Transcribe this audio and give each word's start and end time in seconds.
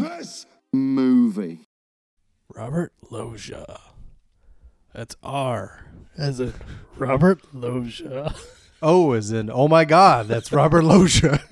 This 0.00 0.46
movie. 0.72 1.68
Robert 2.54 2.94
Loggia. 3.10 3.78
That's 4.94 5.14
R. 5.22 5.84
As 6.16 6.40
in 6.40 6.54
Robert 6.96 7.42
Loggia. 7.52 8.34
Oh, 8.82 9.12
as 9.12 9.30
in, 9.30 9.50
oh 9.52 9.68
my 9.68 9.84
God, 9.84 10.26
that's 10.26 10.50
Robert 10.52 10.84
Loggia. 10.84 11.42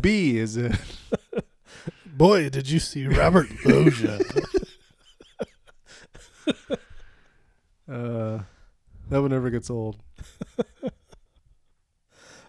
B 0.00 0.38
is 0.38 0.56
in, 0.56 0.78
Boy, 2.06 2.50
did 2.50 2.70
you 2.70 2.78
see 2.78 3.08
Robert 3.08 3.48
Loggia? 3.64 4.20
uh, 7.90 8.38
that 9.08 9.20
one 9.20 9.30
never 9.32 9.50
gets 9.50 9.70
old. 9.70 9.96
I 10.56 10.90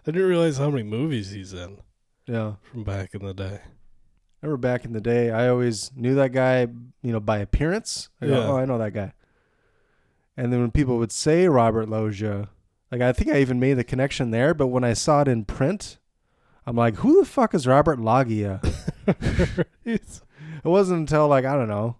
didn't 0.04 0.28
realize 0.28 0.58
how 0.58 0.70
many 0.70 0.84
movies 0.84 1.32
he's 1.32 1.52
in 1.52 1.78
Yeah. 2.26 2.54
from 2.70 2.84
back 2.84 3.14
in 3.14 3.24
the 3.24 3.34
day. 3.34 3.60
Remember 4.42 4.56
back 4.58 4.84
in 4.84 4.92
the 4.92 5.00
day, 5.00 5.30
I 5.30 5.48
always 5.48 5.90
knew 5.96 6.14
that 6.16 6.32
guy, 6.32 6.60
you 7.02 7.12
know, 7.12 7.20
by 7.20 7.38
appearance. 7.38 8.08
I 8.20 8.26
go, 8.26 8.32
Yeah. 8.32 8.46
oh, 8.48 8.56
I 8.58 8.64
know 8.64 8.78
that 8.78 8.92
guy. 8.92 9.12
And 10.36 10.52
then 10.52 10.60
when 10.60 10.70
people 10.70 10.98
would 10.98 11.12
say 11.12 11.48
Robert 11.48 11.88
Loggia, 11.88 12.48
like 12.92 13.00
I 13.00 13.12
think 13.12 13.30
I 13.30 13.40
even 13.40 13.58
made 13.58 13.74
the 13.74 13.84
connection 13.84 14.30
there, 14.30 14.52
but 14.54 14.66
when 14.68 14.84
I 14.84 14.92
saw 14.92 15.22
it 15.22 15.28
in 15.28 15.44
print, 15.44 15.98
I'm 16.66 16.76
like, 16.76 16.96
who 16.96 17.20
the 17.20 17.26
fuck 17.26 17.54
is 17.54 17.66
Robert 17.66 17.98
Loggia? 17.98 18.60
It 19.84 20.68
wasn't 20.70 21.00
until 21.00 21.28
like 21.28 21.44
I 21.44 21.54
don't 21.54 21.68
know, 21.68 21.96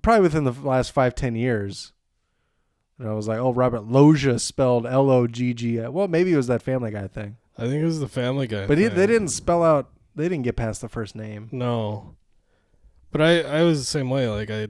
probably 0.00 0.22
within 0.22 0.44
the 0.44 0.52
last 0.52 0.92
five 0.92 1.14
ten 1.14 1.34
years, 1.34 1.92
and 2.98 3.06
I 3.08 3.12
was 3.12 3.28
like, 3.28 3.38
oh, 3.38 3.52
Robert 3.52 3.84
Loggia 3.84 4.38
spelled 4.38 4.86
L 4.86 5.10
O 5.10 5.26
G 5.26 5.52
G. 5.52 5.78
Well, 5.80 6.08
maybe 6.08 6.32
it 6.32 6.36
was 6.36 6.46
that 6.46 6.62
Family 6.62 6.90
Guy 6.90 7.06
thing, 7.06 7.36
I 7.58 7.62
think 7.62 7.82
it 7.82 7.84
was 7.84 7.98
the 8.00 8.08
Family 8.08 8.46
Guy. 8.46 8.66
but 8.66 8.78
he, 8.78 8.86
thing. 8.86 8.96
they 8.96 9.06
didn't 9.06 9.28
spell 9.28 9.64
out. 9.64 9.90
They 10.14 10.28
didn't 10.28 10.44
get 10.44 10.56
past 10.56 10.80
the 10.80 10.88
first 10.88 11.14
name. 11.16 11.48
No. 11.52 12.14
But 13.10 13.20
I, 13.20 13.40
I 13.40 13.62
was 13.62 13.80
the 13.80 13.84
same 13.86 14.10
way. 14.10 14.28
Like 14.28 14.50
I 14.50 14.68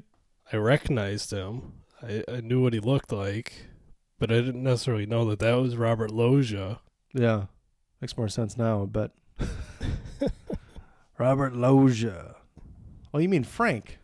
I 0.52 0.56
recognized 0.56 1.30
him. 1.30 1.74
I, 2.02 2.24
I 2.28 2.40
knew 2.40 2.62
what 2.62 2.72
he 2.72 2.80
looked 2.80 3.12
like, 3.12 3.52
but 4.18 4.30
I 4.30 4.36
didn't 4.36 4.62
necessarily 4.62 5.06
know 5.06 5.24
that 5.26 5.40
that 5.40 5.54
was 5.54 5.76
Robert 5.76 6.10
Loggia. 6.10 6.80
Yeah, 7.12 7.46
makes 8.00 8.16
more 8.16 8.28
sense 8.28 8.56
now. 8.56 8.86
But 8.86 9.12
Robert 11.18 11.54
Loggia. 11.54 12.36
Oh, 13.12 13.18
you 13.18 13.28
mean 13.28 13.44
Frank? 13.44 13.98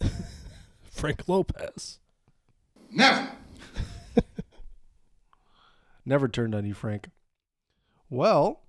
Frank 0.90 1.28
Lopez. 1.28 1.98
never. 2.90 3.30
Never 6.06 6.28
turned 6.28 6.54
on 6.54 6.66
you, 6.66 6.74
Frank. 6.74 7.08
Well, 8.10 8.62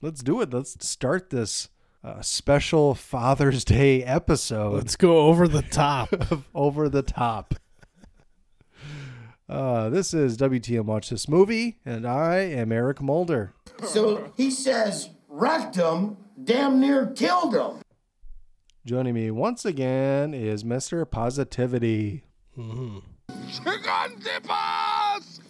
let's 0.00 0.22
do 0.22 0.40
it. 0.40 0.52
Let's 0.52 0.86
start 0.86 1.30
this 1.30 1.68
uh, 2.04 2.20
special 2.22 2.94
Father's 2.94 3.64
Day 3.64 4.02
episode. 4.04 4.74
Let's 4.74 4.96
go 4.96 5.18
over 5.26 5.48
the 5.48 5.62
top. 5.70 6.08
over 6.54 6.88
the 6.88 7.02
top. 7.02 7.54
Uh, 9.48 9.88
this 9.90 10.12
is 10.12 10.36
WTM 10.36 10.84
Watch 10.84 11.10
This 11.10 11.28
Movie, 11.28 11.78
and 11.84 12.06
I 12.06 12.36
am 12.38 12.72
Eric 12.72 13.00
Mulder. 13.00 13.52
So 13.84 14.32
he 14.36 14.50
says, 14.50 15.10
wrecked 15.28 15.76
him, 15.76 16.16
damn 16.42 16.80
near 16.80 17.06
killed 17.06 17.54
him. 17.54 17.80
Joining 18.84 19.14
me 19.14 19.30
once 19.30 19.64
again 19.64 20.34
is 20.34 20.64
Mr. 20.64 21.08
Positivity. 21.08 22.24
hmm 22.54 22.98
Chicken 23.52 24.18
dippers! 24.20 25.40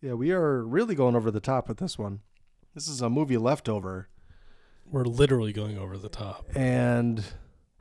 Yeah, 0.00 0.14
we 0.14 0.32
are 0.32 0.64
really 0.64 0.94
going 0.96 1.14
over 1.14 1.30
the 1.30 1.40
top 1.40 1.68
with 1.68 1.78
this 1.78 1.96
one. 1.98 2.20
This 2.74 2.88
is 2.88 3.00
a 3.02 3.10
movie 3.10 3.36
leftover, 3.36 4.08
We're 4.90 5.04
literally 5.04 5.52
going 5.52 5.76
over 5.78 5.98
the 5.98 6.08
top. 6.08 6.46
and 6.56 7.22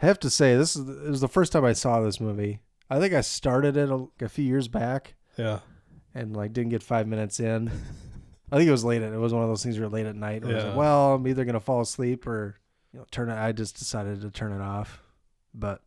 I 0.02 0.06
have 0.08 0.20
to 0.22 0.30
say 0.30 0.56
this 0.58 0.76
is 0.76 0.88
it 0.90 1.10
was 1.10 1.22
the 1.22 1.28
first 1.28 1.52
time 1.54 1.64
I 1.66 1.74
saw 1.74 2.02
this 2.02 2.20
movie. 2.20 2.60
I 2.90 3.00
think 3.00 3.14
I 3.14 3.22
started 3.22 3.78
it 3.78 3.90
a, 3.90 4.06
a 4.20 4.28
few 4.30 4.44
years 4.44 4.68
back, 4.68 5.16
Yeah. 5.38 5.60
and 6.14 6.36
like 6.36 6.54
didn't 6.54 6.72
get 6.72 6.84
five 6.84 7.08
minutes 7.08 7.40
in. 7.40 7.70
I 8.52 8.58
think 8.58 8.68
it 8.68 8.72
was 8.72 8.84
late. 8.84 9.02
At, 9.02 9.14
it 9.14 9.18
was 9.18 9.34
one 9.34 9.44
of 9.44 9.50
those 9.50 9.64
things 9.64 9.76
where 9.78 9.84
you're 9.84 9.90
late 9.90 10.08
at 10.08 10.16
night. 10.16 10.44
Was 10.44 10.54
like, 10.56 10.64
Yeah. 10.64 10.76
well, 10.76 11.14
I'm 11.14 11.28
either 11.28 11.46
gonna 11.46 11.60
fall 11.62 11.82
asleep 11.82 12.28
or 12.28 12.56
you 12.92 13.00
know 13.00 13.06
turn 13.12 13.30
it. 13.30 13.36
I 13.38 13.52
just 13.54 13.78
decided 13.80 14.20
to 14.22 14.30
turn 14.32 14.52
it 14.52 14.62
off, 14.62 15.02
but 15.54 15.82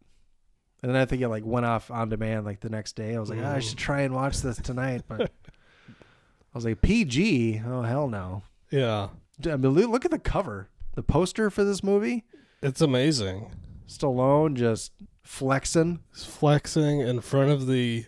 and 0.82 0.90
then 0.90 0.96
I 1.00 1.04
think 1.04 1.20
it 1.20 1.28
like 1.28 1.44
went 1.44 1.66
off 1.66 1.90
on 1.90 2.08
demand 2.08 2.46
like 2.46 2.60
the 2.60 2.70
next 2.70 2.94
day. 2.96 3.14
I 3.14 3.20
was 3.20 3.28
like, 3.28 3.40
ah, 3.42 3.52
I 3.54 3.58
should 3.58 3.76
try 3.78 4.00
and 4.02 4.14
watch 4.14 4.40
this 4.40 4.56
tonight, 4.58 5.02
but 5.08 5.20
I 5.90 6.54
was 6.54 6.64
like, 6.64 6.80
PG? 6.80 7.60
Oh 7.66 7.82
hell 7.82 8.08
no! 8.08 8.42
Yeah. 8.70 9.08
I 9.44 9.56
mean, 9.56 9.72
look 9.72 10.04
at 10.04 10.10
the 10.10 10.18
cover, 10.18 10.68
the 10.94 11.02
poster 11.02 11.50
for 11.50 11.64
this 11.64 11.82
movie. 11.82 12.24
It's 12.62 12.80
amazing. 12.80 13.52
Stallone 13.88 14.54
just 14.54 14.92
flexing 15.22 16.00
He's 16.12 16.24
flexing 16.24 17.00
in 17.00 17.20
front 17.20 17.50
of 17.50 17.66
the 17.66 18.06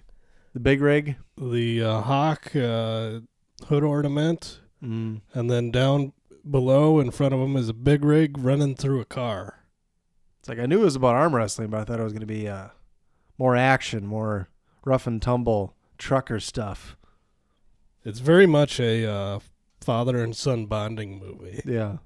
the 0.55 0.61
big 0.61 0.81
rig. 0.81 1.17
the 1.37 1.83
uh, 1.83 2.01
hawk 2.01 2.55
uh, 2.57 3.21
hood 3.67 3.85
ornament, 3.85 4.61
Mm. 4.83 5.23
and 5.35 5.51
then 5.51 5.71
down 5.71 6.13
below 6.49 7.01
in 7.01 7.11
front 7.11 7.33
of 7.35 7.41
him 7.41 7.57
is 7.57 7.69
a 7.69 7.75
big 7.75 8.05
rig 8.05 8.37
running 8.39 8.75
through 8.75 9.01
a 9.01 9.05
car. 9.07 9.65
It's 10.39 10.49
like 10.49 10.59
I 10.59 10.67
knew 10.67 10.81
it 10.83 10.85
was 10.85 10.97
about 10.97 11.15
arm 11.17 11.35
wrestling, 11.35 11.71
but 11.71 11.81
I 11.81 11.85
thought 11.85 11.99
it 12.01 12.05
was 12.05 12.13
going 12.13 12.21
to 12.21 12.27
be 12.27 12.47
uh, 12.49 12.69
more 13.39 13.57
action, 13.57 14.07
more 14.07 14.49
rough 14.85 15.07
and 15.07 15.21
tumble 15.21 15.75
trucker 15.99 16.39
stuff. 16.41 16.97
It's 18.05 18.21
very 18.21 18.47
much 18.47 18.79
a 18.79 19.05
uh, 19.11 19.39
father 19.87 20.23
and 20.23 20.37
son 20.37 20.67
bonding 20.67 21.19
movie. 21.19 21.63
Yeah, 21.67 21.99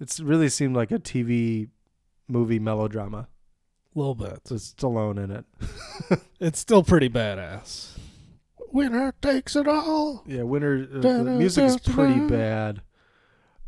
it's 0.00 0.20
really 0.20 0.48
seemed 0.48 0.74
like 0.76 0.90
a 0.90 0.98
TV 0.98 1.68
movie 2.28 2.58
melodrama 2.58 3.28
A 3.94 3.98
little 3.98 4.14
bit. 4.16 4.40
with 4.50 4.62
Stallone 4.62 5.22
in 5.22 5.30
it. 5.30 5.44
It's 6.40 6.58
still 6.58 6.82
pretty 6.82 7.08
badass. 7.08 7.96
Winner 8.72 9.14
takes 9.22 9.56
it 9.56 9.66
all. 9.66 10.22
Yeah, 10.26 10.42
Winter 10.42 10.86
uh, 10.96 10.98
the 11.00 11.24
music 11.24 11.64
is 11.64 11.78
pretty 11.78 12.20
bad. 12.20 12.82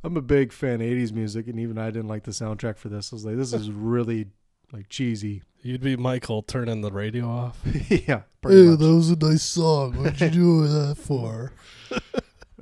I'm 0.04 0.16
a 0.16 0.20
big 0.22 0.52
fan 0.52 0.74
of 0.82 0.86
80s 0.86 1.12
music, 1.12 1.46
and 1.48 1.58
even 1.58 1.78
I 1.78 1.86
didn't 1.90 2.08
like 2.08 2.24
the 2.24 2.30
soundtrack 2.32 2.76
for 2.76 2.88
this. 2.90 3.10
I 3.12 3.16
was 3.16 3.24
like, 3.24 3.36
this 3.36 3.52
is 3.54 3.70
really 3.94 4.26
like 4.72 4.88
cheesy. 4.90 5.42
You'd 5.62 5.80
be 5.80 5.96
Michael 5.96 6.42
turning 6.42 6.82
the 6.82 6.92
radio 6.92 7.26
off. 7.26 7.58
yeah, 7.88 8.22
pretty 8.42 8.62
much. 8.68 8.78
that 8.80 8.94
was 8.94 9.10
a 9.10 9.16
nice 9.16 9.42
song. 9.42 9.94
What'd 9.96 10.20
you 10.20 10.30
do 10.30 10.66
that 10.68 10.96
for? 10.98 11.52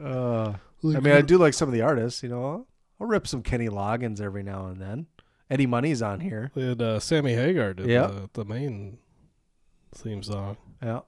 Uh, 0.01 0.55
I 0.85 1.01
mean, 1.01 1.15
I 1.15 1.21
do 1.21 1.39
like 1.39 1.55
some 1.55 1.69
of 1.69 1.73
the 1.73 1.83
artists. 1.83 2.23
You 2.23 2.29
know, 2.29 2.67
I'll, 3.01 3.07
rip 3.07 3.27
some 3.27 3.43
Kenny 3.43 3.69
Loggins 3.69 4.21
every 4.21 4.43
now 4.43 4.67
and 4.67 4.81
then. 4.81 5.07
Eddie 5.51 5.67
Money's 5.67 6.03
on 6.03 6.21
here. 6.21 6.51
And 6.55 6.81
uh, 6.83 6.99
Sammy 7.01 7.35
Hagar 7.35 7.75
did 7.75 7.87
Yeah. 7.87 8.07
the, 8.09 8.31
the 8.33 8.45
main 8.45 8.99
theme 9.95 10.23
song. 10.23 10.57
Yeah, 10.83 10.99
I 10.99 11.03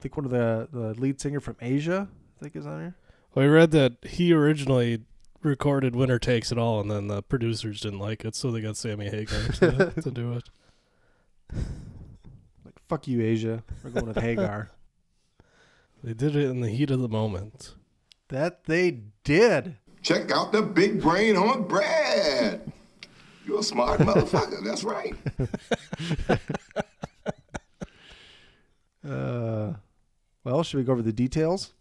think 0.00 0.16
one 0.16 0.24
of 0.26 0.30
the 0.30 0.68
the 0.72 0.94
lead 1.00 1.20
singer 1.20 1.40
from 1.40 1.56
Asia, 1.60 2.08
I 2.38 2.42
think, 2.42 2.56
is 2.56 2.66
on 2.66 2.80
here. 2.80 2.96
Well, 3.34 3.44
I 3.44 3.48
read 3.48 3.70
that 3.72 3.96
he 4.04 4.32
originally 4.32 5.02
recorded 5.42 5.94
"Winner 5.96 6.18
Takes 6.18 6.50
It 6.52 6.58
All," 6.58 6.80
and 6.80 6.90
then 6.90 7.06
the 7.08 7.22
producers 7.22 7.80
didn't 7.80 8.00
like 8.00 8.24
it, 8.24 8.34
so 8.34 8.50
they 8.50 8.60
got 8.60 8.76
Sammy 8.76 9.08
Hagar 9.08 9.40
to, 9.54 9.90
to 10.02 10.10
do 10.10 10.32
it. 10.34 10.50
Like, 12.64 12.78
fuck 12.88 13.08
you, 13.08 13.22
Asia. 13.22 13.62
We're 13.82 13.90
going 13.90 14.06
with 14.06 14.18
Hagar. 14.18 14.70
They 16.02 16.14
did 16.14 16.34
it 16.34 16.46
in 16.48 16.62
the 16.62 16.70
heat 16.70 16.90
of 16.90 17.00
the 17.00 17.10
moment. 17.10 17.74
That 18.30 18.64
they 18.64 19.02
did. 19.24 19.76
Check 20.02 20.30
out 20.30 20.52
the 20.52 20.62
big 20.62 21.02
brain 21.02 21.36
on 21.36 21.66
Brad. 21.66 22.72
You're 23.46 23.60
a 23.60 23.62
smart 23.62 24.00
motherfucker. 24.00 24.64
That's 24.64 24.84
right. 24.84 25.14
Uh, 29.06 29.74
well, 30.44 30.62
should 30.62 30.76
we 30.76 30.84
go 30.84 30.92
over 30.92 31.02
the 31.02 31.12
details? 31.12 31.72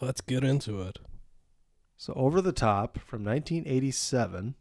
Let's 0.00 0.20
get 0.20 0.42
into 0.42 0.80
it. 0.80 0.98
So, 1.96 2.14
Over 2.14 2.40
the 2.40 2.52
Top 2.52 2.98
from 2.98 3.22
1987, 3.24 4.54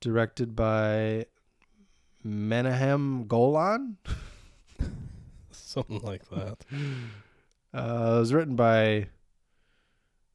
directed 0.00 0.54
by 0.54 1.26
Menahem 2.22 3.26
Golan. 3.26 3.96
Something 5.50 6.00
like 6.02 6.28
that. 6.30 6.58
Uh, 7.74 8.14
it 8.16 8.20
was 8.20 8.32
written 8.32 8.54
by 8.54 9.08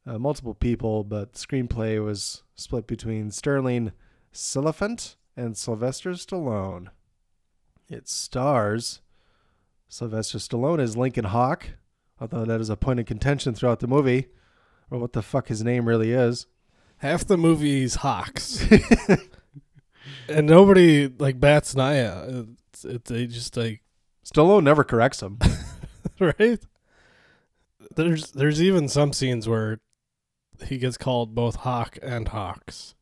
uh, 0.08 0.18
multiple 0.18 0.54
people, 0.54 1.04
but 1.04 1.34
the 1.34 1.38
screenplay 1.38 2.02
was 2.02 2.42
split 2.54 2.86
between 2.86 3.30
Stirling 3.30 3.92
Silliphant 4.32 5.16
and 5.36 5.56
Sylvester 5.56 6.10
Stallone. 6.12 6.88
It 7.88 8.08
stars 8.08 9.00
Sylvester 9.88 10.38
Stallone 10.38 10.80
as 10.80 10.96
Lincoln 10.96 11.26
Hawk, 11.26 11.70
although 12.20 12.44
that 12.44 12.60
is 12.60 12.70
a 12.70 12.76
point 12.76 13.00
of 13.00 13.06
contention 13.06 13.54
throughout 13.54 13.80
the 13.80 13.86
movie, 13.86 14.28
or 14.90 14.98
what 14.98 15.12
the 15.12 15.22
fuck 15.22 15.48
his 15.48 15.62
name 15.62 15.86
really 15.86 16.12
is. 16.12 16.46
Half 16.98 17.26
the 17.26 17.36
movie's 17.36 17.96
Hawks, 17.96 18.66
and 20.28 20.46
nobody 20.46 21.06
like 21.06 21.38
bats 21.38 21.74
an 21.74 21.80
eye. 21.80 22.46
It's, 22.72 22.84
it, 22.84 23.04
they 23.04 23.26
just 23.26 23.56
like 23.56 23.82
Stallone 24.24 24.64
never 24.64 24.84
corrects 24.84 25.22
him. 25.22 25.38
right. 26.18 26.58
There's 27.94 28.32
there's 28.32 28.60
even 28.60 28.88
some 28.88 29.12
scenes 29.12 29.48
where 29.48 29.80
he 30.66 30.78
gets 30.78 30.96
called 30.96 31.34
both 31.34 31.56
Hawk 31.56 31.98
and 32.02 32.28
Hawks. 32.28 32.94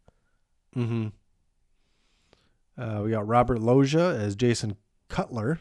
mm-hmm. 0.75 1.09
Uh, 2.79 3.01
we 3.03 3.11
got 3.11 3.27
Robert 3.27 3.59
Loggia 3.59 4.15
as 4.21 4.37
Jason 4.37 4.77
Cutler, 5.09 5.61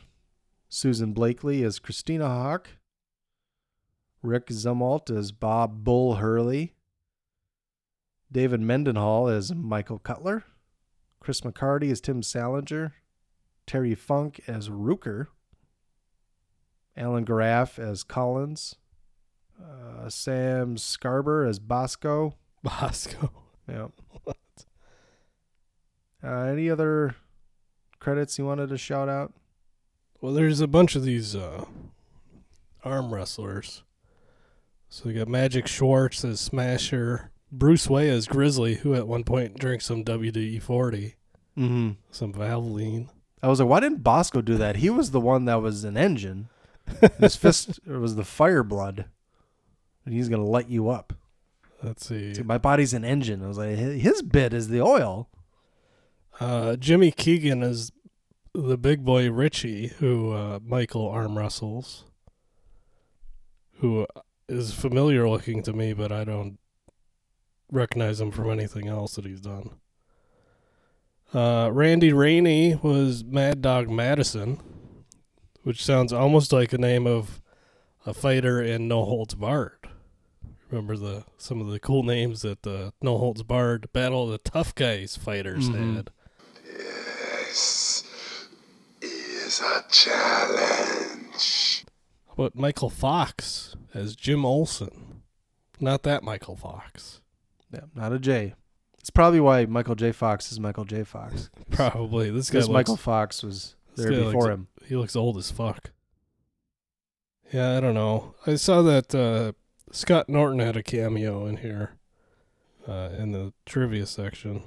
Susan 0.68 1.14
Blakely 1.14 1.64
as 1.64 1.80
Christina 1.80 2.28
Hawk, 2.28 2.72
Rick 4.22 4.48
Zumwalt 4.48 5.16
as 5.16 5.32
Bob 5.32 5.84
Bull 5.86 6.16
Hurley, 6.16 6.74
David 8.32 8.60
Mendenhall 8.60 9.30
as 9.30 9.54
Michael 9.54 10.00
Cutler, 10.00 10.44
Chris 11.22 11.42
McCarty 11.42 11.90
as 11.90 12.02
Tim 12.02 12.22
Salinger, 12.22 12.94
Terry 13.66 13.96
Funk 13.96 14.42
as 14.46 14.68
Rooker, 14.70 15.28
Alan 16.98 17.24
Graff 17.24 17.80
as 17.80 18.04
Collins, 18.04 18.76
uh, 19.62 20.10
Sam 20.10 20.76
Scarber 20.76 21.48
as 21.48 21.60
Bosco. 21.60 22.36
Bosco. 22.64 23.32
Yeah. 23.68 23.88
Uh, 26.24 26.44
any 26.46 26.70
other 26.70 27.16
credits 28.00 28.38
you 28.38 28.46
wanted 28.46 28.70
to 28.70 28.78
shout 28.78 29.10
out? 29.10 29.34
Well, 30.22 30.34
there's 30.34 30.60
a 30.60 30.68
bunch 30.68 30.96
of 30.96 31.04
these 31.04 31.36
uh, 31.36 31.66
arm 32.84 33.14
wrestlers. 33.14 33.84
So 34.90 35.04
we 35.06 35.14
got 35.14 35.28
Magic 35.28 35.68
Schwartz 35.68 36.24
as 36.26 36.40
Smasher, 36.40 37.32
Bruce 37.52 37.90
Way 37.90 38.10
as 38.10 38.28
Grizzly, 38.28 38.76
who 38.76 38.96
at 38.96 39.08
one 39.08 39.24
point 39.24 39.60
drank 39.60 39.82
some 39.82 40.04
WD 40.04 40.62
40, 40.62 41.16
Mm-hmm. 41.58 41.92
some 42.12 42.34
Valvoline. 42.34 43.08
I 43.42 43.48
was 43.48 43.60
like, 43.60 43.70
why 43.70 43.80
didn't 43.80 44.04
Bosco 44.04 44.42
do 44.42 44.58
that? 44.58 44.78
He 44.78 44.90
was 44.90 45.12
the 45.12 45.22
one 45.22 45.46
that 45.46 45.62
was 45.62 45.84
an 45.86 45.96
engine. 45.96 46.50
His 47.20 47.36
fist 47.38 47.80
was 47.86 48.16
the 48.16 48.26
fire 48.26 48.64
blood. 48.64 49.06
And 50.06 50.14
he's 50.14 50.30
going 50.30 50.42
to 50.42 50.48
light 50.48 50.70
you 50.70 50.90
up. 50.90 51.14
Let's 51.84 52.08
see. 52.08 52.36
See, 52.36 52.44
my 52.44 52.58
body's 52.58 52.94
an 52.94 53.04
engine. 53.04 53.44
I 53.44 53.48
was 53.48 53.58
like, 53.58 53.78
his 53.78 54.22
bit 54.22 54.54
is 54.54 54.70
the 54.70 54.82
oil. 54.82 55.30
Uh, 56.40 56.76
Jimmy 56.76 57.12
Keegan 57.12 57.64
is 57.64 57.92
the 58.54 58.78
big 58.78 59.04
boy 59.04 59.30
Richie, 59.32 59.88
who 60.00 60.32
uh, 60.32 60.60
Michael 60.66 61.08
arm 61.10 61.38
wrestles, 61.38 62.06
who 63.80 64.08
is 64.48 64.74
familiar 64.74 65.28
looking 65.28 65.64
to 65.64 65.74
me, 65.74 65.94
but 65.94 66.12
I 66.12 66.24
don't 66.24 66.58
recognize 67.72 68.22
him 68.22 68.32
from 68.32 68.50
anything 68.50 68.88
else 68.88 69.16
that 69.16 69.26
he's 69.26 69.42
done. 69.42 69.72
Uh, 71.34 71.70
Randy 71.74 72.14
Rainey 72.14 72.76
was 72.76 73.24
Mad 73.24 73.62
Dog 73.62 73.90
Madison, 73.90 74.60
which 75.64 75.84
sounds 75.84 76.14
almost 76.14 76.54
like 76.54 76.72
a 76.72 76.78
name 76.78 77.06
of 77.06 77.42
a 78.06 78.14
fighter 78.14 78.62
in 78.62 78.88
No 78.88 79.04
Holds 79.04 79.36
Barred. 79.36 79.90
Remember 80.76 80.98
the 80.98 81.24
some 81.38 81.62
of 81.62 81.68
the 81.68 81.80
cool 81.80 82.04
names 82.04 82.42
that 82.42 82.64
the 82.64 82.92
No 83.02 83.18
Holds 83.18 83.44
Barred 83.44 83.88
Battle 83.94 84.26
of 84.26 84.32
the 84.32 84.38
Tough 84.40 84.76
Guys 84.76 85.16
fighters 85.16 85.70
Mhm. 85.70 85.96
had. 85.96 86.10
This 86.66 88.04
is 89.02 89.62
a 89.62 89.86
challenge. 89.90 91.86
How 92.28 92.34
about 92.34 92.56
Michael 92.56 92.90
Fox 92.90 93.78
as 93.94 94.18
Jim 94.18 94.44
Olsen? 94.44 95.22
Not 95.80 96.04
that 96.04 96.24
Michael 96.24 96.58
Fox. 96.58 97.22
Yeah, 97.74 97.86
not 97.96 98.12
a 98.12 98.20
J. 98.20 98.56
It's 99.00 99.10
probably 99.10 99.40
why 99.40 99.66
Michael 99.66 99.96
J. 99.96 100.12
Fox 100.12 100.52
is 100.52 100.60
Michael 100.60 100.84
J. 100.84 101.06
Fox. 101.06 101.50
Probably 101.72 102.32
this 102.32 102.50
guy 102.50 102.58
Because 102.58 102.68
looks, 102.68 102.74
Michael 102.74 102.98
Fox 102.98 103.44
was 103.44 103.76
there 103.96 104.10
before 104.10 104.34
looks- 104.34 104.46
him. 104.48 104.68
He 104.88 104.96
looks 104.98 105.16
old 105.16 105.38
as 105.38 105.52
fuck. 105.52 105.92
Yeah, 107.54 107.78
I 107.78 107.80
don't 107.80 107.94
know. 107.94 108.36
I 108.46 108.56
saw 108.56 108.82
that 108.82 109.16
uh, 109.16 109.54
Scott 109.92 110.28
Norton 110.30 110.60
had 110.60 110.76
a 110.76 110.84
cameo 110.84 111.46
in 111.46 111.58
here 111.58 111.92
uh, 112.88 113.10
in 113.18 113.32
the 113.32 113.54
trivia 113.66 114.06
section. 114.06 114.64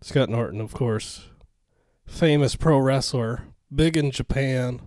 Scott 0.00 0.28
Norton, 0.28 0.60
of 0.60 0.72
course, 0.74 1.28
famous 2.06 2.54
pro 2.56 2.78
wrestler, 2.78 3.42
big 3.74 3.96
in 3.96 4.10
Japan. 4.10 4.80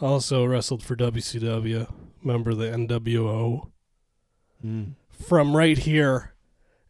Also 0.00 0.44
wrestled 0.46 0.82
for 0.82 0.96
WCW. 0.96 1.90
Member 2.22 2.50
of 2.50 2.58
the 2.58 2.66
NWO. 2.66 3.70
Mm. 4.64 4.94
From 5.10 5.56
right 5.56 5.76
here 5.78 6.32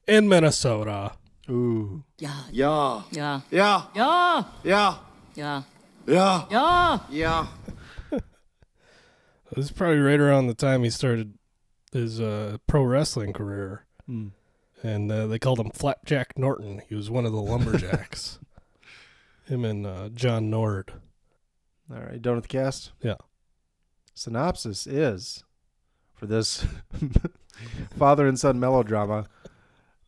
in 0.06 0.28
Minnesota. 0.28 1.12
Ooh. 1.48 2.04
Yeah, 2.18 2.42
Yeah. 2.50 3.02
yeah, 3.10 3.40
Yeah. 3.50 3.82
yeah, 3.94 4.44
Yeah. 4.64 4.94
yeah, 5.34 5.62
Yeah. 6.06 6.44
yeah. 6.50 6.98
Yeah. 7.10 7.46
This 9.54 9.66
is 9.66 9.72
probably 9.72 9.98
right 9.98 10.20
around 10.20 10.46
the 10.46 10.54
time 10.54 10.84
he 10.84 10.90
started 10.90 11.34
his 11.92 12.20
uh, 12.20 12.58
pro 12.66 12.82
wrestling 12.82 13.32
career. 13.32 13.86
Mm. 14.08 14.32
and 14.82 15.12
uh, 15.12 15.26
they 15.28 15.38
called 15.38 15.60
him 15.60 15.70
Flapjack 15.70 16.36
Norton. 16.36 16.82
He 16.88 16.94
was 16.96 17.10
one 17.10 17.24
of 17.26 17.32
the 17.32 17.40
lumberjacks. 17.40 18.40
him 19.46 19.64
and 19.64 19.86
uh, 19.86 20.08
John 20.10 20.50
Nord. 20.50 20.92
All 21.92 22.00
right, 22.00 22.20
done 22.20 22.36
with 22.36 22.44
the 22.44 22.48
cast? 22.48 22.92
Yeah. 23.02 23.16
Synopsis 24.14 24.86
is 24.86 25.44
for 26.14 26.26
this 26.26 26.64
father 27.98 28.26
and 28.26 28.38
son 28.38 28.58
melodrama. 28.60 29.26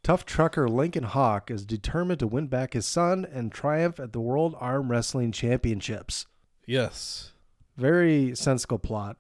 Tough 0.03 0.25
trucker 0.27 0.69
Lincoln 0.69 1.05
Hawk 1.05 1.51
is 1.51 1.65
determined 1.65 2.19
to 2.21 2.27
win 2.27 2.49
back 2.49 2.73
his 2.73 2.87
son 2.87 3.25
and 3.25 3.53
triumph 3.53 4.01
at 4.01 4.13
the 4.13 4.21
World 4.21 4.57
Arm 4.59 4.91
Wrestling 4.91 5.31
Championships. 5.33 6.27
Yes, 6.67 7.33
Very 7.77 8.35
sensible 8.35 8.79
plot. 8.79 9.17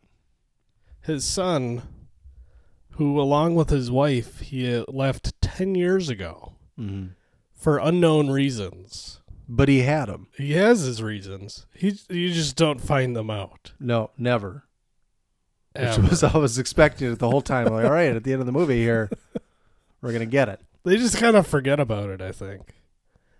His 1.02 1.25
son, 1.25 1.82
who 2.92 3.21
along 3.21 3.54
with 3.54 3.71
his 3.71 3.90
wife 3.90 4.40
he 4.40 4.75
uh, 4.76 4.85
left 4.88 5.40
ten 5.40 5.75
years 5.75 6.09
ago 6.09 6.54
Mm-hmm. 6.78 7.09
for 7.54 7.78
unknown 7.78 8.30
reasons. 8.30 9.21
But 9.49 9.68
he 9.68 9.80
had 9.80 10.09
him. 10.09 10.28
He 10.38 10.52
has 10.52 10.80
his 10.82 11.02
reasons. 11.02 11.66
He 11.75 11.99
you 12.09 12.32
just 12.32 12.56
don't 12.56 12.80
find 12.80 13.14
them 13.14 13.28
out. 13.30 13.73
No, 13.78 14.11
never. 14.16 14.64
Which 15.78 15.99
was 15.99 16.23
I 16.23 16.37
was 16.38 16.59
expecting 16.59 17.11
it 17.12 17.18
the 17.18 17.28
whole 17.30 17.42
time. 17.42 17.66
Like, 17.66 17.85
all 17.85 17.90
right, 17.92 18.14
at 18.14 18.25
the 18.25 18.32
end 18.32 18.40
of 18.40 18.47
the 18.47 18.52
movie 18.52 18.80
here, 18.82 19.11
we're 20.00 20.12
gonna 20.12 20.26
get 20.26 20.49
it. 20.49 20.61
They 20.85 20.97
just 20.97 21.16
kind 21.18 21.37
of 21.37 21.47
forget 21.47 21.78
about 21.78 22.11
it. 22.11 22.21
I 22.21 22.32
think. 22.32 22.75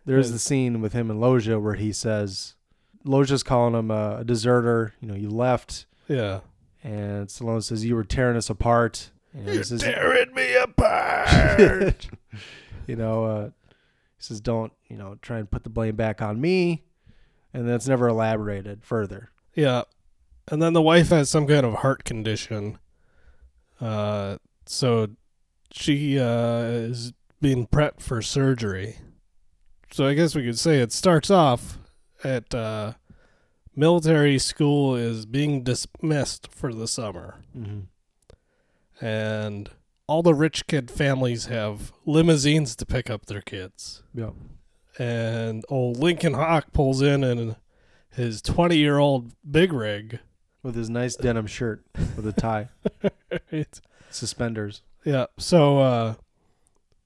There's 0.07 0.31
the 0.31 0.39
scene 0.39 0.81
with 0.81 0.93
him 0.93 1.11
and 1.11 1.21
Loggia 1.21 1.59
where 1.59 1.75
he 1.75 1.93
says, 1.93 2.55
Loggia's 3.05 3.43
calling 3.43 3.75
him 3.75 3.91
a 3.91 4.23
deserter. 4.25 4.95
You 5.01 5.09
know, 5.09 5.15
you 5.15 5.29
left, 5.29 5.87
Yeah. 6.09 6.41
And 6.83 7.29
Stallone 7.29 7.63
says 7.63 7.85
you 7.85 7.95
were 7.95 8.05
tearing 8.05 8.37
us 8.37 8.51
apart. 8.51 9.11
And 9.33 9.49
he 9.49 9.63
says, 9.63 9.83
Tearing 9.83 10.35
me 10.35 10.55
apart. 10.63 12.09
you 12.87 12.97
know, 12.97 13.25
uh, 13.25 13.45
he 13.47 14.19
says, 14.19 14.41
don't 14.41 14.73
you 14.89 14.97
know, 14.97 15.17
try 15.23 15.39
and 15.39 15.51
put 15.51 15.65
the 15.65 15.71
blame 15.71 15.97
back 15.97 16.21
on 16.21 16.41
me, 16.41 16.83
and 17.55 17.69
that's 17.69 17.89
never 17.89 18.09
elaborated 18.09 18.85
further. 18.85 19.31
Yeah. 19.55 19.83
And 20.49 20.61
then 20.61 20.73
the 20.75 20.83
wife 20.83 21.09
has 21.09 21.31
some 21.31 21.47
kind 21.47 21.65
of 21.65 21.75
heart 21.77 22.05
condition. 22.05 22.79
Uh 23.81 24.37
so 24.67 25.09
she 25.73 26.19
uh 26.19 26.61
is 26.63 27.13
being 27.41 27.67
prepped 27.67 28.01
for 28.01 28.21
surgery. 28.23 28.99
So 29.93 30.07
I 30.07 30.15
guess 30.15 30.35
we 30.35 30.45
could 30.45 30.59
say 30.59 30.79
it 30.81 30.93
starts 30.93 31.31
off 31.31 31.79
at 32.23 32.55
uh 32.55 32.93
military 33.75 34.39
school 34.39 34.95
is 34.95 35.27
being 35.27 35.63
dismissed 35.63 36.49
for 36.53 36.73
the 36.75 36.87
summer. 36.89 37.37
Mm-hmm. 37.57 39.05
And 39.05 39.71
all 40.07 40.23
the 40.23 40.35
rich 40.35 40.67
kid 40.67 40.91
families 40.91 41.47
have 41.47 41.93
limousines 42.05 42.77
to 42.77 42.87
pick 42.87 43.09
up 43.11 43.27
their 43.27 43.41
kids. 43.41 44.03
Yeah. 44.15 44.31
And 44.99 45.65
old 45.69 45.97
Lincoln 45.99 46.35
Hawk 46.35 46.73
pulls 46.73 47.01
in 47.03 47.25
in 47.25 47.57
his 48.11 48.43
20 48.43 48.77
year 48.77 48.99
old 48.99 49.33
big 49.51 49.73
rig. 49.73 50.21
With 50.63 50.77
his 50.77 50.89
nice 50.89 51.17
denim 51.17 51.49
shirt 51.49 51.83
with 52.15 52.25
a 52.25 52.33
tie, 52.33 52.69
Right. 53.53 53.81
suspenders. 54.11 54.83
Yeah. 55.05 55.27
So 55.37 55.81
uh, 55.81 56.15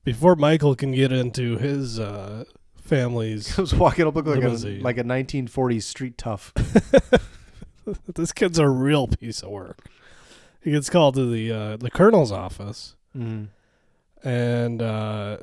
before 0.05 0.37
Michael 0.37 0.75
can 0.75 0.93
get 0.93 1.11
into 1.11 1.57
his 1.57 1.99
uh, 1.99 2.45
family's, 2.87 3.59
I 3.59 3.63
was 3.63 3.75
walking 3.75 4.07
up 4.07 4.15
look 4.15 4.27
like 4.27 4.39
a 4.39 4.41
Limousine. 4.41 4.83
like 4.83 4.99
a 4.99 5.05
1940s 5.05 5.83
street 5.83 6.17
tough. 6.19 6.53
this 8.15 8.33
kid's 8.33 8.59
a 8.59 8.69
real 8.69 9.07
piece 9.09 9.43
of 9.43 9.51
work. 9.51 9.79
He 10.63 10.73
gets 10.73 10.91
called 10.91 11.15
to 11.15 11.31
the 11.31 11.53
uh, 11.53 11.77
the 11.77 11.91
colonel's 11.91 12.33
office, 12.33 12.97
Mm-hmm. 13.17 14.29
and 14.29 14.83
uh, 14.83 15.39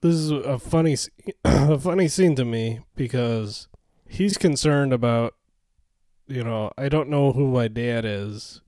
this 0.00 0.14
is 0.14 0.30
a 0.32 0.58
funny, 0.58 0.94
s- 0.94 1.10
a 1.44 1.78
funny 1.78 2.08
scene 2.08 2.34
to 2.36 2.44
me 2.44 2.80
because 2.96 3.68
he's 4.08 4.36
concerned 4.38 4.92
about, 4.92 5.34
you 6.26 6.42
know, 6.42 6.72
I 6.78 6.88
don't 6.88 7.08
know 7.10 7.32
who 7.32 7.48
my 7.48 7.68
dad 7.68 8.04
is. 8.04 8.60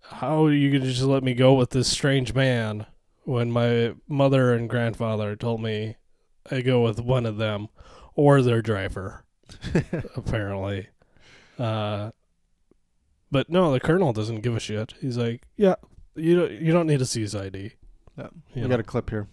How 0.00 0.44
are 0.46 0.52
you 0.52 0.70
gonna 0.78 0.90
just 0.90 1.02
let 1.02 1.22
me 1.24 1.34
go 1.34 1.54
with 1.54 1.70
this 1.70 1.88
strange 1.88 2.32
man 2.34 2.86
when 3.24 3.50
my 3.50 3.94
mother 4.08 4.52
and 4.54 4.68
grandfather 4.70 5.34
told 5.34 5.60
me 5.62 5.96
I 6.50 6.60
go 6.60 6.82
with 6.82 7.00
one 7.00 7.26
of 7.26 7.36
them 7.36 7.68
or 8.14 8.42
their 8.42 8.62
driver, 8.62 9.24
apparently. 10.16 10.88
Uh, 11.58 12.10
but 13.30 13.48
no, 13.48 13.72
the 13.72 13.80
colonel 13.80 14.12
doesn't 14.12 14.40
give 14.42 14.54
a 14.56 14.60
shit. 14.60 14.94
He's 15.00 15.16
like, 15.16 15.42
yeah, 15.56 15.76
you 16.14 16.36
don't, 16.38 16.52
you 16.52 16.72
don't 16.72 16.86
need 16.86 16.98
to 17.00 17.06
see 17.06 17.22
his 17.22 17.34
ID. 17.34 17.72
Yeah, 18.18 18.24
You 18.24 18.30
we 18.56 18.60
know. 18.62 18.68
got 18.68 18.80
a 18.80 18.84
clip 18.84 19.10
here. 19.10 19.28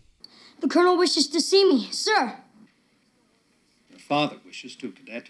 The 0.61 0.67
colonel 0.67 0.97
wishes 0.97 1.27
to 1.29 1.41
see 1.41 1.63
me, 1.67 1.89
sir. 1.91 2.37
Your 3.89 3.99
father 3.99 4.37
wishes 4.45 4.75
to, 4.77 4.91
Cadet. 4.91 5.29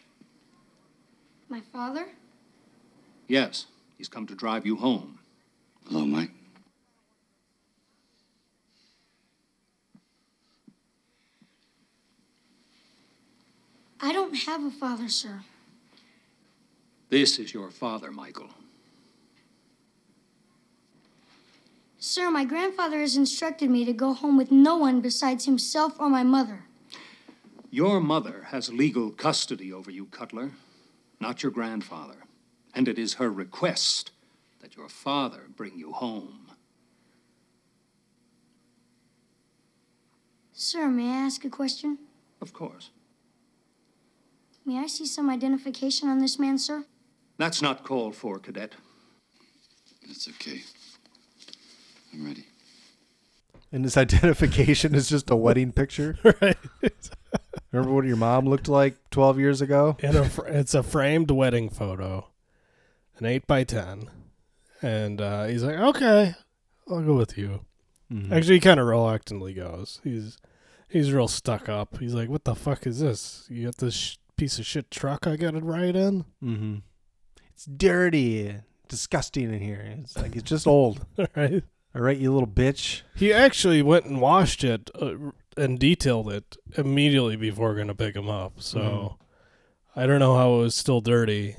My 1.50 1.62
father? 1.62 2.06
Yes, 3.28 3.66
he's 3.98 4.08
come 4.08 4.28
to 4.28 4.36
drive 4.36 4.66
you 4.66 4.78
home. 4.78 5.20
Hello, 5.88 6.06
Mike. 6.06 6.32
Don't 14.32 14.46
have 14.46 14.64
a 14.64 14.72
father, 14.72 15.10
sir. 15.10 15.42
This 17.10 17.38
is 17.38 17.54
your 17.54 17.70
father, 17.70 18.12
Michael. 18.12 18.50
Sir, 22.00 22.32
my 22.32 22.46
grandfather 22.46 23.00
has 23.02 23.18
instructed 23.18 23.70
me 23.70 23.84
to 23.84 23.92
go 23.92 24.14
home 24.14 24.38
with 24.38 24.50
no 24.50 24.78
one 24.78 25.02
besides 25.02 25.46
himself 25.46 26.00
or 26.00 26.10
my 26.10 26.24
mother. 26.24 26.64
Your 27.70 28.00
mother 28.00 28.44
has 28.48 28.72
legal 28.72 29.12
custody 29.12 29.72
over 29.74 29.92
you, 29.92 30.06
Cutler, 30.06 30.52
not 31.20 31.44
your 31.44 31.52
grandfather. 31.52 32.24
And 32.74 32.88
it 32.88 32.98
is 32.98 33.16
her 33.16 33.30
request 33.30 34.12
that 34.62 34.78
your 34.78 34.88
father 34.88 35.44
bring 35.58 35.78
you 35.78 35.92
home. 35.92 36.48
Sir, 40.54 40.88
may 40.88 41.10
I 41.10 41.26
ask 41.26 41.44
a 41.44 41.50
question? 41.50 41.98
Of 42.40 42.54
course. 42.54 42.92
May 44.66 44.78
I 44.80 44.88
see 44.88 45.06
some 45.06 45.30
identification 45.30 46.10
on 46.10 46.20
this 46.20 46.38
man, 46.38 46.58
sir? 46.58 46.86
That's 47.38 47.62
not 47.62 47.84
called 47.84 48.16
for, 48.16 48.38
Cadet. 48.40 48.76
That's 50.08 50.28
okay. 50.30 50.62
I'm 52.14 52.26
ready. 52.26 52.46
And 53.72 53.84
his 53.84 53.98
identification 54.06 54.94
is 54.96 55.10
just 55.10 55.30
a 55.32 55.36
wedding 55.36 55.72
picture. 55.72 56.18
right. 56.42 56.58
Remember 57.72 57.94
what 57.94 58.06
your 58.06 58.18
mom 58.18 58.48
looked 58.48 58.68
like 58.68 58.96
12 59.12 59.40
years 59.40 59.62
ago? 59.62 59.98
And 60.04 60.16
a, 60.18 60.30
fr- 60.30 60.48
it's 60.48 60.74
a 60.74 60.84
framed 60.84 61.32
wedding 61.32 61.70
photo, 61.70 62.28
an 63.18 63.26
eight 63.26 63.48
by 63.48 63.64
ten, 63.64 64.10
and 64.82 65.22
uh, 65.22 65.46
he's 65.46 65.64
like, 65.64 65.78
"Okay, 65.78 66.34
I'll 66.90 67.02
go 67.02 67.16
with 67.16 67.38
you." 67.38 67.62
Mhm. 68.12 68.30
Actually, 68.30 68.56
he 68.56 68.60
kind 68.60 68.78
of 68.80 68.88
reluctantly 68.88 69.54
goes. 69.54 70.02
He's 70.04 70.38
he's 70.90 71.14
real 71.14 71.30
stuck 71.30 71.70
up. 71.70 71.98
He's 72.00 72.14
like, 72.14 72.28
"What 72.28 72.44
the 72.44 72.56
fuck 72.56 72.86
is 72.86 73.00
this? 73.00 73.46
You 73.50 73.68
got 73.68 73.78
this 73.78 73.94
sh- 73.96 74.18
piece 74.42 74.60
of 74.60 74.66
shit 74.66 74.90
truck 74.92 75.28
I 75.28 75.36
got 75.38 75.52
to 75.52 75.60
ride 75.62 75.96
in?" 75.96 76.26
Mm-hmm. 76.44 76.76
It's 77.54 77.66
dirty, 77.66 78.56
disgusting 78.88 79.54
in 79.54 79.62
here. 79.62 79.82
It's 80.00 80.18
like 80.18 80.36
it's 80.36 80.50
just 80.50 80.66
old. 80.68 81.06
right. 81.36 81.64
All 81.96 82.02
right, 82.02 82.18
you 82.18 82.32
little 82.34 82.48
bitch. 82.48 83.02
He 83.16 83.34
actually 83.34 83.82
went 83.82 84.06
and 84.06 84.22
washed 84.22 84.64
it 84.64 84.90
uh, 85.00 85.14
and 85.58 85.78
detailed 85.78 86.32
it 86.32 86.56
immediately 86.78 87.36
before 87.36 87.76
going 87.76 87.88
to 87.90 87.96
pick 87.96 88.16
him 88.16 88.30
up. 88.30 88.62
So 88.62 88.80
Mhm. 88.80 89.16
I 89.96 90.08
don't 90.08 90.20
know 90.20 90.36
how 90.38 90.54
it 90.56 90.58
was 90.60 90.76
still 90.76 91.02
dirty. 91.02 91.58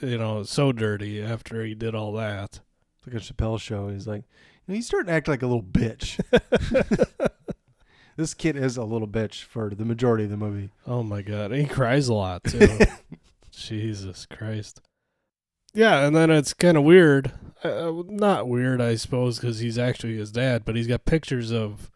You 0.00 0.16
know, 0.16 0.42
so 0.44 0.72
dirty 0.72 1.22
after 1.22 1.62
he 1.64 1.74
did 1.74 1.94
all 1.94 2.12
that. 2.14 2.60
It's 2.98 3.06
like 3.06 3.16
a 3.16 3.18
Chappelle 3.20 3.60
show. 3.60 3.88
He's 3.90 4.06
like, 4.06 4.24
he's 4.66 4.86
starting 4.86 5.08
to 5.08 5.12
act 5.12 5.28
like 5.28 5.42
a 5.42 5.46
little 5.46 5.62
bitch. 5.62 6.18
this 8.18 8.34
kid 8.34 8.56
is 8.56 8.76
a 8.76 8.82
little 8.82 9.06
bitch 9.06 9.44
for 9.44 9.70
the 9.70 9.84
majority 9.84 10.24
of 10.24 10.30
the 10.30 10.36
movie. 10.36 10.70
Oh 10.88 11.04
my 11.04 11.22
god, 11.22 11.52
he 11.52 11.66
cries 11.66 12.08
a 12.08 12.14
lot 12.14 12.42
too. 12.42 12.78
Jesus 13.52 14.26
Christ. 14.26 14.80
Yeah, 15.72 16.04
and 16.04 16.16
then 16.16 16.28
it's 16.28 16.52
kind 16.52 16.76
of 16.76 16.82
weird. 16.82 17.30
Uh, 17.62 17.92
not 18.06 18.48
weird, 18.48 18.80
I 18.80 18.96
suppose, 18.96 19.38
because 19.38 19.60
he's 19.60 19.78
actually 19.78 20.16
his 20.16 20.32
dad. 20.32 20.64
But 20.64 20.74
he's 20.74 20.88
got 20.88 21.04
pictures 21.04 21.52
of 21.52 21.92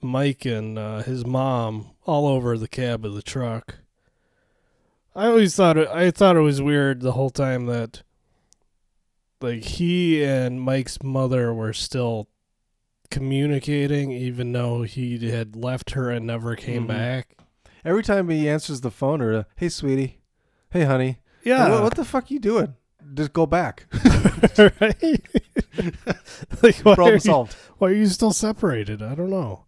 Mike 0.00 0.44
and 0.44 0.78
uh, 0.78 1.02
his 1.02 1.26
mom 1.26 1.90
all 2.06 2.28
over 2.28 2.56
the 2.56 2.68
cab 2.68 3.04
of 3.04 3.14
the 3.14 3.22
truck. 3.22 3.78
I 5.16 5.26
always 5.26 5.56
thought 5.56 5.76
it, 5.76 5.88
I 5.88 6.12
thought 6.12 6.36
it 6.36 6.40
was 6.40 6.62
weird 6.62 7.00
the 7.00 7.12
whole 7.12 7.30
time 7.30 7.66
that 7.66 8.02
like 9.40 9.64
he 9.64 10.22
and 10.22 10.60
Mike's 10.60 11.02
mother 11.02 11.52
were 11.52 11.72
still 11.72 12.28
communicating, 13.10 14.12
even 14.12 14.52
though 14.52 14.82
he 14.82 15.30
had 15.30 15.56
left 15.56 15.90
her 15.92 16.10
and 16.10 16.26
never 16.26 16.56
came 16.56 16.84
Mhm. 16.84 16.88
back. 16.88 17.36
Every 17.84 18.02
time 18.02 18.28
he 18.28 18.48
answers 18.48 18.80
the 18.82 18.90
phone 18.90 19.20
or, 19.20 19.46
hey, 19.56 19.68
sweetie, 19.68 20.20
hey, 20.70 20.84
honey. 20.84 21.18
Yeah. 21.44 21.70
What, 21.70 21.82
what 21.82 21.94
the 21.96 22.04
fuck 22.04 22.30
you 22.30 22.38
doing? 22.38 22.74
Just 23.14 23.32
go 23.32 23.46
back. 23.46 23.86
right? 24.58 25.20
like, 26.62 26.76
why 26.82 26.94
Problem 26.94 27.14
you- 27.14 27.20
solved. 27.20 27.54
why 27.78 27.88
are 27.88 27.94
you 27.94 28.06
still 28.06 28.32
separated? 28.32 29.02
I 29.02 29.14
don't 29.14 29.30
know. 29.30 29.64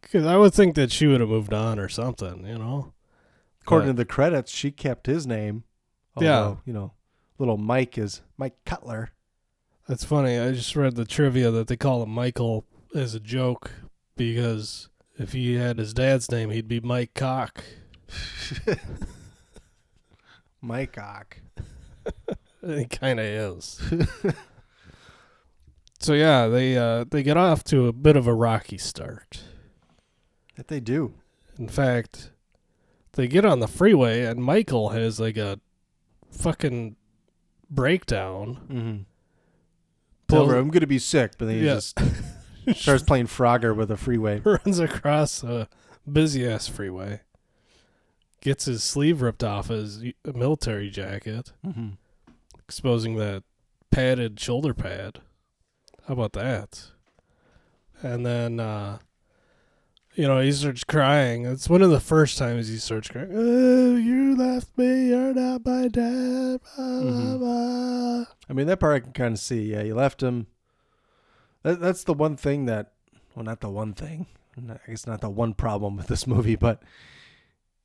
Because 0.00 0.26
I 0.26 0.36
would 0.36 0.52
think 0.52 0.74
that 0.74 0.90
she 0.90 1.06
would 1.06 1.20
have 1.20 1.28
moved 1.30 1.54
on 1.54 1.78
or 1.78 1.88
something, 1.88 2.44
you 2.46 2.58
know? 2.58 2.92
According 3.62 3.88
to 3.88 3.92
the 3.94 4.04
credits, 4.04 4.50
she 4.52 4.70
kept 4.72 5.06
his 5.06 5.26
name. 5.26 5.64
Yeah. 6.20 6.36
Although, 6.38 6.60
You 6.66 6.72
know, 6.72 6.92
little 7.38 7.56
Mike 7.56 7.96
is 7.96 8.20
Mike 8.36 8.56
Cutler. 8.66 9.10
That's 9.88 10.04
funny. 10.04 10.38
I 10.38 10.50
just 10.52 10.74
read 10.76 10.96
the 10.96 11.04
trivia 11.04 11.50
that 11.52 11.68
they 11.68 11.76
call 11.76 12.02
him 12.02 12.10
Michael 12.10 12.66
as 12.94 13.14
a 13.14 13.20
joke 13.20 13.70
because 14.16 14.88
if 15.18 15.32
he 15.32 15.54
had 15.54 15.78
his 15.78 15.94
dad's 15.94 16.30
name, 16.30 16.50
he'd 16.50 16.68
be 16.68 16.80
Mike 16.80 17.14
Cock. 17.14 17.64
Mike 20.60 20.92
Cock. 20.92 21.38
He 22.64 22.84
kind 22.84 23.18
of 23.18 23.26
is. 23.26 23.80
so 25.98 26.12
yeah, 26.12 26.46
they 26.46 26.78
uh, 26.78 27.04
they 27.10 27.24
get 27.24 27.36
off 27.36 27.64
to 27.64 27.88
a 27.88 27.92
bit 27.92 28.14
of 28.16 28.28
a 28.28 28.34
rocky 28.34 28.78
start. 28.78 29.42
That 30.54 30.68
they 30.68 30.78
do. 30.78 31.14
In 31.58 31.66
fact, 31.66 32.30
they 33.14 33.26
get 33.26 33.44
on 33.44 33.58
the 33.58 33.66
freeway 33.66 34.22
and 34.22 34.44
Michael 34.44 34.90
has 34.90 35.18
like 35.18 35.36
a 35.36 35.58
fucking 36.30 36.94
breakdown. 37.68 38.60
Mm-hmm. 38.70 39.02
Pull 40.28 40.38
over. 40.38 40.52
Tells- 40.52 40.62
I'm 40.64 40.70
gonna 40.70 40.86
be 40.86 41.00
sick, 41.00 41.32
but 41.38 41.46
then 41.46 41.56
he 41.56 41.66
Yeah. 41.66 41.74
just 41.74 41.98
starts 42.74 43.02
playing 43.02 43.26
Frogger 43.26 43.74
with 43.74 43.90
a 43.90 43.96
freeway. 43.96 44.40
runs 44.44 44.78
across 44.78 45.42
a 45.42 45.68
busy 46.10 46.46
ass 46.46 46.68
freeway. 46.68 47.20
Gets 48.40 48.64
his 48.64 48.82
sleeve 48.82 49.22
ripped 49.22 49.44
off 49.44 49.68
his 49.68 50.02
military 50.24 50.90
jacket, 50.90 51.52
Mm-hmm. 51.64 51.90
exposing 52.58 53.16
that 53.16 53.44
padded 53.90 54.38
shoulder 54.40 54.74
pad. 54.74 55.20
How 56.08 56.14
about 56.14 56.32
that? 56.32 56.86
And 58.02 58.26
then, 58.26 58.58
uh, 58.58 58.98
you 60.14 60.26
know, 60.26 60.40
he 60.40 60.50
starts 60.50 60.82
crying. 60.82 61.46
It's 61.46 61.70
one 61.70 61.82
of 61.82 61.90
the 61.90 62.00
first 62.00 62.36
times 62.36 62.66
he 62.68 62.78
starts 62.78 63.08
crying. 63.08 63.30
Oh, 63.32 63.94
you 63.94 64.36
left 64.36 64.76
me. 64.76 65.10
You're 65.10 65.32
not 65.32 65.64
my 65.64 65.86
dad. 65.86 66.60
Blah, 66.76 67.00
blah, 67.00 67.10
Mhm. 67.12 67.38
blah. 67.38 68.24
I 68.48 68.52
mean, 68.52 68.66
that 68.66 68.80
part 68.80 68.96
I 68.96 69.00
can 69.00 69.12
kind 69.12 69.34
of 69.34 69.38
see. 69.38 69.70
Yeah, 69.72 69.82
you 69.82 69.94
left 69.94 70.20
him. 70.22 70.48
That, 71.62 71.80
that's 71.80 72.04
the 72.04 72.14
one 72.14 72.36
thing 72.36 72.66
that, 72.66 72.92
well, 73.34 73.44
not 73.44 73.60
the 73.60 73.70
one 73.70 73.92
thing. 73.92 74.26
I 74.56 74.76
guess 74.88 75.06
not 75.06 75.20
the 75.20 75.30
one 75.30 75.54
problem 75.54 75.96
with 75.96 76.08
this 76.08 76.26
movie, 76.26 76.56
but 76.56 76.82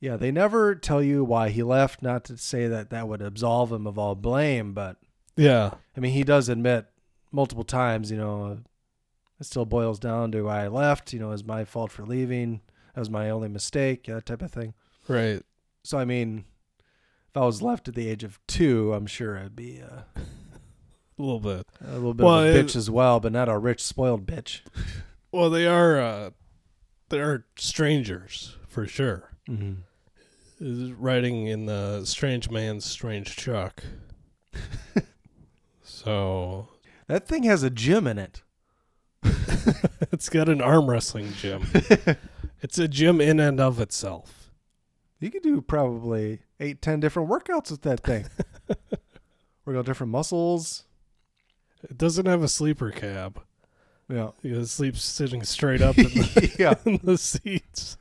yeah, 0.00 0.16
they 0.16 0.30
never 0.30 0.74
tell 0.74 1.02
you 1.02 1.24
why 1.24 1.48
he 1.48 1.62
left. 1.62 2.02
Not 2.02 2.24
to 2.24 2.36
say 2.36 2.66
that 2.68 2.90
that 2.90 3.08
would 3.08 3.22
absolve 3.22 3.72
him 3.72 3.86
of 3.86 3.98
all 3.98 4.14
blame, 4.14 4.74
but 4.74 4.96
Yeah. 5.36 5.72
I 5.96 6.00
mean, 6.00 6.12
he 6.12 6.24
does 6.24 6.48
admit 6.48 6.86
multiple 7.32 7.64
times, 7.64 8.10
you 8.10 8.16
know, 8.16 8.58
it 9.40 9.46
still 9.46 9.64
boils 9.64 9.98
down 9.98 10.32
to 10.32 10.42
why 10.42 10.64
I 10.64 10.68
left. 10.68 11.12
You 11.12 11.20
know, 11.20 11.28
it 11.28 11.32
was 11.32 11.44
my 11.44 11.64
fault 11.64 11.90
for 11.92 12.04
leaving. 12.04 12.60
That 12.94 13.00
was 13.00 13.10
my 13.10 13.30
only 13.30 13.48
mistake. 13.48 14.04
That 14.06 14.26
type 14.26 14.42
of 14.42 14.50
thing. 14.50 14.74
Right. 15.06 15.42
So 15.84 15.96
I 15.98 16.04
mean, 16.04 16.44
if 17.28 17.36
I 17.36 17.46
was 17.46 17.62
left 17.62 17.88
at 17.88 17.94
the 17.94 18.08
age 18.08 18.24
of 18.24 18.38
two, 18.46 18.92
I'm 18.92 19.06
sure 19.06 19.38
I'd 19.38 19.54
be 19.56 19.80
uh, 19.80 20.20
A 21.18 21.22
little 21.22 21.40
bit. 21.40 21.66
a 21.84 21.94
little 21.94 22.14
bit 22.14 22.24
Well, 22.24 22.40
of 22.40 22.46
a 22.54 22.58
it- 22.58 22.66
bitch 22.66 22.76
as 22.76 22.90
well, 22.90 23.18
but 23.20 23.32
not 23.32 23.48
a 23.48 23.58
rich, 23.58 23.82
spoiled 23.82 24.26
bitch. 24.26 24.60
Well, 25.30 25.50
they 25.50 25.66
are. 25.66 26.00
Uh, 26.00 26.30
they 27.10 27.20
are 27.20 27.44
strangers 27.56 28.56
for 28.66 28.86
sure. 28.86 29.32
Mm-hmm. 29.46 29.74
Is 30.58 30.92
riding 30.92 31.46
in 31.48 31.66
the 31.66 32.06
strange 32.06 32.48
man's 32.50 32.86
strange 32.86 33.36
truck. 33.36 33.84
so 35.82 36.68
That 37.06 37.26
thing 37.28 37.42
has 37.44 37.62
a 37.62 37.68
gym 37.70 38.06
in 38.06 38.18
it. 38.18 38.42
it's 40.12 40.28
got 40.30 40.48
an 40.48 40.62
arm 40.62 40.88
wrestling 40.88 41.32
gym. 41.34 41.66
It's 42.62 42.78
a 42.78 42.88
gym 42.88 43.20
in 43.20 43.38
and 43.38 43.60
of 43.60 43.80
itself. 43.80 44.50
You 45.20 45.30
could 45.30 45.42
do 45.42 45.60
probably 45.60 46.40
eight, 46.58 46.80
ten 46.80 47.00
different 47.00 47.28
workouts 47.28 47.70
with 47.70 47.82
that 47.82 48.00
thing. 48.00 48.26
Work 49.66 49.76
out 49.76 49.84
different 49.86 50.10
muscles. 50.12 50.84
It 51.84 51.96
doesn't 51.98 52.26
have 52.26 52.42
a 52.42 52.48
sleeper 52.48 52.90
cab. 52.90 53.40
Yeah. 54.08 54.30
You 54.42 54.64
sleep 54.64 54.96
sitting 54.96 55.42
straight 55.44 55.82
up 55.82 55.98
in 55.98 56.04
the, 56.08 56.54
Yeah. 56.58 56.74
in 56.84 57.00
the 57.02 57.18
seats. 57.18 57.96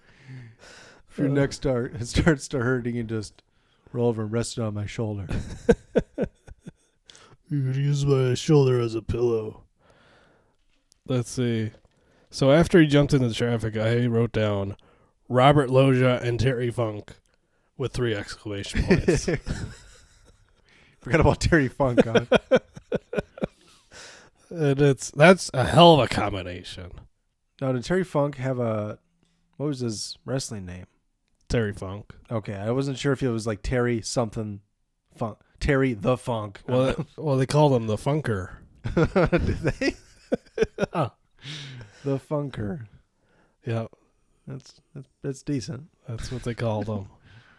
If 1.09 1.17
your 1.17 1.27
uh. 1.27 1.31
neck 1.33 1.53
start 1.53 1.95
it 1.95 2.05
starts 2.07 2.47
to 2.49 2.59
hurt, 2.59 2.85
you 2.85 2.93
can 2.93 3.07
just 3.07 3.41
roll 3.93 4.07
over 4.07 4.23
and 4.23 4.31
rest 4.31 4.57
it 4.57 4.61
on 4.61 4.73
my 4.73 4.85
shoulder. 4.85 5.27
You 7.49 7.63
could 7.63 7.77
use 7.77 8.05
my 8.05 8.33
shoulder 8.33 8.81
as 8.81 8.93
a 8.93 9.01
pillow. 9.01 9.63
Let's 11.07 11.31
see. 11.31 11.71
So 12.29 12.51
after 12.51 12.81
he 12.81 12.87
jumped 12.87 13.13
into 13.13 13.29
the 13.29 13.33
traffic, 13.33 13.77
I 13.77 14.05
wrote 14.07 14.33
down 14.33 14.75
Robert 15.29 15.69
Loggia 15.69 16.19
and 16.21 16.37
Terry 16.39 16.69
Funk 16.69 17.13
with 17.77 17.93
three 17.93 18.13
exclamation 18.13 18.83
points. 18.83 19.29
Forgot 20.99 21.21
about 21.21 21.39
Terry 21.39 21.69
Funk. 21.69 22.03
Huh? 22.03 22.25
And 24.49 24.81
it's 24.81 25.11
that's 25.11 25.49
a 25.53 25.65
hell 25.65 25.93
of 25.95 25.99
a 25.99 26.07
combination. 26.07 26.91
now, 27.61 27.71
did 27.71 27.83
Terry 27.83 28.03
Funk 28.03 28.35
have 28.37 28.59
a 28.59 28.99
what 29.57 29.67
was 29.67 29.79
his 29.79 30.17
wrestling 30.25 30.65
name? 30.65 30.85
Terry 31.49 31.73
Funk. 31.73 32.13
Okay, 32.29 32.55
I 32.55 32.71
wasn't 32.71 32.97
sure 32.97 33.13
if 33.13 33.23
it 33.23 33.29
was 33.29 33.47
like 33.47 33.61
Terry 33.61 34.01
something 34.01 34.61
Funk, 35.15 35.37
Terry 35.59 35.93
the 35.93 36.17
Funk. 36.17 36.61
Well, 36.67 37.05
well, 37.17 37.37
they 37.37 37.45
called 37.45 37.73
him 37.73 37.87
the 37.87 37.95
Funker. 37.95 38.57
did 38.95 39.57
they? 39.57 39.95
the 42.03 42.19
Funker. 42.19 42.87
Yeah, 43.65 43.87
That's 44.47 44.81
that's, 44.93 45.07
that's 45.21 45.43
decent. 45.43 45.85
that's 46.07 46.31
what 46.31 46.43
they 46.43 46.53
called 46.53 46.87
him. 46.87 47.07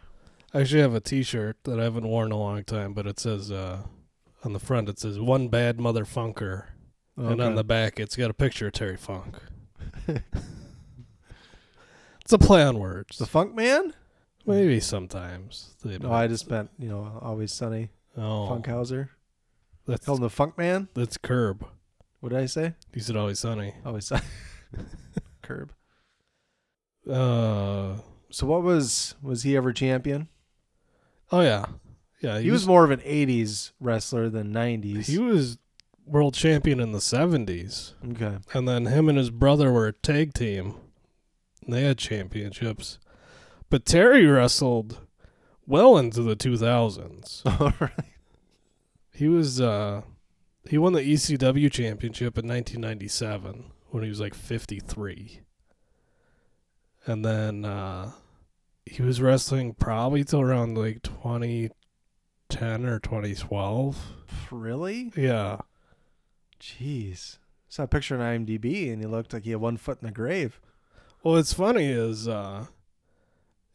I 0.55 0.61
actually 0.61 0.81
have 0.81 0.95
a 0.95 1.01
T-shirt 1.01 1.59
that 1.65 1.79
I 1.79 1.83
haven't 1.85 2.09
worn 2.09 2.29
in 2.29 2.33
a 2.33 2.39
long 2.39 2.65
time, 2.65 2.95
but 2.95 3.07
it 3.07 3.19
says 3.21 3.51
uh, 3.53 3.83
on 4.45 4.55
the 4.55 4.59
front 4.61 4.89
it 4.89 4.99
says 4.99 5.19
"One 5.19 5.49
Bad 5.49 5.79
Mother 5.79 6.05
Funker," 6.07 6.67
and 7.19 7.41
on 7.41 7.55
the 7.55 7.65
back 7.65 7.99
it's 7.99 8.17
got 8.17 8.31
a 8.31 8.35
picture 8.35 8.69
of 8.69 8.73
Terry 8.73 8.97
Funk. 8.97 9.37
it's 10.07 10.23
a 12.33 12.39
play 12.39 12.63
on 12.63 12.79
words. 12.79 13.19
the 13.19 13.27
Funk 13.27 13.55
Man? 13.55 13.95
Maybe 14.47 14.81
sometimes. 14.81 15.75
They 15.85 15.99
No, 15.99 16.13
I 16.13 16.27
just 16.27 16.49
meant 16.49 16.71
you 16.79 16.89
know 16.89 17.19
always 17.21 17.53
sunny 17.53 17.91
oh, 18.17 18.49
Funkhouser. 18.51 19.11
that's 19.87 20.07
Called 20.07 20.19
him 20.19 20.23
the 20.23 20.31
Funk 20.31 20.57
Man. 20.57 20.89
that's 20.95 21.19
Curb. 21.19 21.67
What 22.21 22.31
did 22.31 22.39
I 22.39 22.47
say? 22.47 22.75
He 22.93 23.01
said 23.01 23.17
always 23.17 23.39
sunny. 23.39 23.75
Always 23.85 24.07
sunny. 24.07 24.23
Curb. 25.43 25.73
Uh, 27.09 27.97
So 28.31 28.47
what 28.47 28.63
was 28.63 29.15
was 29.23 29.43
he 29.43 29.57
ever 29.57 29.73
champion? 29.73 30.29
oh 31.31 31.41
yeah, 31.41 31.67
yeah. 32.21 32.39
He, 32.39 32.51
was, 32.51 32.67
more 32.67 32.85
of 32.85 32.91
an 32.91 33.01
'80s 33.01 33.73
wrestler 33.81 34.29
than 34.29 34.53
'90s. 34.53 35.07
he 35.07 35.19
was 35.19 35.59
world 36.09 36.35
champion 36.35 36.81
in 36.81 36.93
the 36.93 37.01
seventies. 37.01 37.95
okay. 38.13 38.39
And 38.53 38.67
then 38.67 38.87
him 38.87 39.09
and 39.09 39.19
his 39.19 39.31
brother 39.31 39.73
were 39.73 39.87
a 39.89 39.93
tag 39.93 40.35
team. 40.35 40.75
And 41.65 41.75
they 41.75 41.83
had 41.83 41.99
championships. 41.99 42.99
But 43.71 43.85
Terry 43.85 44.25
wrestled 44.27 45.01
well 45.67 45.99
into 45.99 46.23
the 46.23 46.35
2000s. 46.37 47.43
All 47.61 47.75
right. 47.79 47.93
He 49.13 49.29
was 49.29 49.61
uh 49.61 50.03
he 50.69 50.79
won 50.79 50.93
the 50.93 51.01
ECW 51.03 51.71
championship 51.71 52.39
in 52.39 52.47
1997 52.49 53.71
when 53.91 54.03
he 54.03 54.09
was 54.09 54.21
like 54.21 54.35
53. 54.35 55.41
And 57.07 57.25
then 57.25 57.65
uh 57.65 58.13
he 58.87 59.03
was 59.03 59.21
wrestling 59.21 59.75
probably 59.75 60.25
till 60.25 60.41
around 60.41 60.79
like 60.79 61.03
2010 61.03 62.87
or 62.87 62.99
2012. 62.99 63.99
Really? 64.51 65.13
Yeah. 65.15 65.59
Jeez. 66.61 67.39
Saw 67.69 67.85
a 67.85 67.87
picture 67.87 68.21
on 68.21 68.47
IMDb 68.47 68.93
and 68.93 69.01
he 69.01 69.07
looked 69.07 69.33
like 69.33 69.45
he 69.45 69.51
had 69.51 69.61
one 69.61 69.77
foot 69.77 69.99
in 70.01 70.07
the 70.07 70.13
grave. 70.13 70.61
Well, 71.23 71.35
what's 71.35 71.53
funny 71.53 71.87
is 71.87 72.27
uh, 72.27 72.67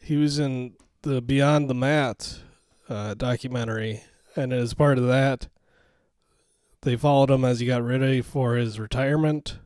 he 0.01 0.15
was 0.15 0.39
in 0.39 0.73
the 1.01 1.21
Beyond 1.21 1.69
the 1.69 1.75
Mat 1.75 2.39
uh, 2.89 3.13
documentary, 3.13 4.03
and 4.35 4.53
as 4.53 4.73
part 4.73 4.97
of 4.97 5.07
that, 5.07 5.47
they 6.81 6.95
followed 6.95 7.29
him 7.29 7.45
as 7.45 7.59
he 7.59 7.65
got 7.65 7.83
ready 7.83 8.21
for 8.21 8.55
his 8.55 8.79
retirement 8.79 9.59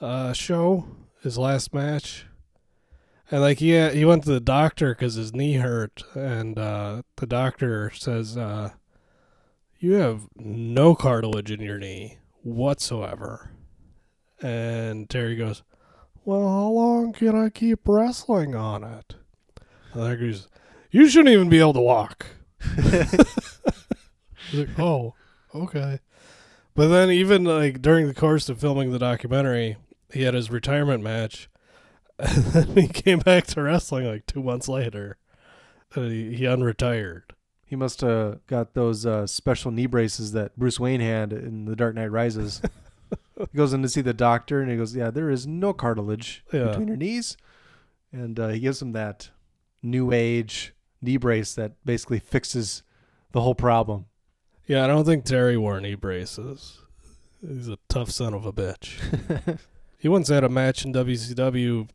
uh, 0.00 0.32
show, 0.32 0.86
his 1.22 1.36
last 1.38 1.74
match. 1.74 2.26
And 3.30 3.40
like 3.40 3.58
he 3.58 3.70
had, 3.70 3.94
he 3.94 4.04
went 4.04 4.24
to 4.24 4.30
the 4.30 4.40
doctor 4.40 4.94
because 4.94 5.14
his 5.14 5.34
knee 5.34 5.54
hurt, 5.54 6.02
and 6.14 6.58
uh, 6.58 7.02
the 7.16 7.26
doctor 7.26 7.90
says, 7.90 8.36
uh, 8.36 8.70
"You 9.78 9.94
have 9.94 10.28
no 10.36 10.94
cartilage 10.94 11.50
in 11.50 11.60
your 11.60 11.78
knee 11.78 12.18
whatsoever." 12.42 13.50
And 14.40 15.08
Terry 15.08 15.36
goes, 15.36 15.62
well, 16.24 16.48
how 16.48 16.68
long 16.68 17.12
can 17.12 17.34
I 17.34 17.48
keep 17.48 17.80
wrestling 17.86 18.54
on 18.54 18.84
it? 18.84 19.16
And 19.92 20.02
there 20.02 20.16
goes, 20.16 20.48
you 20.90 21.08
shouldn't 21.08 21.34
even 21.34 21.48
be 21.48 21.58
able 21.58 21.72
to 21.74 21.80
walk. 21.80 22.26
He's 22.74 23.08
like, 24.52 24.78
oh, 24.78 25.14
okay. 25.54 25.98
But 26.74 26.88
then 26.88 27.10
even 27.10 27.44
like 27.44 27.82
during 27.82 28.06
the 28.06 28.14
course 28.14 28.48
of 28.48 28.60
filming 28.60 28.92
the 28.92 28.98
documentary, 29.00 29.76
he 30.12 30.22
had 30.22 30.34
his 30.34 30.50
retirement 30.50 31.02
match, 31.02 31.48
and 32.18 32.44
then 32.44 32.76
he 32.76 32.88
came 32.88 33.18
back 33.18 33.46
to 33.48 33.62
wrestling 33.62 34.06
like 34.06 34.26
two 34.26 34.42
months 34.42 34.68
later. 34.68 35.16
And 35.94 36.10
he, 36.10 36.36
he 36.36 36.44
unretired. 36.44 37.22
He 37.72 37.76
must 37.76 38.02
have 38.02 38.46
got 38.48 38.74
those 38.74 39.06
uh, 39.06 39.26
special 39.26 39.70
knee 39.70 39.86
braces 39.86 40.32
that 40.32 40.54
Bruce 40.58 40.78
Wayne 40.78 41.00
had 41.00 41.32
in 41.32 41.64
The 41.64 41.74
Dark 41.74 41.94
Knight 41.94 42.10
Rises. 42.10 42.60
he 43.38 43.56
goes 43.56 43.72
in 43.72 43.80
to 43.80 43.88
see 43.88 44.02
the 44.02 44.12
doctor 44.12 44.60
and 44.60 44.70
he 44.70 44.76
goes, 44.76 44.94
"Yeah, 44.94 45.08
there 45.10 45.30
is 45.30 45.46
no 45.46 45.72
cartilage 45.72 46.44
Yeah. 46.52 46.64
between 46.64 46.88
your 46.88 46.98
knees," 46.98 47.38
and 48.12 48.38
uh, 48.38 48.48
he 48.48 48.60
gives 48.60 48.82
him 48.82 48.92
that 48.92 49.30
new 49.82 50.12
age 50.12 50.74
knee 51.00 51.16
brace 51.16 51.54
that 51.54 51.82
basically 51.82 52.18
fixes 52.18 52.82
the 53.30 53.40
whole 53.40 53.54
problem. 53.54 54.04
Yeah, 54.66 54.84
I 54.84 54.86
don't 54.86 55.06
think 55.06 55.24
Terry 55.24 55.56
wore 55.56 55.80
knee 55.80 55.94
braces. 55.94 56.78
He's 57.40 57.68
a 57.68 57.78
tough 57.88 58.10
son 58.10 58.34
of 58.34 58.44
a 58.44 58.52
bitch. 58.52 59.58
he 59.98 60.08
once 60.08 60.28
had 60.28 60.44
a 60.44 60.50
match 60.50 60.84
in 60.84 60.92
WCW 60.92 61.88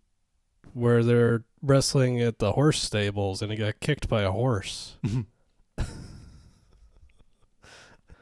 where 0.73 1.03
they're 1.03 1.43
wrestling 1.61 2.19
at 2.19 2.39
the 2.39 2.53
horse 2.53 2.81
stables 2.81 3.43
and 3.43 3.51
he 3.51 3.57
got 3.59 3.79
kicked 3.79 4.09
by 4.09 4.23
a 4.23 4.31
horse. 4.31 4.97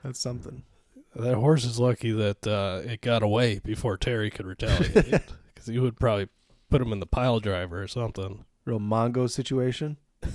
That's 0.05 0.19
something. 0.19 0.63
That 1.15 1.35
horse 1.35 1.65
is 1.65 1.79
lucky 1.79 2.11
that 2.11 2.45
uh, 2.45 2.81
it 2.85 3.01
got 3.01 3.23
away 3.23 3.59
before 3.59 3.97
Terry 3.97 4.29
could 4.29 4.45
retaliate 4.45 4.93
because 5.53 5.67
he 5.67 5.79
would 5.79 5.99
probably 5.99 6.27
put 6.69 6.81
him 6.81 6.91
in 6.93 6.99
the 6.99 7.05
pile 7.05 7.39
driver 7.39 7.81
or 7.81 7.87
something. 7.87 8.45
Real 8.65 8.79
Mongo 8.79 9.29
situation. 9.29 9.97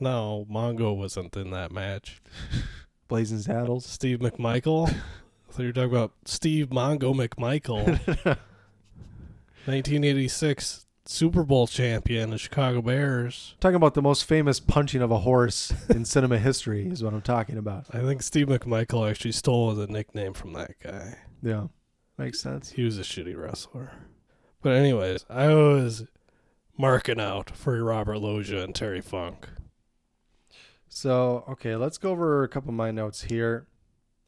No, 0.00 0.46
Mongo 0.50 0.96
wasn't 0.96 1.36
in 1.36 1.50
that 1.50 1.72
match. 1.72 2.22
Blazing 3.08 3.38
Saddles. 3.38 3.84
Steve 3.84 4.20
McMichael? 4.20 4.88
I 5.48 5.52
thought 5.52 5.58
you 5.58 5.66
were 5.66 5.72
talking 5.72 5.90
about 5.90 6.12
Steve 6.24 6.68
Mongo 6.68 7.12
McMichael. 7.14 7.84
1986 9.66 10.86
Super 11.10 11.42
Bowl 11.42 11.66
champion, 11.66 12.28
the 12.28 12.36
Chicago 12.36 12.82
Bears. 12.82 13.54
Talking 13.60 13.76
about 13.76 13.94
the 13.94 14.02
most 14.02 14.26
famous 14.26 14.60
punching 14.60 15.00
of 15.00 15.10
a 15.10 15.20
horse 15.20 15.72
in 15.88 16.04
cinema 16.04 16.36
history 16.38 16.86
is 16.86 17.02
what 17.02 17.14
I'm 17.14 17.22
talking 17.22 17.56
about. 17.56 17.86
I 17.94 18.00
think 18.00 18.22
Steve 18.22 18.48
McMichael 18.48 19.08
actually 19.08 19.32
stole 19.32 19.74
the 19.74 19.86
nickname 19.86 20.34
from 20.34 20.52
that 20.52 20.72
guy. 20.84 21.16
Yeah, 21.42 21.68
makes 22.18 22.40
sense. 22.40 22.72
He 22.72 22.84
was 22.84 22.98
a 22.98 23.02
shitty 23.02 23.34
wrestler. 23.34 23.90
But 24.60 24.74
anyways, 24.74 25.24
I 25.30 25.54
was 25.54 26.04
marking 26.76 27.18
out 27.18 27.56
for 27.56 27.82
Robert 27.82 28.18
Loggia 28.18 28.62
and 28.62 28.74
Terry 28.74 29.00
Funk. 29.00 29.48
So, 30.90 31.42
okay, 31.48 31.74
let's 31.74 31.96
go 31.96 32.10
over 32.10 32.44
a 32.44 32.48
couple 32.48 32.68
of 32.68 32.76
my 32.76 32.90
notes 32.90 33.22
here. 33.22 33.66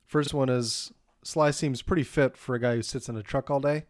First 0.06 0.32
one 0.32 0.48
is 0.48 0.92
Sly 1.24 1.50
seems 1.50 1.82
pretty 1.82 2.04
fit 2.04 2.38
for 2.38 2.54
a 2.54 2.58
guy 2.58 2.76
who 2.76 2.82
sits 2.82 3.10
in 3.10 3.18
a 3.18 3.22
truck 3.22 3.50
all 3.50 3.60
day. 3.60 3.84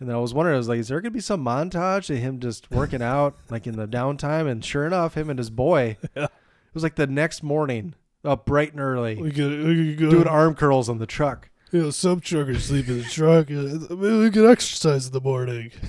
And 0.00 0.08
then 0.08 0.16
I 0.16 0.18
was 0.18 0.34
wondering, 0.34 0.54
I 0.54 0.58
was 0.58 0.68
like, 0.68 0.78
is 0.80 0.88
there 0.88 1.00
going 1.00 1.12
to 1.12 1.16
be 1.16 1.20
some 1.20 1.44
montage 1.44 2.10
of 2.10 2.18
him 2.18 2.40
just 2.40 2.70
working 2.70 3.02
out 3.14 3.36
like 3.50 3.66
in 3.66 3.76
the 3.76 3.86
downtime? 3.86 4.50
And 4.50 4.64
sure 4.64 4.86
enough, 4.86 5.16
him 5.16 5.30
and 5.30 5.38
his 5.38 5.50
boy, 5.50 5.96
Yeah. 6.16 6.24
it 6.24 6.74
was 6.74 6.82
like 6.82 6.96
the 6.96 7.06
next 7.06 7.42
morning, 7.42 7.94
up 8.24 8.46
bright 8.46 8.72
and 8.72 8.80
early, 8.80 9.16
We 9.16 9.30
could, 9.30 9.64
we 9.64 9.96
could 9.96 10.10
doing 10.10 10.28
arm 10.28 10.54
curls 10.54 10.88
on 10.88 10.98
the 10.98 11.06
truck. 11.06 11.50
You 11.72 11.82
know, 11.82 11.90
some 11.90 12.20
truckers 12.20 12.64
sleep 12.66 12.88
in 12.88 12.98
the 12.98 13.04
truck. 13.04 13.48
Maybe 13.50 14.18
we 14.18 14.30
could 14.30 14.48
exercise 14.50 15.06
in 15.06 15.12
the 15.12 15.20
morning. 15.20 15.72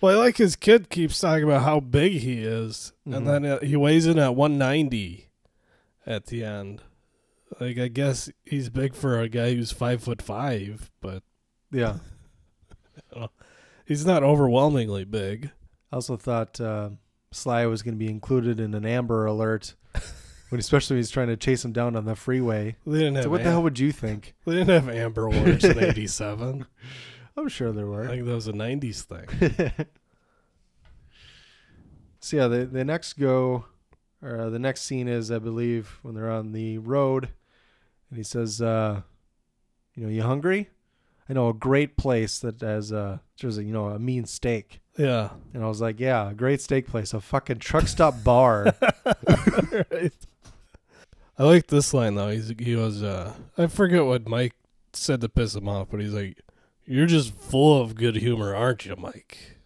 well, 0.00 0.18
I 0.18 0.24
like 0.24 0.36
his 0.36 0.56
kid 0.56 0.88
keeps 0.90 1.20
talking 1.20 1.44
about 1.44 1.62
how 1.62 1.80
big 1.80 2.12
he 2.12 2.42
is, 2.42 2.92
Mhm. 3.08 3.16
and 3.16 3.26
then 3.26 3.44
uh, 3.44 3.60
he 3.60 3.76
weighs 3.76 4.06
in 4.06 4.18
at 4.18 4.34
190 4.34 5.28
at 6.06 6.26
the 6.26 6.44
end. 6.44 6.82
Like, 7.58 7.78
I 7.78 7.88
guess 7.88 8.30
he's 8.44 8.68
big 8.70 8.94
for 8.94 9.18
a 9.18 9.28
guy 9.28 9.54
who's 9.54 9.72
five 9.72 10.02
foot 10.02 10.22
five, 10.22 10.90
but 11.00 11.22
Yeah. 11.70 11.96
He's 13.86 14.06
not 14.06 14.22
overwhelmingly 14.22 15.04
big. 15.04 15.50
I 15.90 15.96
also 15.96 16.16
thought 16.16 16.60
uh, 16.60 16.90
Sly 17.32 17.66
was 17.66 17.82
going 17.82 17.94
to 17.94 17.98
be 17.98 18.08
included 18.08 18.60
in 18.60 18.72
an 18.74 18.86
Amber 18.86 19.26
Alert, 19.26 19.74
when 20.50 20.60
especially 20.60 20.94
when 20.94 20.98
he's 21.00 21.10
trying 21.10 21.26
to 21.26 21.36
chase 21.36 21.64
him 21.64 21.72
down 21.72 21.96
on 21.96 22.04
the 22.04 22.14
freeway. 22.14 22.76
They 22.86 22.98
didn't 22.98 23.16
have 23.16 23.24
So 23.24 23.30
what 23.30 23.42
the 23.42 23.50
hell 23.50 23.64
would 23.64 23.80
you 23.80 23.90
think? 23.90 24.36
They 24.44 24.52
didn't 24.56 24.68
have 24.84 24.88
Amber 24.94 25.22
Alerts 25.22 25.64
in 25.64 25.78
'87. 25.82 26.66
I'm 27.36 27.48
sure 27.48 27.72
there 27.72 27.86
were. 27.86 28.04
I 28.04 28.08
think 28.08 28.26
that 28.26 28.34
was 28.34 28.46
a 28.46 28.52
'90s 28.52 29.02
thing. 29.02 29.86
So 32.20 32.36
yeah, 32.36 32.46
the 32.48 32.66
the 32.66 32.84
next 32.84 33.14
go, 33.14 33.64
or 34.22 34.38
uh, 34.42 34.50
the 34.50 34.58
next 34.58 34.82
scene 34.82 35.08
is, 35.08 35.30
I 35.32 35.38
believe, 35.38 35.98
when 36.02 36.14
they're 36.14 36.30
on 36.30 36.52
the 36.52 36.78
road, 36.78 37.30
and 38.10 38.18
he 38.18 38.24
says, 38.24 38.60
uh, 38.60 39.02
"You 39.94 40.04
know, 40.04 40.08
you 40.10 40.22
hungry? 40.22 40.68
I 41.28 41.32
know 41.32 41.48
a 41.48 41.54
great 41.54 41.96
place 41.96 42.40
that 42.40 42.60
has 42.60 42.92
uh, 42.92 43.18
there's 43.40 43.56
a 43.58 43.64
you 43.64 43.72
know 43.72 43.86
a 43.86 43.98
mean 43.98 44.24
steak." 44.26 44.80
Yeah. 44.98 45.30
And 45.54 45.64
I 45.64 45.68
was 45.68 45.80
like, 45.80 46.00
"Yeah, 46.00 46.30
a 46.30 46.34
great 46.34 46.60
steak 46.60 46.86
place, 46.88 47.14
a 47.14 47.20
fucking 47.20 47.58
truck 47.58 47.88
stop 47.88 48.22
bar." 48.22 48.74
right. 49.26 50.12
I 51.38 51.44
like 51.44 51.68
this 51.68 51.94
line 51.94 52.16
though. 52.16 52.30
He's 52.30 52.52
he 52.58 52.76
was 52.76 53.02
uh 53.02 53.32
I 53.56 53.66
forget 53.66 54.04
what 54.04 54.28
Mike 54.28 54.54
said 54.92 55.20
to 55.22 55.28
piss 55.28 55.54
him 55.54 55.68
off, 55.68 55.88
but 55.90 56.00
he's 56.00 56.12
like, 56.12 56.38
"You're 56.84 57.06
just 57.06 57.34
full 57.34 57.80
of 57.80 57.94
good 57.94 58.16
humor, 58.16 58.54
aren't 58.54 58.84
you, 58.84 58.96
Mike?" 58.96 59.56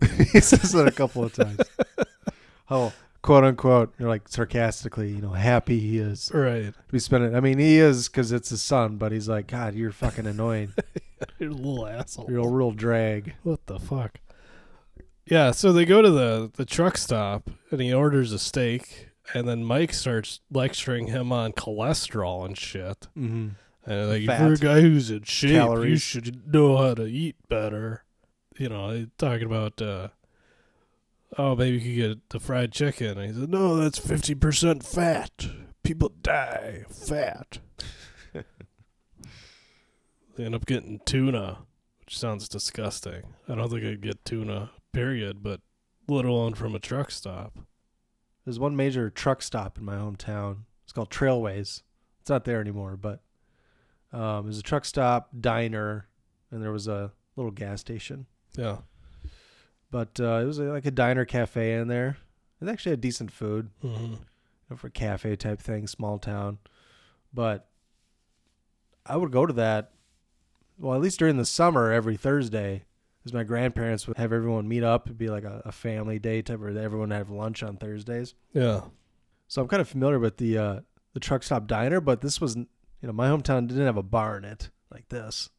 he 0.32 0.40
says 0.40 0.72
that 0.72 0.88
a 0.88 0.92
couple 0.92 1.24
of 1.24 1.32
times. 1.32 1.60
Oh, 2.72 2.92
quote 3.22 3.44
unquote, 3.44 3.94
you're 3.98 4.08
like 4.08 4.28
sarcastically, 4.28 5.10
you 5.10 5.20
know, 5.20 5.32
happy 5.32 5.78
he 5.78 5.98
is. 5.98 6.30
Right. 6.32 6.72
To 6.72 6.92
be 6.92 6.98
spending. 6.98 7.34
I 7.34 7.40
mean, 7.40 7.58
he 7.58 7.78
is 7.78 8.08
because 8.08 8.32
it's 8.32 8.50
his 8.50 8.62
son, 8.62 8.96
but 8.96 9.12
he's 9.12 9.28
like, 9.28 9.46
God, 9.46 9.74
you're 9.74 9.92
fucking 9.92 10.26
annoying. 10.26 10.74
You're 11.38 11.50
a 11.50 11.54
little 11.54 11.86
asshole. 11.86 12.30
You're 12.30 12.46
a 12.46 12.50
real 12.50 12.70
drag. 12.70 13.34
What 13.42 13.66
the 13.66 13.78
fuck? 13.78 14.20
Yeah, 15.26 15.50
so 15.50 15.70
they 15.70 15.84
go 15.84 16.00
to 16.00 16.10
the 16.10 16.50
the 16.54 16.64
truck 16.64 16.96
stop 16.96 17.50
and 17.70 17.78
he 17.80 17.92
orders 17.92 18.32
a 18.32 18.38
steak, 18.38 19.10
and 19.34 19.46
then 19.46 19.62
Mike 19.62 19.92
starts 19.92 20.40
lecturing 20.50 21.08
him 21.08 21.30
on 21.30 21.52
cholesterol 21.52 22.46
and 22.46 22.56
shit. 22.56 23.06
Mm-hmm. 23.18 23.48
And 23.84 24.08
like, 24.08 24.24
Fat. 24.24 24.34
if 24.34 24.40
you're 24.40 24.52
a 24.72 24.74
guy 24.74 24.80
who's 24.80 25.10
in 25.10 25.24
shape, 25.24 25.70
you 25.84 25.96
should 25.96 26.52
know 26.52 26.76
how 26.78 26.94
to 26.94 27.04
eat 27.04 27.36
better. 27.48 28.04
You 28.58 28.70
know, 28.70 29.06
talking 29.18 29.46
about, 29.46 29.80
uh, 29.80 30.08
oh, 31.38 31.54
maybe 31.56 31.78
you 31.78 31.80
could 31.80 32.14
get 32.14 32.28
the 32.30 32.40
fried 32.40 32.72
chicken. 32.72 33.18
And 33.18 33.34
he 33.34 33.40
said, 33.40 33.50
no, 33.50 33.76
that's 33.76 34.00
50% 34.00 34.82
fat. 34.84 35.46
People 35.82 36.12
die 36.22 36.84
fat. 36.90 37.58
they 40.36 40.44
end 40.44 40.54
up 40.54 40.66
getting 40.66 41.00
tuna, 41.04 41.58
which 42.00 42.18
sounds 42.18 42.48
disgusting. 42.48 43.22
I 43.48 43.54
don't 43.54 43.70
think 43.70 43.84
I'd 43.84 44.00
get 44.00 44.24
tuna, 44.24 44.70
period, 44.92 45.42
but 45.42 45.60
let 46.08 46.24
alone 46.24 46.54
from 46.54 46.74
a 46.74 46.80
truck 46.80 47.10
stop. 47.10 47.58
There's 48.44 48.58
one 48.58 48.74
major 48.76 49.10
truck 49.10 49.42
stop 49.42 49.78
in 49.78 49.84
my 49.84 49.96
hometown. 49.96 50.64
It's 50.84 50.92
called 50.92 51.10
Trailways. 51.10 51.82
It's 52.20 52.30
not 52.30 52.44
there 52.44 52.60
anymore, 52.60 52.96
but 52.96 53.20
um, 54.12 54.44
there's 54.44 54.58
a 54.58 54.62
truck 54.62 54.84
stop, 54.84 55.30
diner, 55.38 56.08
and 56.50 56.62
there 56.62 56.72
was 56.72 56.88
a 56.88 57.12
little 57.36 57.52
gas 57.52 57.80
station. 57.80 58.26
Yeah. 58.56 58.78
But 59.90 60.20
uh, 60.20 60.40
it 60.42 60.44
was 60.44 60.58
like 60.58 60.86
a 60.86 60.90
diner 60.90 61.24
cafe 61.24 61.74
in 61.74 61.88
there. 61.88 62.16
It 62.60 62.68
actually 62.68 62.90
had 62.90 63.00
decent 63.00 63.32
food 63.32 63.70
hmm 63.80 63.88
you 63.88 64.18
know, 64.68 64.76
for 64.76 64.88
cafe 64.90 65.34
type 65.36 65.60
thing, 65.60 65.86
small 65.86 66.18
town. 66.18 66.58
But 67.32 67.66
I 69.06 69.16
would 69.16 69.32
go 69.32 69.46
to 69.46 69.52
that, 69.54 69.92
well, 70.78 70.94
at 70.94 71.00
least 71.00 71.18
during 71.18 71.36
the 71.36 71.44
summer 71.44 71.90
every 71.90 72.16
Thursday, 72.16 72.84
because 73.18 73.32
my 73.32 73.44
grandparents 73.44 74.06
would 74.06 74.16
have 74.16 74.32
everyone 74.32 74.68
meet 74.68 74.84
up. 74.84 75.06
It'd 75.06 75.18
be 75.18 75.28
like 75.28 75.44
a, 75.44 75.62
a 75.64 75.72
family 75.72 76.18
day 76.18 76.42
type 76.42 76.60
where 76.60 76.70
everyone 76.70 77.08
would 77.08 77.16
have 77.16 77.30
lunch 77.30 77.62
on 77.62 77.76
Thursdays. 77.76 78.34
Yeah. 78.52 78.82
So 79.48 79.62
I'm 79.62 79.68
kind 79.68 79.80
of 79.80 79.88
familiar 79.88 80.18
with 80.18 80.36
the 80.36 80.58
uh, 80.58 80.80
the 81.14 81.20
truck 81.20 81.42
stop 81.42 81.66
diner, 81.66 82.00
but 82.00 82.20
this 82.20 82.40
was, 82.40 82.56
you 82.56 82.66
know, 83.02 83.12
my 83.12 83.28
hometown 83.28 83.66
didn't 83.66 83.86
have 83.86 83.96
a 83.96 84.02
bar 84.02 84.38
in 84.38 84.44
it 84.44 84.70
like 84.92 85.08
this. 85.08 85.50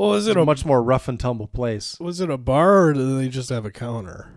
Well, 0.00 0.14
is 0.14 0.26
it 0.26 0.36
a 0.38 0.40
a 0.40 0.44
much 0.46 0.64
more 0.64 0.82
rough 0.82 1.08
and 1.08 1.20
tumble 1.20 1.46
place. 1.46 1.98
Was 2.00 2.22
it 2.22 2.30
a 2.30 2.38
bar 2.38 2.86
or 2.86 2.92
did 2.94 3.18
they 3.18 3.28
just 3.28 3.50
have 3.50 3.66
a 3.66 3.70
counter? 3.70 4.32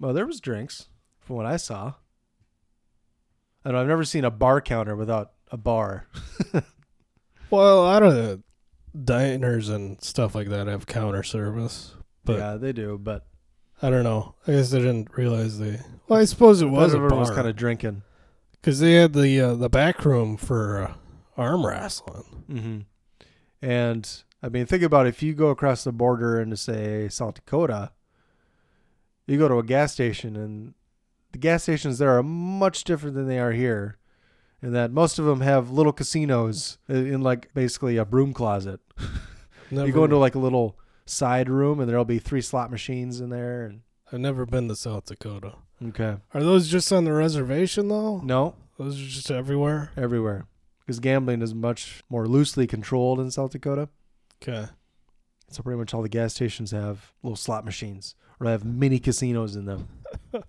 Well, 0.00 0.14
there 0.14 0.26
was 0.26 0.40
drinks 0.40 0.88
from 1.20 1.36
what 1.36 1.44
I 1.44 1.58
saw. 1.58 1.94
I 3.62 3.72
know 3.72 3.80
I've 3.82 3.86
never 3.86 4.04
seen 4.04 4.24
a 4.24 4.30
bar 4.30 4.62
counter 4.62 4.96
without 4.96 5.32
a 5.50 5.56
bar. 5.56 6.06
Well, 7.50 7.80
a 7.80 7.84
lot 7.84 8.02
of 8.02 8.14
the 8.14 8.42
diners 9.04 9.68
and 9.68 10.02
stuff 10.02 10.34
like 10.34 10.48
that 10.48 10.66
have 10.66 10.86
counter 10.86 11.22
service, 11.22 11.94
but 12.24 12.38
yeah, 12.38 12.56
they 12.56 12.72
do, 12.72 12.98
but 13.00 13.26
I 13.80 13.90
don't 13.90 14.02
know. 14.02 14.34
I 14.48 14.52
guess 14.52 14.74
I 14.74 14.78
didn't 14.78 15.16
realize 15.16 15.60
they. 15.60 15.78
Well, 16.08 16.18
I 16.18 16.24
suppose 16.24 16.62
it 16.62 16.66
was 16.66 16.94
a 16.94 16.96
everyone 16.96 17.20
was 17.20 17.30
kind 17.30 17.46
of 17.46 17.54
drinking. 17.54 18.02
because 18.52 18.80
they 18.80 18.94
had 18.94 19.12
the 19.12 19.40
uh, 19.40 19.54
the 19.54 19.68
back 19.68 20.04
room 20.04 20.36
for 20.36 20.82
uh, 20.82 20.94
arm 21.36 21.64
wrestling. 21.64 22.44
Mm-hmm. 22.50 22.78
And 23.62 24.24
I 24.44 24.50
mean, 24.50 24.66
think 24.66 24.82
about 24.82 25.06
if 25.06 25.22
you 25.22 25.32
go 25.32 25.48
across 25.48 25.84
the 25.84 25.92
border 25.92 26.38
into 26.38 26.56
say 26.58 27.08
South 27.08 27.34
Dakota, 27.36 27.92
you 29.26 29.38
go 29.38 29.48
to 29.48 29.58
a 29.58 29.62
gas 29.62 29.92
station, 29.92 30.36
and 30.36 30.74
the 31.32 31.38
gas 31.38 31.62
stations 31.62 31.96
there 31.98 32.16
are 32.18 32.22
much 32.22 32.84
different 32.84 33.14
than 33.16 33.26
they 33.26 33.38
are 33.38 33.52
here, 33.52 33.96
in 34.62 34.72
that 34.74 34.90
most 34.92 35.18
of 35.18 35.24
them 35.24 35.40
have 35.40 35.70
little 35.70 35.92
casinos 35.94 36.76
in 36.88 37.22
like 37.22 37.52
basically 37.54 37.96
a 37.96 38.04
broom 38.04 38.32
closet. 38.34 38.80
You 39.70 39.90
go 39.92 40.04
into 40.04 40.18
like 40.18 40.34
a 40.36 40.38
little 40.38 40.78
side 41.04 41.48
room, 41.48 41.80
and 41.80 41.88
there'll 41.88 42.04
be 42.04 42.18
three 42.20 42.42
slot 42.42 42.70
machines 42.70 43.18
in 43.20 43.30
there. 43.30 43.64
And 43.64 43.80
I've 44.12 44.20
never 44.20 44.46
been 44.46 44.68
to 44.68 44.76
South 44.76 45.06
Dakota. 45.06 45.54
okay, 45.88 46.18
Are 46.32 46.42
those 46.44 46.68
just 46.68 46.92
on 46.92 47.04
the 47.04 47.12
reservation 47.12 47.88
though? 47.88 48.18
no, 48.18 48.54
Those 48.78 49.00
are 49.00 49.06
just 49.06 49.30
everywhere. 49.32 49.90
everywhere 49.96 50.46
because 50.80 51.00
gambling 51.00 51.40
is 51.42 51.54
much 51.54 52.04
more 52.08 52.28
loosely 52.28 52.66
controlled 52.68 53.18
in 53.18 53.30
South 53.32 53.50
Dakota. 53.52 53.88
Okay. 54.42 54.66
So 55.48 55.62
pretty 55.62 55.78
much 55.78 55.94
all 55.94 56.02
the 56.02 56.08
gas 56.08 56.34
stations 56.34 56.70
have 56.72 57.12
little 57.22 57.36
slot 57.36 57.64
machines 57.64 58.14
or 58.40 58.46
they 58.46 58.50
have 58.52 58.64
mini 58.64 58.98
casinos 58.98 59.56
in 59.56 59.64
them. 59.66 59.88
uh, 60.34 60.40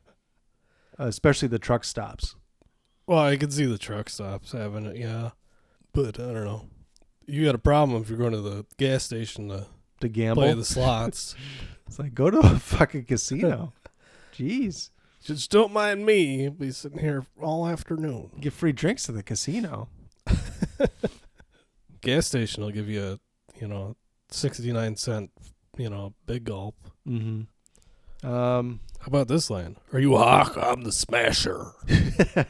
especially 0.98 1.48
the 1.48 1.60
truck 1.60 1.84
stops. 1.84 2.36
Well, 3.08 3.19
I 3.19 3.38
can 3.38 3.52
see 3.52 3.65
the 3.65 3.78
truck 3.78 4.10
stops 4.10 4.52
having 4.54 4.86
it, 4.88 4.98
yeah, 4.98 5.32
but 5.93 6.19
I 6.19 6.24
don't 6.34 6.43
know. 6.45 6.65
You 7.28 7.45
got 7.45 7.56
a 7.56 7.60
problem 7.60 8.02
if 8.02 8.10
you're 8.10 8.17
going 8.17 8.32
to 8.34 8.41
the 8.41 8.65
gas 8.78 9.04
station 9.04 9.50
to 9.50 9.67
To 10.02 10.08
gamble. 10.08 10.41
play 10.43 10.54
the 10.54 10.65
slots. 10.65 11.36
It's 11.88 12.00
like 12.00 12.13
go 12.15 12.32
to 12.32 12.39
a 12.39 12.58
fucking 12.60 13.06
casino. 13.06 13.74
Jeez. 14.36 14.89
Just 15.24 15.50
don't 15.52 15.71
mind 15.74 16.06
me. 16.06 16.50
Be 16.50 16.71
sitting 16.71 17.00
here 17.00 17.26
all 17.41 17.67
afternoon. 17.67 18.32
Get 18.39 18.54
free 18.54 18.71
drinks 18.71 19.08
at 19.10 19.15
the 19.15 19.24
casino. 19.24 19.89
Gas 22.02 22.28
station 22.28 22.63
will 22.63 22.71
give 22.71 22.88
you 22.89 23.04
a, 23.04 23.19
you 23.59 23.67
know, 23.67 23.95
sixty 24.29 24.71
nine 24.71 24.95
cent, 24.95 25.31
you 25.77 25.89
know, 25.89 26.13
big 26.25 26.43
gulp. 26.45 26.75
Mm-hmm. 27.07 28.27
Um 28.27 28.79
How 28.99 29.07
about 29.07 29.27
this 29.27 29.49
line? 29.49 29.77
Are 29.93 29.99
you 29.99 30.15
a 30.15 30.19
hawk? 30.19 30.57
I'm 30.57 30.81
the 30.83 30.91
smasher. 30.91 31.71
yeah, 31.87 32.45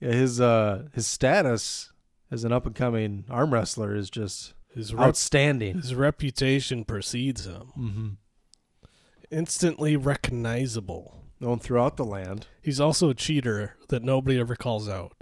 his 0.00 0.40
uh 0.40 0.84
his 0.94 1.06
status 1.06 1.92
as 2.30 2.44
an 2.44 2.52
up 2.52 2.66
and 2.66 2.74
coming 2.74 3.24
arm 3.30 3.52
wrestler 3.52 3.94
is 3.94 4.10
just 4.10 4.54
His 4.74 4.92
rep- 4.94 5.08
outstanding. 5.08 5.74
his 5.76 5.94
reputation 5.94 6.84
precedes 6.84 7.46
him. 7.46 7.72
Mm-hmm. 7.78 8.08
Instantly 9.30 9.96
recognizable. 9.96 11.22
Known 11.38 11.58
throughout 11.58 11.96
the 11.98 12.04
land. 12.04 12.46
He's 12.62 12.80
also 12.80 13.10
a 13.10 13.14
cheater 13.14 13.76
that 13.88 14.02
nobody 14.02 14.38
ever 14.40 14.56
calls 14.56 14.88
out. 14.88 15.15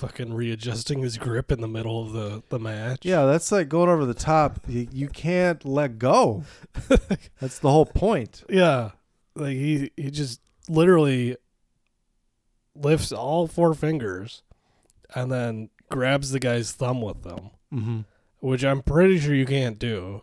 Fucking 0.00 0.32
readjusting 0.32 1.00
his 1.02 1.18
grip 1.18 1.52
in 1.52 1.60
the 1.60 1.68
middle 1.68 2.02
of 2.02 2.12
the, 2.12 2.42
the 2.48 2.58
match. 2.58 3.00
Yeah, 3.04 3.26
that's 3.26 3.52
like 3.52 3.68
going 3.68 3.88
over 3.90 4.06
the 4.06 4.14
top. 4.14 4.60
You, 4.66 4.88
you 4.90 5.08
can't 5.08 5.62
let 5.64 5.98
go. 5.98 6.44
that's 7.38 7.58
the 7.58 7.70
whole 7.70 7.84
point. 7.86 8.42
Yeah. 8.48 8.92
Like 9.34 9.56
he 9.56 9.90
he 9.96 10.10
just 10.10 10.40
literally 10.68 11.36
lifts 12.74 13.12
all 13.12 13.46
four 13.46 13.74
fingers 13.74 14.42
and 15.14 15.30
then 15.30 15.70
grabs 15.90 16.30
the 16.30 16.40
guy's 16.40 16.72
thumb 16.72 17.00
with 17.02 17.22
them, 17.22 17.50
Mm-hmm. 17.72 18.00
which 18.40 18.64
I'm 18.64 18.82
pretty 18.82 19.18
sure 19.18 19.34
you 19.34 19.46
can't 19.46 19.78
do. 19.78 20.22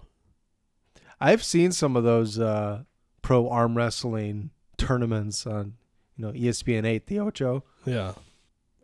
I've 1.19 1.43
seen 1.43 1.71
some 1.71 1.95
of 1.95 2.03
those 2.03 2.39
uh, 2.39 2.83
pro 3.21 3.49
arm 3.49 3.75
wrestling 3.77 4.49
tournaments 4.77 5.45
on, 5.47 5.73
you 6.15 6.25
know, 6.25 6.31
ESPN 6.31 6.85
eight, 6.85 7.07
the 7.07 7.19
Ocho, 7.19 7.63
Yeah. 7.85 8.13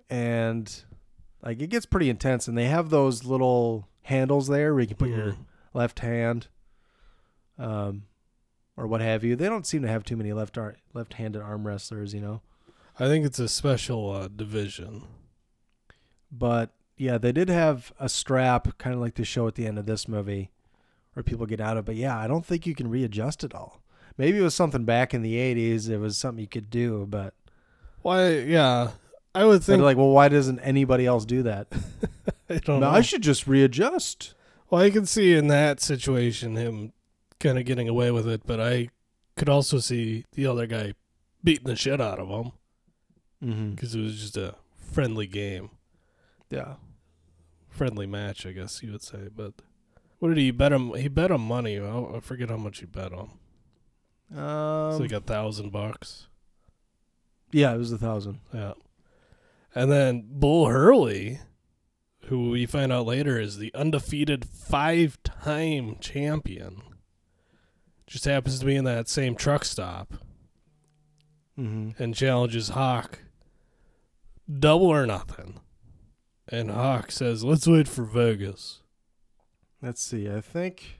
And 0.09 0.83
like 1.43 1.61
it 1.61 1.69
gets 1.69 1.85
pretty 1.85 2.09
intense. 2.09 2.47
And 2.47 2.57
they 2.57 2.65
have 2.67 2.89
those 2.89 3.23
little 3.23 3.87
handles 4.03 4.47
there 4.47 4.73
where 4.73 4.81
you 4.81 4.87
can 4.87 4.97
put 4.97 5.09
your 5.09 5.31
Mhm. 5.33 5.37
left 5.73 5.99
hand, 5.99 6.47
um, 7.57 8.03
or 8.75 8.87
what 8.87 9.01
have 9.01 9.23
you. 9.23 9.35
They 9.35 9.47
don't 9.49 9.65
seem 9.67 9.81
to 9.83 9.87
have 9.87 10.03
too 10.03 10.17
many 10.17 10.33
left 10.33 10.57
ar- 10.57 10.77
left-handed 10.93 11.41
arm 11.41 11.65
wrestlers, 11.67 12.13
you 12.13 12.21
know. 12.21 12.41
I 12.99 13.05
think 13.07 13.25
it's 13.25 13.39
a 13.39 13.47
special 13.47 14.11
uh, 14.11 14.27
division. 14.27 15.03
But 16.31 16.71
yeah, 16.97 17.17
they 17.17 17.31
did 17.31 17.49
have 17.49 17.91
a 17.99 18.09
strap, 18.09 18.77
kind 18.77 18.93
of 18.95 19.01
like 19.01 19.15
the 19.15 19.25
show 19.25 19.47
at 19.47 19.55
the 19.55 19.65
end 19.67 19.77
of 19.79 19.85
this 19.85 20.07
movie, 20.07 20.51
where 21.13 21.23
people 21.23 21.45
get 21.45 21.61
out 21.61 21.77
of. 21.77 21.85
But 21.85 21.95
yeah, 21.95 22.17
I 22.17 22.27
don't 22.27 22.45
think 22.45 22.65
you 22.67 22.75
can 22.75 22.89
readjust 22.89 23.43
it 23.43 23.53
all. 23.53 23.81
Maybe 24.17 24.37
it 24.37 24.41
was 24.43 24.53
something 24.55 24.85
back 24.85 25.13
in 25.13 25.21
the 25.23 25.35
'80s. 25.35 25.89
It 25.89 25.97
was 25.97 26.17
something 26.17 26.41
you 26.41 26.47
could 26.47 26.69
do, 26.69 27.05
but 27.09 27.33
Why? 28.01 28.37
Yeah, 28.39 28.91
I 29.35 29.45
would 29.45 29.61
They're 29.63 29.75
think. 29.77 29.83
like, 29.83 29.97
well, 29.97 30.09
why 30.11 30.29
doesn't 30.29 30.59
anybody 30.59 31.05
else 31.05 31.25
do 31.25 31.43
that? 31.43 31.67
I 32.49 32.55
don't 32.59 32.79
No, 32.79 32.89
know. 32.89 32.89
I 32.89 33.01
should 33.01 33.23
just 33.23 33.47
readjust. 33.47 34.33
Well, 34.69 34.81
I 34.81 34.89
can 34.89 35.05
see 35.05 35.33
in 35.33 35.47
that 35.47 35.79
situation 35.81 36.55
him 36.55 36.93
kind 37.39 37.57
of 37.57 37.65
getting 37.65 37.87
away 37.89 38.11
with 38.11 38.27
it, 38.27 38.41
but 38.45 38.59
I 38.59 38.89
could 39.35 39.49
also 39.49 39.79
see 39.79 40.25
the 40.33 40.45
other 40.45 40.67
guy 40.67 40.93
beating 41.43 41.65
the 41.67 41.75
shit 41.75 41.99
out 42.01 42.19
of 42.19 42.29
him 42.29 42.51
Mm-hmm. 43.43 43.71
because 43.71 43.93
it 43.95 43.99
was 44.01 44.19
just 44.21 44.37
a 44.37 44.55
friendly 44.91 45.27
game, 45.27 45.71
Yeah. 46.49 46.75
friendly 47.69 48.05
match, 48.07 48.45
I 48.45 48.51
guess 48.53 48.81
you 48.81 48.91
would 48.93 49.01
say. 49.03 49.27
But 49.35 49.53
what 50.19 50.29
did 50.29 50.37
he 50.37 50.51
bet 50.51 50.71
him? 50.71 50.93
He 50.93 51.07
bet 51.09 51.29
him 51.31 51.41
money. 51.41 51.77
I 51.79 51.99
I 51.99 52.19
forget 52.21 52.49
how 52.49 52.55
much 52.57 52.79
he 52.79 52.85
bet 52.85 53.11
him. 53.11 53.31
Um, 54.37 54.91
It's 54.91 54.99
like 55.01 55.11
a 55.11 55.19
thousand 55.19 55.71
bucks. 55.71 56.27
yeah, 57.51 57.73
it 57.73 57.77
was 57.77 57.91
a 57.91 57.97
thousand. 57.97 58.39
Yeah. 58.53 58.73
And 59.75 59.91
then 59.91 60.25
Bull 60.29 60.67
Hurley, 60.67 61.39
who 62.25 62.51
we 62.51 62.65
find 62.65 62.91
out 62.91 63.05
later 63.05 63.39
is 63.39 63.57
the 63.57 63.73
undefeated 63.73 64.45
five 64.45 65.17
time 65.23 65.97
champion, 65.99 66.81
just 68.07 68.25
happens 68.25 68.59
to 68.59 68.65
be 68.65 68.75
in 68.75 68.85
that 68.85 69.07
same 69.09 69.35
truck 69.35 69.65
stop 69.65 70.13
Mm-hmm. 71.59 72.01
and 72.01 72.15
challenges 72.15 72.69
Hawk 72.69 73.19
double 74.51 74.87
or 74.87 75.05
nothing. 75.05 75.59
And 76.49 76.71
Hawk 76.71 77.11
says, 77.11 77.43
Let's 77.43 77.67
wait 77.67 77.87
for 77.87 78.03
Vegas. 78.03 78.81
Let's 79.79 80.01
see. 80.01 80.27
I 80.29 80.41
think, 80.41 80.99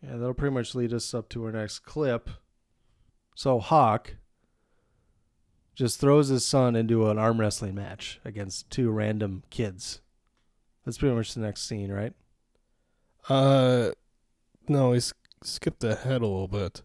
yeah, 0.00 0.12
that'll 0.12 0.34
pretty 0.34 0.54
much 0.54 0.76
lead 0.76 0.92
us 0.92 1.12
up 1.14 1.28
to 1.30 1.44
our 1.44 1.50
next 1.52 1.80
clip. 1.80 2.30
So 3.34 3.58
Hawk 3.58 4.14
just 5.78 6.00
throws 6.00 6.26
his 6.26 6.44
son 6.44 6.74
into 6.74 7.08
an 7.08 7.18
arm 7.18 7.38
wrestling 7.38 7.72
match 7.72 8.18
against 8.24 8.68
two 8.68 8.90
random 8.90 9.44
kids. 9.48 10.00
That's 10.84 10.98
pretty 10.98 11.14
much 11.14 11.34
the 11.34 11.40
next 11.40 11.68
scene, 11.68 11.92
right? 11.92 12.12
Uh, 13.28 13.92
no, 14.68 14.92
he 14.92 15.00
skipped 15.44 15.84
ahead 15.84 16.20
a 16.20 16.26
little 16.26 16.48
bit. 16.48 16.82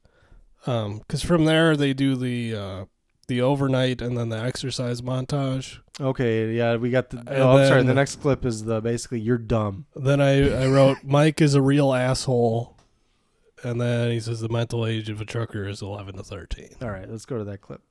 Um, 0.67 0.99
because 0.99 1.23
from 1.23 1.45
there 1.45 1.75
they 1.75 1.93
do 1.93 2.15
the 2.15 2.55
uh 2.55 2.85
the 3.27 3.41
overnight 3.41 4.01
and 4.01 4.15
then 4.17 4.29
the 4.29 4.37
exercise 4.37 5.01
montage. 5.01 5.79
Okay, 5.99 6.51
yeah, 6.53 6.75
we 6.75 6.91
got 6.91 7.09
the. 7.09 7.17
And 7.19 7.29
Oh, 7.29 7.57
I'm 7.57 7.67
sorry. 7.67 7.83
The 7.83 7.93
next 7.95 8.17
clip 8.21 8.45
is 8.45 8.65
the 8.65 8.79
basically 8.79 9.21
you're 9.21 9.37
dumb. 9.39 9.87
Then 9.95 10.21
I, 10.21 10.63
I 10.65 10.67
wrote 10.67 10.99
Mike 11.03 11.41
is 11.41 11.55
a 11.55 11.61
real 11.61 11.93
asshole, 11.93 12.77
and 13.63 13.81
then 13.81 14.11
he 14.11 14.19
says 14.19 14.39
the 14.41 14.49
mental 14.49 14.85
age 14.85 15.09
of 15.09 15.19
a 15.19 15.25
trucker 15.25 15.67
is 15.67 15.81
eleven 15.81 16.15
to 16.17 16.23
thirteen. 16.23 16.75
All 16.81 16.91
right, 16.91 17.09
let's 17.09 17.25
go 17.25 17.37
to 17.39 17.43
that 17.45 17.61
clip. 17.61 17.81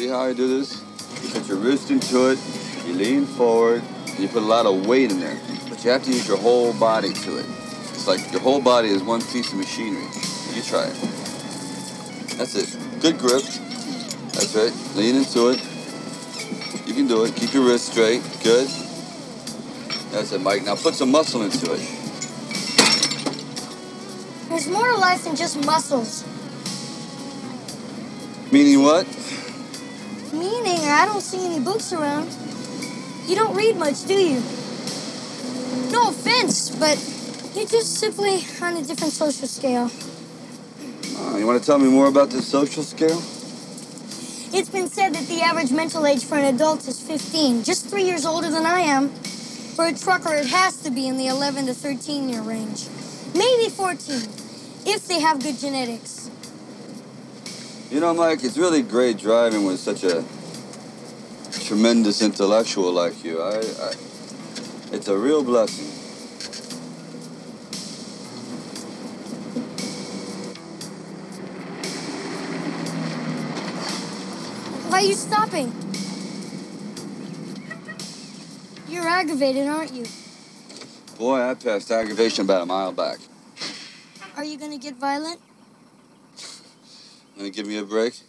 See 0.00 0.08
how 0.08 0.20
I 0.20 0.32
do 0.32 0.58
this? 0.58 0.82
You 1.22 1.30
put 1.30 1.48
your 1.48 1.58
wrist 1.58 1.90
into 1.90 2.30
it, 2.30 2.38
you 2.86 2.94
lean 2.94 3.26
forward, 3.26 3.82
and 4.06 4.18
you 4.18 4.28
put 4.28 4.42
a 4.42 4.46
lot 4.46 4.66
of 4.66 4.86
weight 4.86 5.10
in 5.10 5.20
there. 5.20 5.38
But 5.68 5.84
you 5.84 5.90
have 5.90 6.04
to 6.04 6.10
use 6.10 6.26
your 6.28 6.38
whole 6.38 6.72
body 6.74 7.12
to 7.12 7.38
it. 7.38 7.46
It's 7.90 8.06
like 8.06 8.32
your 8.32 8.40
whole 8.40 8.60
body 8.60 8.88
is 8.88 9.02
one 9.02 9.20
piece 9.20 9.52
of 9.52 9.58
machinery. 9.58 10.06
You 10.54 10.62
try 10.62 10.86
it. 10.86 10.96
That's 12.36 12.54
it. 12.54 12.76
Good 13.02 13.18
grip. 13.18 13.42
That's 14.32 14.54
right. 14.54 14.72
Lean 14.96 15.16
into 15.16 15.48
it. 15.50 15.60
You 16.86 16.94
can 16.94 17.06
do 17.06 17.24
it. 17.24 17.34
Keep 17.36 17.52
your 17.54 17.66
wrist 17.66 17.92
straight. 17.92 18.22
Good. 18.42 18.68
That's 20.12 20.32
it, 20.32 20.40
Mike. 20.40 20.64
Now 20.64 20.76
put 20.76 20.94
some 20.94 21.10
muscle 21.10 21.42
into 21.42 21.72
it. 21.72 21.80
There's 24.48 24.66
more 24.66 24.88
to 24.88 24.96
life 24.96 25.24
than 25.24 25.36
just 25.36 25.64
muscles. 25.64 26.24
Meaning 28.52 28.82
what? 28.82 29.06
Meaning, 30.32 30.80
I 30.90 31.06
don't 31.06 31.20
see 31.20 31.46
any 31.46 31.60
books 31.60 31.92
around. 31.92 32.28
You 33.28 33.36
don't 33.36 33.54
read 33.54 33.76
much, 33.76 34.04
do 34.06 34.14
you? 34.14 34.40
No 35.92 36.08
offense, 36.08 36.74
but 36.74 36.98
you're 37.54 37.68
just 37.68 37.94
simply 37.94 38.40
on 38.60 38.76
a 38.76 38.82
different 38.82 39.12
social 39.12 39.46
scale. 39.46 39.88
Uh, 41.16 41.36
you 41.36 41.46
want 41.46 41.60
to 41.60 41.64
tell 41.64 41.78
me 41.78 41.88
more 41.88 42.08
about 42.08 42.30
this 42.30 42.48
social 42.48 42.82
scale? 42.82 43.22
It's 44.52 44.68
been 44.68 44.88
said 44.88 45.14
that 45.14 45.28
the 45.28 45.42
average 45.42 45.70
mental 45.70 46.04
age 46.04 46.24
for 46.24 46.36
an 46.36 46.52
adult 46.52 46.88
is 46.88 47.00
15, 47.00 47.62
just 47.62 47.86
three 47.86 48.02
years 48.02 48.26
older 48.26 48.50
than 48.50 48.66
I 48.66 48.80
am. 48.80 49.10
For 49.10 49.86
a 49.86 49.92
trucker, 49.92 50.34
it 50.34 50.46
has 50.46 50.82
to 50.82 50.90
be 50.90 51.06
in 51.06 51.18
the 51.18 51.28
11 51.28 51.66
to 51.66 51.74
13 51.74 52.28
year 52.28 52.42
range. 52.42 52.88
Maybe 53.32 53.70
14, 53.70 54.28
if 54.86 55.06
they 55.06 55.20
have 55.20 55.40
good 55.40 55.56
genetics. 55.56 56.19
You 57.90 57.98
know, 57.98 58.14
Mike, 58.14 58.44
it's 58.44 58.56
really 58.56 58.82
great 58.82 59.18
driving 59.18 59.64
with 59.64 59.80
such 59.80 60.04
a 60.04 60.24
tremendous 61.64 62.22
intellectual 62.22 62.92
like 62.92 63.24
you. 63.24 63.42
I, 63.42 63.56
I 63.56 63.92
it's 64.92 65.08
a 65.08 65.18
real 65.18 65.42
blessing. 65.42 65.86
Why 74.88 74.98
are 74.98 75.04
you 75.04 75.14
stopping? 75.14 75.72
You're 78.88 79.08
aggravated, 79.08 79.66
aren't 79.66 79.92
you? 79.92 80.04
Boy, 81.18 81.40
I 81.40 81.54
passed 81.54 81.90
aggravation 81.90 82.44
about 82.44 82.62
a 82.62 82.66
mile 82.66 82.92
back. 82.92 83.18
Are 84.36 84.44
you 84.44 84.58
gonna 84.58 84.78
get 84.78 84.94
violent? 84.94 85.40
Gonna 87.40 87.48
give 87.48 87.66
me 87.66 87.78
a 87.78 87.84
break? 87.84 88.20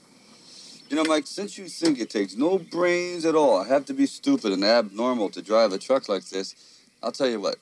You 0.90 0.96
know, 0.96 1.04
Mike, 1.04 1.28
since 1.28 1.58
you 1.58 1.68
think 1.68 2.00
it 2.00 2.10
takes 2.10 2.38
no 2.38 2.58
brains 2.58 3.26
at 3.26 3.36
all, 3.36 3.60
I 3.60 3.68
have 3.68 3.84
to 3.88 3.94
be 3.94 4.06
stupid 4.06 4.54
and 4.54 4.64
abnormal 4.64 5.30
to 5.32 5.42
drive 5.42 5.74
a 5.74 5.78
truck 5.78 6.08
like 6.08 6.30
this, 6.30 6.56
I'll 7.04 7.12
tell 7.12 7.28
you 7.28 7.42
what. 7.42 7.58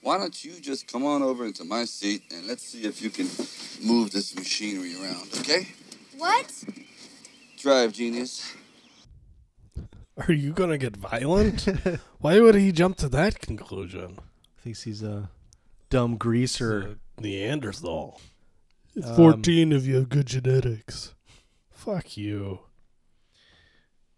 Why 0.00 0.16
don't 0.16 0.42
you 0.42 0.52
just 0.62 0.90
come 0.90 1.04
on 1.04 1.22
over 1.22 1.44
into 1.44 1.62
my 1.62 1.84
seat 1.84 2.22
and 2.34 2.46
let's 2.46 2.66
see 2.66 2.84
if 2.86 3.02
you 3.02 3.10
can 3.10 3.26
move 3.86 4.12
this 4.12 4.34
machinery 4.34 4.94
around, 4.98 5.28
okay? 5.40 5.68
What? 6.16 6.50
Drive, 7.58 7.92
genius. 7.92 8.54
Are 10.26 10.32
you 10.32 10.54
gonna 10.54 10.78
get 10.78 10.96
violent? 10.96 11.68
Why 12.18 12.40
would 12.40 12.54
he 12.54 12.72
jump 12.72 12.96
to 12.98 13.10
that 13.10 13.40
conclusion? 13.40 14.20
Thinks 14.62 14.84
he's 14.84 15.02
a 15.02 15.28
dumb 15.90 16.16
greaser. 16.16 16.96
Neanderthal. 17.20 18.22
Um, 19.04 19.14
Fourteen 19.14 19.72
if 19.72 19.86
you 19.86 19.96
have 19.96 20.08
good 20.08 20.26
genetics. 20.26 21.14
Fuck 21.70 22.16
you. 22.16 22.60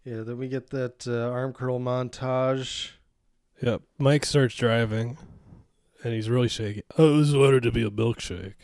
Yeah, 0.04 0.22
then 0.22 0.38
we 0.38 0.48
get 0.48 0.70
that 0.70 1.06
uh, 1.06 1.30
arm 1.30 1.52
curl 1.52 1.78
montage. 1.78 2.92
Yep. 3.60 3.82
Mike 3.98 4.24
starts 4.24 4.54
driving, 4.54 5.18
and 6.02 6.14
he's 6.14 6.30
really 6.30 6.48
shaky. 6.48 6.82
I 6.96 7.02
always 7.02 7.34
wanted 7.34 7.62
to 7.64 7.72
be 7.72 7.82
a 7.82 7.90
milkshake. 7.90 8.54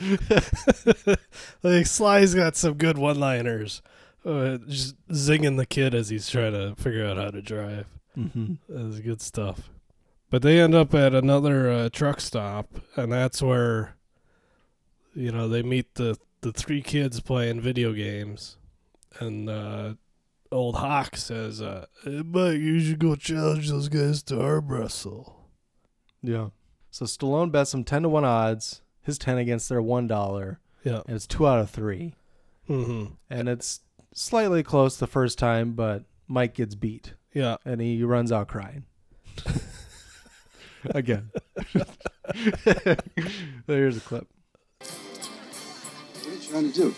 like 1.62 1.86
Sly's 1.86 2.34
got 2.34 2.54
some 2.56 2.74
good 2.74 2.98
one-liners, 2.98 3.82
uh, 4.24 4.58
just 4.68 4.94
zinging 5.08 5.56
the 5.56 5.66
kid 5.66 5.94
as 5.94 6.10
he's 6.10 6.28
trying 6.28 6.52
to 6.52 6.74
figure 6.80 7.04
out 7.04 7.16
how 7.16 7.30
to 7.30 7.42
drive. 7.42 7.86
Mm-hmm. 8.16 8.54
That's 8.68 9.00
good 9.00 9.20
stuff. 9.20 9.70
But 10.34 10.42
they 10.42 10.60
end 10.60 10.74
up 10.74 10.92
at 10.96 11.14
another 11.14 11.70
uh, 11.70 11.88
truck 11.90 12.20
stop, 12.20 12.66
and 12.96 13.12
that's 13.12 13.40
where, 13.40 13.94
you 15.14 15.30
know, 15.30 15.48
they 15.48 15.62
meet 15.62 15.94
the 15.94 16.18
the 16.40 16.50
three 16.50 16.82
kids 16.82 17.20
playing 17.20 17.60
video 17.60 17.92
games, 17.92 18.56
and 19.20 19.48
uh, 19.48 19.94
old 20.50 20.74
Hawk 20.74 21.16
says, 21.16 21.62
uh, 21.62 21.86
"Hey, 22.02 22.22
Mike, 22.24 22.58
you 22.58 22.80
should 22.80 22.98
go 22.98 23.14
challenge 23.14 23.70
those 23.70 23.88
guys 23.88 24.24
to 24.24 24.42
arm 24.42 24.66
wrestle." 24.66 25.50
Yeah. 26.20 26.48
So 26.90 27.04
Stallone 27.04 27.52
bets 27.52 27.72
him 27.72 27.84
ten 27.84 28.02
to 28.02 28.08
one 28.08 28.24
odds. 28.24 28.82
His 29.02 29.18
ten 29.18 29.38
against 29.38 29.68
their 29.68 29.80
one 29.80 30.08
dollar. 30.08 30.58
Yeah. 30.82 31.02
And 31.06 31.14
it's 31.14 31.28
two 31.28 31.46
out 31.46 31.60
of 31.60 31.70
three. 31.70 32.16
Mm-hmm. 32.68 33.14
And 33.30 33.48
it's 33.48 33.82
slightly 34.12 34.64
close 34.64 34.96
the 34.96 35.06
first 35.06 35.38
time, 35.38 35.74
but 35.74 36.02
Mike 36.26 36.54
gets 36.54 36.74
beat. 36.74 37.14
Yeah. 37.32 37.58
And 37.64 37.80
he 37.80 38.02
runs 38.02 38.32
out 38.32 38.48
crying. 38.48 38.86
Again. 40.90 41.30
Here's 43.66 43.96
a 43.96 44.00
clip. 44.00 44.26
What 44.78 46.26
are 46.26 46.30
you 46.30 46.48
trying 46.48 46.72
to 46.72 46.78
do? 46.78 46.94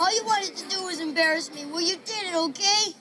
All 0.00 0.14
you 0.14 0.24
wanted 0.24 0.56
to 0.56 0.68
do 0.68 0.84
was 0.84 1.00
embarrass 1.00 1.52
me. 1.52 1.66
Well, 1.66 1.80
you 1.80 1.96
did 2.04 2.28
it, 2.28 2.34
okay? 2.34 2.92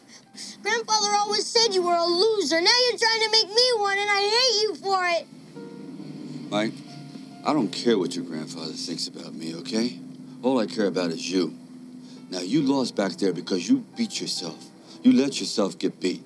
Grandfather 0.61 1.09
always 1.15 1.45
said 1.45 1.73
you 1.73 1.83
were 1.83 1.95
a 1.95 2.05
loser. 2.05 2.59
Now 2.59 2.71
you're 2.89 2.97
trying 2.97 3.21
to 3.21 3.31
make 3.31 3.47
me 3.49 3.71
one, 3.77 3.97
and 3.97 4.09
I 4.09 4.21
hate 4.21 4.61
you 4.63 4.75
for 4.75 5.05
it. 5.07 5.27
Mike, 6.49 6.73
I 7.45 7.53
don't 7.53 7.69
care 7.69 7.97
what 7.97 8.15
your 8.15 8.25
grandfather 8.25 8.73
thinks 8.73 9.07
about 9.07 9.33
me, 9.33 9.55
okay? 9.55 9.99
All 10.41 10.59
I 10.59 10.65
care 10.65 10.87
about 10.87 11.11
is 11.11 11.29
you. 11.29 11.55
Now, 12.29 12.39
you 12.39 12.61
lost 12.61 12.95
back 12.95 13.13
there 13.13 13.33
because 13.33 13.69
you 13.69 13.85
beat 13.95 14.19
yourself. 14.19 14.65
You 15.01 15.13
let 15.13 15.39
yourself 15.39 15.77
get 15.77 15.99
beat. 15.99 16.23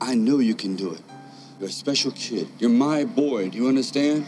I 0.00 0.14
know 0.14 0.38
you 0.38 0.54
can 0.54 0.76
do 0.76 0.92
it. 0.92 1.02
You're 1.58 1.68
a 1.68 1.72
special 1.72 2.10
kid. 2.10 2.48
You're 2.58 2.70
my 2.70 3.04
boy. 3.04 3.48
Do 3.50 3.58
you 3.58 3.68
understand? 3.68 4.26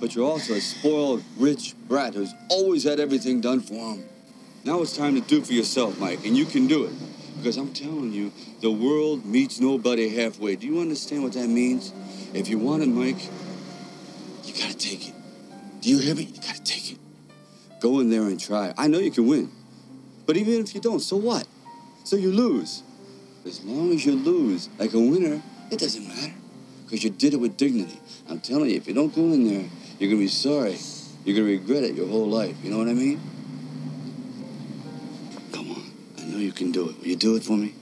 But 0.00 0.14
you're 0.14 0.28
also 0.28 0.54
a 0.54 0.60
spoiled, 0.60 1.22
rich 1.38 1.74
brat 1.86 2.14
who's 2.14 2.34
always 2.48 2.84
had 2.84 2.98
everything 2.98 3.40
done 3.40 3.60
for 3.60 3.74
him. 3.74 4.04
Now 4.64 4.80
it's 4.82 4.96
time 4.96 5.14
to 5.14 5.20
do 5.20 5.42
for 5.42 5.52
yourself, 5.52 5.98
Mike, 6.00 6.24
and 6.26 6.36
you 6.36 6.44
can 6.44 6.66
do 6.66 6.84
it. 6.84 6.92
Because 7.36 7.56
I'm 7.58 7.72
telling 7.72 8.12
you, 8.12 8.32
the 8.62 8.70
world 8.70 9.24
meets 9.24 9.60
nobody 9.60 10.08
halfway. 10.08 10.56
Do 10.56 10.66
you 10.66 10.80
understand 10.80 11.22
what 11.22 11.34
that 11.34 11.48
means? 11.48 11.92
If 12.32 12.48
you 12.48 12.58
want 12.58 12.82
it, 12.82 12.88
Mike, 12.88 13.22
you 14.44 14.54
gotta 14.54 14.76
take 14.76 15.08
it. 15.08 15.14
Do 15.82 15.90
you 15.90 15.98
hear 15.98 16.14
me? 16.14 16.24
You 16.24 16.40
gotta 16.40 16.62
take 16.64 16.92
it. 16.92 16.98
Go 17.80 18.00
in 18.00 18.10
there 18.10 18.22
and 18.22 18.40
try. 18.40 18.72
I 18.78 18.88
know 18.88 18.98
you 18.98 19.10
can 19.10 19.26
win. 19.26 19.50
But 20.24 20.36
even 20.36 20.54
if 20.54 20.74
you 20.74 20.80
don't, 20.80 21.00
so 21.00 21.16
what? 21.16 21.46
So 22.04 22.16
you 22.16 22.32
lose. 22.32 22.82
As 23.44 23.62
long 23.62 23.92
as 23.92 24.04
you 24.04 24.12
lose 24.12 24.68
like 24.78 24.94
a 24.94 24.98
winner, 24.98 25.42
it 25.70 25.78
doesn't 25.78 26.08
matter. 26.08 26.32
Because 26.86 27.02
you 27.02 27.10
did 27.10 27.34
it 27.34 27.38
with 27.38 27.56
dignity. 27.56 27.98
I'm 28.30 28.38
telling 28.38 28.70
you, 28.70 28.76
if 28.76 28.86
you 28.86 28.94
don't 28.94 29.12
go 29.12 29.22
in 29.22 29.44
there, 29.44 29.68
you're 29.98 30.08
gonna 30.08 30.22
be 30.22 30.28
sorry. 30.28 30.78
You're 31.24 31.34
gonna 31.34 31.48
regret 31.48 31.82
it 31.82 31.96
your 31.96 32.06
whole 32.06 32.28
life. 32.28 32.56
You 32.62 32.70
know 32.70 32.78
what 32.78 32.86
I 32.86 32.94
mean? 32.94 33.20
Come 35.52 35.72
on. 35.72 35.82
I 36.18 36.22
know 36.26 36.38
you 36.38 36.52
can 36.52 36.70
do 36.70 36.88
it. 36.88 37.00
Will 37.00 37.08
you 37.08 37.16
do 37.16 37.34
it 37.34 37.42
for 37.42 37.56
me? 37.56 37.74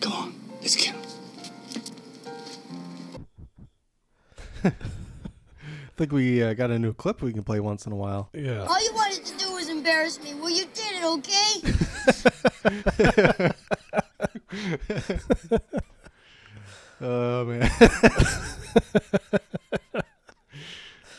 Come 0.00 0.12
on. 0.12 0.34
Let's 0.60 0.76
get 0.76 0.94
him. 0.94 1.00
I 4.62 4.72
think 5.96 6.12
we 6.12 6.40
uh, 6.40 6.54
got 6.54 6.70
a 6.70 6.78
new 6.78 6.92
clip 6.92 7.20
we 7.20 7.32
can 7.32 7.42
play 7.42 7.58
once 7.58 7.86
in 7.86 7.92
a 7.92 7.96
while. 7.96 8.30
Yeah. 8.32 8.64
All 8.64 8.80
you 8.80 8.94
wanted 8.94 9.24
to 9.24 9.36
do 9.38 9.52
was 9.54 9.68
embarrass 9.68 10.22
me. 10.22 10.34
Well, 10.34 10.50
you 10.50 10.66
did 10.72 11.02
it, 11.02 11.04
okay? 11.04 11.86
Oh 17.02 17.46
man. 17.46 17.62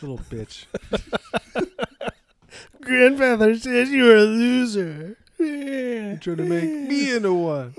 Little 0.02 0.20
bitch. 0.30 0.65
Grandfather 2.82 3.58
says 3.58 3.89
you're 3.89 4.15
a 4.15 4.22
loser. 4.22 5.17
You 5.39 6.17
Trying 6.22 6.38
to 6.38 6.44
make 6.44 6.70
me 6.70 7.15
into 7.15 7.34
one. 7.34 7.74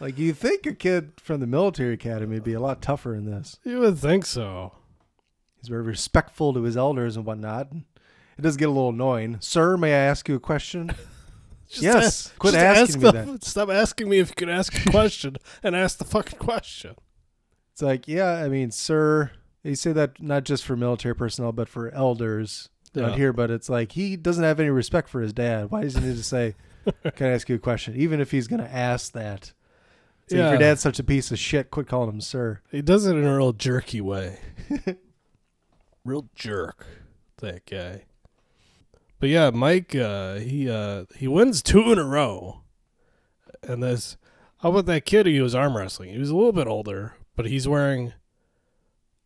like 0.00 0.18
you 0.18 0.32
think 0.32 0.64
a 0.66 0.74
kid 0.74 1.12
from 1.18 1.40
the 1.40 1.46
military 1.46 1.92
academy 1.94 2.36
would 2.36 2.44
be 2.44 2.54
a 2.54 2.60
lot 2.60 2.80
tougher 2.80 3.14
in 3.14 3.26
this. 3.26 3.58
You 3.64 3.80
would 3.80 3.98
think 3.98 4.24
so. 4.24 4.72
He's 5.58 5.68
very 5.68 5.82
respectful 5.82 6.54
to 6.54 6.62
his 6.62 6.76
elders 6.76 7.16
and 7.16 7.26
whatnot. 7.26 7.68
It 8.38 8.42
does 8.42 8.56
get 8.56 8.68
a 8.68 8.70
little 8.72 8.90
annoying. 8.90 9.36
Sir, 9.40 9.76
may 9.76 9.92
I 9.92 9.98
ask 9.98 10.28
you 10.28 10.34
a 10.34 10.40
question? 10.40 10.88
Just 11.68 11.82
yes. 11.82 12.04
ask- 12.04 12.38
Quit 12.38 12.54
asking 12.54 12.82
ask 12.82 12.98
me 13.14 13.20
the- 13.20 13.32
that. 13.32 13.44
Stop 13.44 13.70
asking 13.70 14.08
me 14.08 14.18
if 14.18 14.28
you 14.30 14.34
could 14.34 14.48
ask 14.48 14.74
a 14.86 14.90
question 14.90 15.36
and 15.62 15.74
ask 15.74 15.98
the 15.98 16.04
fucking 16.04 16.38
question. 16.38 16.94
It's 17.72 17.82
like, 17.82 18.06
yeah, 18.06 18.34
I 18.34 18.48
mean, 18.48 18.70
sir, 18.70 19.32
you 19.62 19.74
say 19.74 19.92
that 19.92 20.22
not 20.22 20.44
just 20.44 20.64
for 20.64 20.76
military 20.76 21.14
personnel, 21.16 21.52
but 21.52 21.68
for 21.68 21.90
elders 21.90 22.68
Yeah. 22.92 23.16
here. 23.16 23.32
But 23.32 23.50
it's 23.50 23.68
like 23.68 23.92
he 23.92 24.16
doesn't 24.16 24.44
have 24.44 24.60
any 24.60 24.68
respect 24.70 25.08
for 25.08 25.20
his 25.20 25.32
dad. 25.32 25.70
Why 25.70 25.82
does 25.82 25.96
he 25.96 26.00
need 26.04 26.16
to 26.16 26.22
say, 26.22 26.54
"Can 27.16 27.26
I 27.28 27.30
ask 27.30 27.48
you 27.48 27.56
a 27.56 27.58
question?" 27.58 27.96
Even 27.96 28.20
if 28.20 28.30
he's 28.30 28.46
going 28.46 28.62
to 28.62 28.72
ask 28.72 29.12
that. 29.12 29.52
So 30.28 30.36
if 30.36 30.38
Yeah. 30.38 30.50
your 30.50 30.58
dad's 30.58 30.80
such 30.82 30.98
a 31.00 31.04
piece 31.04 31.30
of 31.32 31.38
shit, 31.38 31.70
quit 31.72 31.88
calling 31.88 32.10
him 32.10 32.20
sir. 32.20 32.60
He 32.70 32.80
does 32.82 33.06
it 33.06 33.16
in 33.16 33.24
a 33.24 33.36
real 33.36 33.52
jerky 33.52 34.00
way. 34.00 34.38
real 36.04 36.28
jerk, 36.34 36.86
that 37.38 37.66
guy. 37.66 38.04
But 39.24 39.30
yeah, 39.30 39.48
Mike, 39.48 39.94
uh, 39.94 40.34
he 40.34 40.68
uh, 40.68 41.06
he 41.16 41.26
wins 41.28 41.62
two 41.62 41.90
in 41.90 41.98
a 41.98 42.04
row. 42.04 42.60
And 43.62 43.82
this, 43.82 44.18
how 44.58 44.68
about 44.68 44.84
that 44.84 45.06
kid 45.06 45.24
who 45.24 45.42
was 45.42 45.54
arm 45.54 45.78
wrestling? 45.78 46.10
He 46.10 46.18
was 46.18 46.28
a 46.28 46.36
little 46.36 46.52
bit 46.52 46.66
older, 46.66 47.14
but 47.34 47.46
he's 47.46 47.66
wearing 47.66 48.12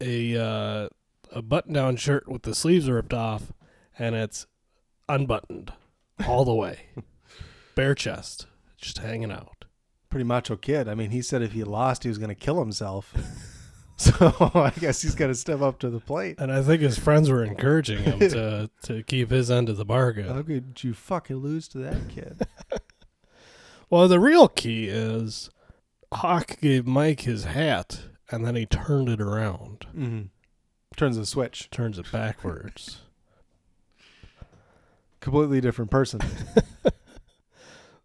a 0.01 0.37
uh, 0.37 0.89
a 1.33 1.43
button 1.43 1.73
down 1.73 1.97
shirt 1.97 2.29
with 2.29 2.43
the 2.43 2.55
sleeves 2.55 2.89
ripped 2.89 3.13
off, 3.13 3.53
and 3.99 4.15
it's 4.15 4.47
unbuttoned 5.09 5.73
all 6.29 6.45
the 6.45 6.55
way, 6.55 6.91
bare 7.75 7.97
chest, 7.97 8.47
just 8.77 8.99
hanging 8.99 9.33
out. 9.33 9.65
Pretty 10.11 10.23
macho 10.23 10.55
kid. 10.55 10.87
I 10.87 10.95
mean, 10.95 11.11
he 11.11 11.23
said 11.23 11.43
if 11.43 11.55
he 11.55 11.65
lost, 11.65 12.05
he 12.05 12.09
was 12.09 12.19
going 12.19 12.29
to 12.29 12.37
kill 12.37 12.61
himself. 12.61 13.13
so 13.99 14.33
I 14.55 14.71
guess 14.79 15.03
he's 15.03 15.15
got 15.15 15.27
to 15.27 15.35
step 15.35 15.61
up 15.61 15.81
to 15.81 15.91
the 15.91 16.01
plate. 16.01 16.37
And 16.39 16.51
I 16.53 16.63
think 16.63 16.81
his 16.81 16.99
friends 16.99 17.29
were 17.29 17.45
encouraging 17.45 18.03
him 18.05 18.19
to 18.21 18.71
to 18.85 19.03
keep 19.03 19.31
his 19.31 19.51
end 19.51 19.69
of 19.69 19.77
the 19.77 19.85
bargain. 19.85 20.29
How 20.29 20.43
could 20.43 20.83
you 20.83 20.95
fucking 20.95 21.37
lose 21.37 21.69
to 21.69 21.79
that 21.79 22.09
kid? 22.09 22.47
Well, 23.91 24.07
the 24.07 24.21
real 24.21 24.49
key 24.49 24.89
is 24.89 25.49
Hawk 26.13 26.61
gave 26.61 26.87
Mike 26.87 27.21
his 27.21 27.45
hat 27.45 28.01
and 28.31 28.45
then 28.45 28.55
he 28.55 28.67
turned 28.67 29.09
it 29.09 29.19
around. 29.19 29.87
mm-hmm. 29.97 30.23
Turns 30.95 31.17
the 31.17 31.25
switch. 31.25 31.71
Turns 31.71 31.99
it 31.99 32.13
backwards. 32.13 33.01
Completely 35.21 35.63
different 35.63 35.91
person. 35.91 36.21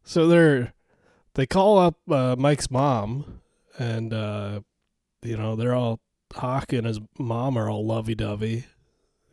so 0.05 0.25
they're 0.27 0.73
they 1.33 1.45
call 1.45 1.77
up 1.77 1.95
uh, 2.09 2.37
Mike's 2.37 2.71
mom 2.71 3.41
and 3.77 4.13
uh, 4.13 4.61
you 5.23 5.37
know, 5.37 5.55
they're 5.55 5.75
all 5.75 5.99
Hawk 6.35 6.73
and 6.73 6.87
his 6.87 6.99
mom 7.17 7.57
are 7.57 7.69
all 7.69 7.85
lovey 7.85 8.15
dovey. 8.15 8.65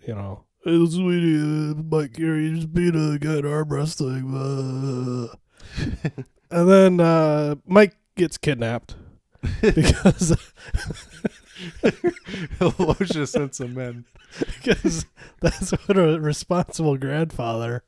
You 0.07 0.15
know. 0.15 0.45
Hey, 0.65 0.87
sweetie, 0.87 1.37
uh, 1.37 1.75
Mike 1.75 2.19
you 2.19 2.55
just 2.55 2.75
beat 2.75 2.95
a 2.95 3.19
guy 3.19 3.39
at 3.39 3.47
arm 3.47 3.71
wrestling. 3.71 4.35
Uh. 4.35 5.35
and 6.51 6.71
then 6.71 7.01
uh, 7.01 7.55
Mike 7.67 7.97
gets 8.17 8.37
kidnapped 8.37 8.97
because 9.63 10.37
Aloysius 12.61 13.33
sent 13.33 13.55
some 13.55 13.75
men. 13.75 14.05
because 14.39 15.07
that's 15.41 15.71
what 15.71 15.99
a 15.99 16.21
responsible 16.21 16.97
grandfather 16.97 17.83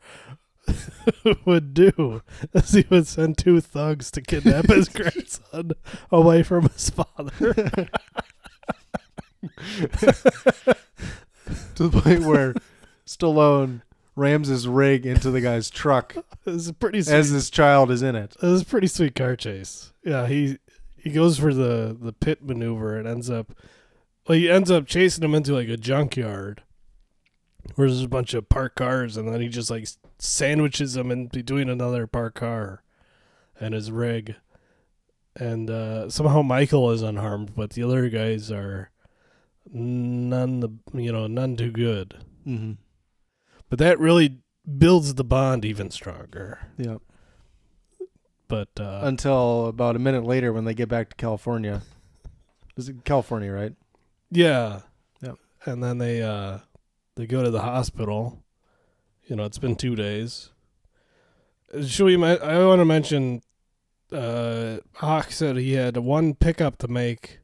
would 1.44 1.74
do. 1.74 2.22
Is 2.54 2.72
he 2.72 2.84
would 2.90 3.06
send 3.06 3.38
two 3.38 3.60
thugs 3.60 4.10
to 4.12 4.20
kidnap 4.20 4.68
his 4.68 4.88
grandson 4.90 5.72
away 6.10 6.42
from 6.42 6.68
his 6.68 6.90
father. 6.90 7.32
to 11.74 11.88
the 11.88 12.00
point 12.02 12.22
where 12.22 12.54
Stallone 13.06 13.82
rams 14.14 14.48
his 14.48 14.68
rig 14.68 15.06
into 15.06 15.30
the 15.30 15.40
guy's 15.40 15.70
truck 15.70 16.14
It's 16.46 16.68
a 16.68 16.72
pretty 16.74 17.02
sweet, 17.02 17.14
as 17.14 17.30
his 17.30 17.50
child 17.50 17.90
is 17.90 18.02
in 18.02 18.14
it. 18.14 18.36
it 18.42 18.46
was 18.46 18.62
a 18.62 18.66
pretty 18.66 18.86
sweet 18.86 19.14
car 19.14 19.36
chase. 19.36 19.92
Yeah, 20.04 20.26
he 20.26 20.58
he 20.96 21.10
goes 21.10 21.38
for 21.38 21.54
the 21.54 21.96
the 21.98 22.12
pit 22.12 22.44
maneuver 22.44 22.96
and 22.96 23.08
ends 23.08 23.30
up 23.30 23.52
well 24.28 24.38
he 24.38 24.50
ends 24.50 24.70
up 24.70 24.86
chasing 24.86 25.24
him 25.24 25.34
into 25.34 25.52
like 25.54 25.68
a 25.68 25.76
junkyard 25.76 26.62
where 27.74 27.88
there's 27.88 28.02
a 28.02 28.08
bunch 28.08 28.34
of 28.34 28.48
parked 28.48 28.76
cars 28.76 29.16
and 29.16 29.28
then 29.28 29.40
he 29.40 29.48
just 29.48 29.70
like 29.70 29.86
sandwiches 30.18 30.94
them 30.94 31.10
in 31.10 31.26
between 31.28 31.68
another 31.68 32.06
parked 32.06 32.36
car 32.38 32.82
and 33.60 33.74
his 33.74 33.90
rig 33.90 34.34
and 35.36 35.70
uh 35.70 36.08
somehow 36.10 36.42
Michael 36.42 36.90
is 36.90 37.02
unharmed 37.02 37.54
but 37.54 37.70
the 37.70 37.82
other 37.82 38.08
guys 38.08 38.50
are 38.50 38.90
none 39.72 40.60
the 40.60 40.68
you 40.92 41.12
know 41.12 41.26
none 41.26 41.56
too 41.56 41.70
good 41.70 42.16
Mm-hmm. 42.46 42.72
but 43.70 43.78
that 43.78 44.00
really 44.00 44.38
builds 44.78 45.14
the 45.14 45.24
bond 45.24 45.64
even 45.64 45.90
stronger 45.90 46.58
Yep. 46.78 47.00
but 48.48 48.68
uh 48.80 49.00
Until 49.04 49.66
about 49.66 49.96
a 49.96 50.00
minute 50.00 50.24
later 50.24 50.52
when 50.52 50.64
they 50.64 50.74
get 50.74 50.88
back 50.88 51.10
to 51.10 51.16
California. 51.16 51.82
Is 52.76 52.88
it 52.88 53.04
California, 53.04 53.52
right? 53.52 53.74
Yeah. 54.30 54.80
Yep. 55.20 55.36
And 55.66 55.82
then 55.84 55.98
they 55.98 56.22
uh 56.22 56.58
they 57.16 57.26
go 57.26 57.42
to 57.42 57.50
the 57.50 57.62
hospital. 57.62 58.42
You 59.26 59.36
know, 59.36 59.44
it's 59.44 59.58
been 59.58 59.76
two 59.76 59.94
days. 59.94 60.50
Should 61.86 62.04
we? 62.04 62.14
I 62.16 62.64
want 62.64 62.80
to 62.80 62.84
mention. 62.84 63.42
Uh, 64.10 64.78
Hawk 64.96 65.30
said 65.30 65.56
he 65.56 65.72
had 65.72 65.96
one 65.96 66.34
pickup 66.34 66.76
to 66.78 66.88
make 66.88 67.38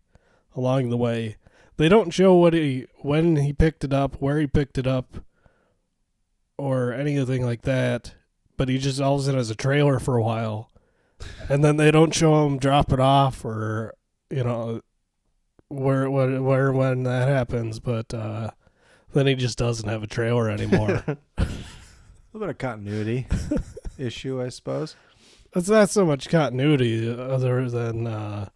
along 0.54 0.90
the 0.90 0.98
way. 0.98 1.36
They 1.78 1.88
don't 1.88 2.10
show 2.10 2.34
what 2.34 2.52
he 2.52 2.86
when 2.98 3.36
he 3.36 3.52
picked 3.52 3.84
it 3.84 3.92
up, 3.92 4.16
where 4.20 4.38
he 4.38 4.46
picked 4.46 4.76
it 4.76 4.86
up, 4.86 5.18
or 6.58 6.92
anything 6.92 7.44
like 7.44 7.62
that. 7.62 8.14
But 8.56 8.68
he 8.68 8.78
just 8.78 9.00
all 9.00 9.14
of 9.14 9.20
a 9.20 9.24
sudden 9.24 9.38
has 9.38 9.50
a 9.50 9.54
trailer 9.54 9.98
for 9.98 10.16
a 10.16 10.22
while, 10.22 10.70
and 11.48 11.64
then 11.64 11.76
they 11.76 11.90
don't 11.90 12.14
show 12.14 12.44
him 12.44 12.58
drop 12.58 12.92
it 12.92 13.00
off 13.00 13.44
or 13.44 13.94
you 14.30 14.44
know 14.44 14.82
where 15.68 16.10
where 16.10 16.42
where 16.42 16.72
when 16.72 17.04
that 17.04 17.28
happens, 17.28 17.80
but 17.80 18.12
uh, 18.12 18.50
then 19.12 19.26
he 19.26 19.34
just 19.34 19.58
doesn't 19.58 19.88
have 19.88 20.02
a 20.02 20.06
trailer 20.06 20.48
anymore. 20.50 21.04
A 21.38 21.46
little 22.32 22.40
bit 22.40 22.48
of 22.50 22.58
continuity 22.58 23.26
issue, 23.98 24.40
I 24.42 24.50
suppose. 24.50 24.94
it's 25.56 25.68
not 25.70 25.88
so 25.90 26.04
much 26.04 26.28
continuity, 26.28 27.08
other 27.10 27.70
than 27.70 28.06
uh, 28.06 28.48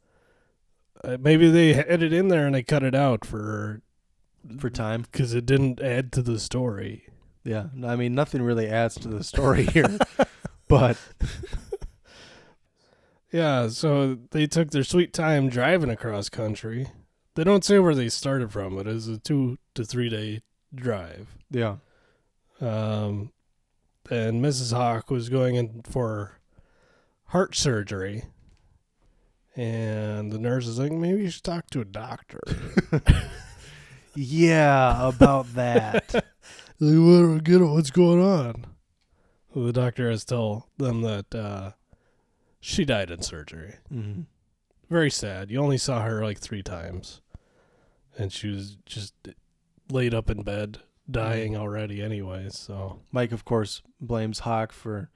uh, 1.03 1.17
maybe 1.19 1.51
they 1.51 1.73
had 1.73 2.03
it 2.03 2.13
in 2.13 2.29
there 2.29 2.47
and 2.47 2.55
they 2.55 2.63
cut 2.63 2.83
it 2.83 2.95
out 2.95 3.25
for 3.25 3.81
For 4.59 4.69
time. 4.71 5.03
because 5.11 5.33
it 5.35 5.47
didn't 5.47 5.81
add 5.81 6.13
to 6.13 6.23
the 6.23 6.39
story. 6.39 7.07
Yeah. 7.45 7.69
I 7.85 7.97
mean, 7.97 8.15
nothing 8.15 8.43
really 8.43 8.69
adds 8.69 8.95
to 8.97 9.09
the 9.09 9.25
story 9.25 9.65
here. 9.67 9.99
but 10.69 10.97
Yeah, 13.33 13.69
so 13.69 14.19
they 14.31 14.47
took 14.47 14.71
their 14.71 14.85
sweet 14.85 15.15
time 15.15 15.49
driving 15.49 15.89
across 15.91 16.29
country. 16.29 16.89
They 17.35 17.45
don't 17.45 17.65
say 17.65 17.79
where 17.79 17.95
they 17.95 18.09
started 18.09 18.53
from. 18.53 18.77
But 18.77 18.87
It 18.87 18.95
is 18.97 19.09
a 19.09 19.19
two 19.19 19.59
to 19.75 19.85
three 19.85 20.09
day 20.09 20.43
drive. 20.75 21.35
Yeah. 21.51 21.77
Um, 22.61 23.33
and 24.11 24.45
Mrs. 24.45 24.73
Hawk 24.75 25.11
was 25.11 25.29
going 25.29 25.55
in 25.57 25.83
for 25.83 26.39
heart 27.27 27.55
surgery. 27.57 28.25
And 29.57 30.33
the 30.33 30.39
nurse 30.39 30.67
is 30.67 30.79
like, 30.79 30.93
maybe 30.93 31.23
you 31.23 31.31
should 31.31 31.45
talk 31.45 31.69
to 31.71 31.81
a 31.81 31.85
doctor. 31.85 32.41
Yeah, 34.15 35.09
about 35.09 35.55
that. 35.55 36.13
like, 36.81 37.45
get 37.45 37.63
it, 37.63 37.65
what's 37.65 37.91
going 37.91 38.21
on? 38.23 38.67
Well, 39.55 39.65
the 39.65 39.73
doctor 39.73 40.11
has 40.11 40.23
told 40.27 40.65
them 40.77 41.01
that 41.01 41.35
uh, 41.35 41.71
she 42.61 42.85
died 42.85 43.11
in 43.11 43.23
surgery. 43.23 43.77
Mhm. 43.91 44.27
Very 44.91 45.11
sad. 45.11 45.51
You 45.51 45.61
only 45.61 45.79
saw 45.79 46.03
her 46.03 46.23
like 46.23 46.39
three 46.39 46.63
times. 46.63 47.22
And 48.19 48.33
she 48.33 48.49
was 48.49 48.77
just 48.85 49.15
laid 49.91 50.15
up 50.15 50.31
in 50.31 50.43
bed, 50.43 50.79
dying 51.11 51.57
already, 51.57 52.03
anyway. 52.03 52.49
So, 52.51 53.01
Mike, 53.11 53.33
of 53.33 53.45
course, 53.45 53.83
blames 54.01 54.41
Hawk 54.41 54.73
for, 54.73 55.11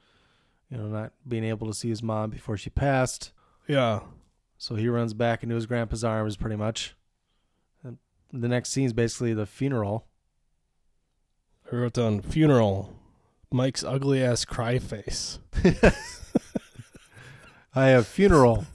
you 0.71 0.79
know, 0.79 0.87
not 0.87 1.13
being 1.27 1.45
able 1.45 1.67
to 1.67 1.75
see 1.75 1.89
his 1.89 2.03
mom 2.03 2.31
before 2.31 2.57
she 2.57 2.71
passed. 2.71 3.33
yeah. 3.67 4.01
So 4.59 4.75
he 4.75 4.89
runs 4.89 5.13
back 5.13 5.43
into 5.43 5.55
his 5.55 5.67
grandpa's 5.67 6.03
arms, 6.03 6.39
pretty 6.39 6.57
much. 6.57 6.97
And 7.85 7.99
the 8.33 8.49
next 8.49 8.71
scene 8.71 8.87
is 8.87 8.95
basically 8.95 9.35
the 9.35 9.45
funeral. 9.45 10.07
I 11.71 11.77
wrote 11.77 11.93
down 11.93 12.23
funeral. 12.23 12.95
Mike's 13.53 13.85
ugly 13.85 14.25
ass 14.25 14.47
cry 14.47 14.79
face. 14.79 15.39
I 17.75 17.89
have 17.89 18.07
funeral. 18.07 18.65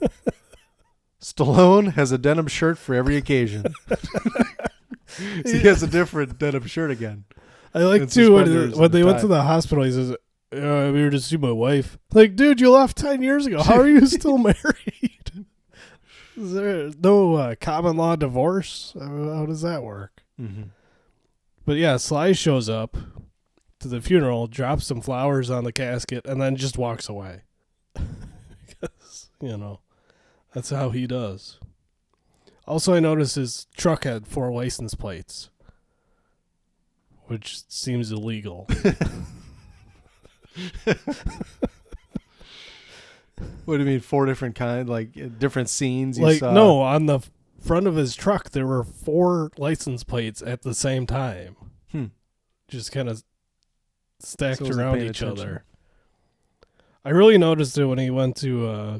Stallone 1.22 1.92
has 1.92 2.10
a 2.12 2.18
denim 2.18 2.48
shirt 2.48 2.76
for 2.78 2.94
every 2.94 3.16
occasion. 3.16 3.64
So 5.06 5.24
he 5.44 5.60
has 5.60 5.82
a 5.82 5.86
different 5.86 6.38
denim 6.38 6.66
shirt 6.66 6.90
again. 6.90 7.24
I 7.74 7.80
like 7.84 8.02
And 8.02 8.10
too 8.10 8.34
when, 8.34 8.72
when 8.72 8.90
they 8.90 9.02
went 9.04 9.18
tie. 9.18 9.22
to 9.22 9.26
the 9.28 9.42
hospital. 9.42 9.84
He 9.84 9.92
says, 9.92 10.10
uh, 10.10 10.16
"We 10.92 11.02
were 11.02 11.10
to 11.10 11.20
see 11.20 11.36
my 11.36 11.52
wife." 11.52 11.96
Like, 12.12 12.34
dude, 12.36 12.60
you 12.60 12.70
left 12.70 12.96
ten 12.98 13.22
years 13.22 13.46
ago. 13.46 13.62
How 13.62 13.78
are 13.80 13.88
you 13.88 14.04
still 14.18 14.36
married? 14.36 15.46
Is 16.36 16.54
there 16.54 16.90
no 16.98 17.34
uh, 17.34 17.54
common 17.60 17.96
law 17.96 18.16
divorce? 18.16 18.94
How 18.98 19.46
does 19.46 19.62
that 19.62 19.82
work? 19.82 20.22
Mhm. 20.40 20.70
But 21.64 21.76
yeah, 21.76 21.96
Sly 21.98 22.32
shows 22.32 22.68
up 22.68 22.96
to 23.78 23.86
the 23.88 24.00
funeral, 24.00 24.48
drops 24.48 24.86
some 24.86 25.00
flowers 25.00 25.50
on 25.50 25.64
the 25.64 25.72
casket, 25.72 26.26
and 26.26 26.40
then 26.40 26.56
just 26.56 26.76
walks 26.78 27.08
away. 27.08 27.42
because 28.66 29.28
you 29.40 29.56
know 29.56 29.80
that's 30.54 30.70
how 30.70 30.90
he 30.90 31.06
does. 31.06 31.58
Also, 32.66 32.94
I 32.94 33.00
noticed 33.00 33.34
his 33.36 33.66
truck 33.76 34.04
had 34.04 34.26
four 34.26 34.52
license 34.52 34.94
plates, 34.94 35.50
which 37.26 37.62
seems 37.68 38.12
illegal. 38.12 38.68
What 43.64 43.78
do 43.78 43.84
you 43.84 43.88
mean, 43.88 44.00
four 44.00 44.26
different 44.26 44.54
kind, 44.54 44.88
like 44.88 45.16
uh, 45.16 45.26
different 45.38 45.68
scenes? 45.68 46.18
You 46.18 46.24
like 46.26 46.38
saw? 46.38 46.52
no, 46.52 46.80
on 46.82 47.06
the 47.06 47.20
front 47.60 47.86
of 47.86 47.96
his 47.96 48.14
truck 48.14 48.50
there 48.50 48.66
were 48.66 48.84
four 48.84 49.50
license 49.56 50.04
plates 50.04 50.42
at 50.42 50.62
the 50.62 50.74
same 50.74 51.06
time. 51.06 51.56
Hmm. 51.90 52.06
Just 52.68 52.92
kind 52.92 53.08
of 53.08 53.24
stacked 54.20 54.58
So 54.64 54.68
around 54.68 54.98
each 55.02 55.22
attention. 55.22 55.28
other. 55.28 55.64
I 57.04 57.10
really 57.10 57.38
noticed 57.38 57.76
it 57.78 57.86
when 57.86 57.98
he 57.98 58.10
went 58.10 58.36
to 58.38 58.66
uh 58.68 58.98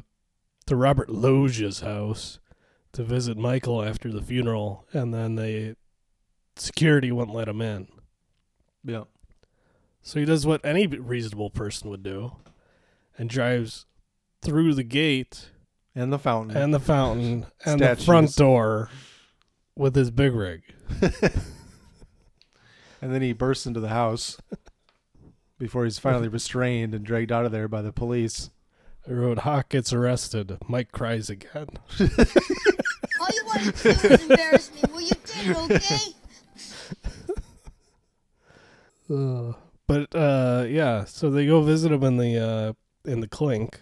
to 0.65 0.75
Robert 0.75 1.09
Loggia's 1.09 1.81
house 1.81 2.39
to 2.93 3.03
visit 3.03 3.37
Michael 3.37 3.83
after 3.83 4.11
the 4.11 4.21
funeral 4.21 4.85
and 4.93 5.13
then 5.13 5.35
they 5.35 5.75
security 6.55 7.11
wouldn't 7.11 7.35
let 7.35 7.47
him 7.47 7.61
in. 7.61 7.87
Yeah. 8.83 9.03
So 10.01 10.19
he 10.19 10.25
does 10.25 10.45
what 10.45 10.63
any 10.65 10.85
reasonable 10.87 11.49
person 11.49 11.89
would 11.89 12.03
do 12.03 12.35
and 13.17 13.29
drives 13.29 13.85
through 14.41 14.73
the 14.75 14.83
gate 14.83 15.49
And 15.95 16.11
the 16.11 16.19
fountain. 16.19 16.57
and 16.57 16.73
the 16.73 16.79
fountain 16.79 17.45
and 17.65 17.79
the 17.79 17.95
front 17.95 18.35
door 18.35 18.89
with 19.75 19.95
his 19.95 20.11
big 20.11 20.33
rig. 20.33 20.61
and 23.01 23.13
then 23.13 23.21
he 23.21 23.33
bursts 23.33 23.65
into 23.65 23.79
the 23.79 23.89
house 23.89 24.37
before 25.57 25.85
he's 25.85 25.99
finally 25.99 26.27
restrained 26.29 26.93
and 26.93 27.05
dragged 27.05 27.31
out 27.31 27.45
of 27.45 27.51
there 27.51 27.67
by 27.67 27.81
the 27.81 27.91
police. 27.93 28.49
I 29.07 29.11
wrote 29.11 29.39
Hawk 29.39 29.69
gets 29.69 29.91
arrested. 29.91 30.57
Mike 30.67 30.91
cries 30.91 31.29
again. 31.29 31.67
All 31.99 32.07
you 32.07 33.45
wanted 33.45 33.75
to 33.75 33.93
do 33.93 34.09
was 34.09 34.21
embarrass 34.21 34.71
me. 34.73 34.81
Well, 34.91 35.01
you 35.01 35.09
did 35.25 35.47
it, 35.47 35.57
okay? 35.57 35.97
Uh, 39.13 39.53
but 39.85 40.15
uh, 40.15 40.65
yeah, 40.67 41.03
so 41.03 41.29
they 41.29 41.45
go 41.45 41.61
visit 41.61 41.91
him 41.91 42.03
in 42.03 42.17
the 42.17 42.37
uh, 42.39 42.73
in 43.09 43.19
the 43.19 43.27
clink, 43.27 43.81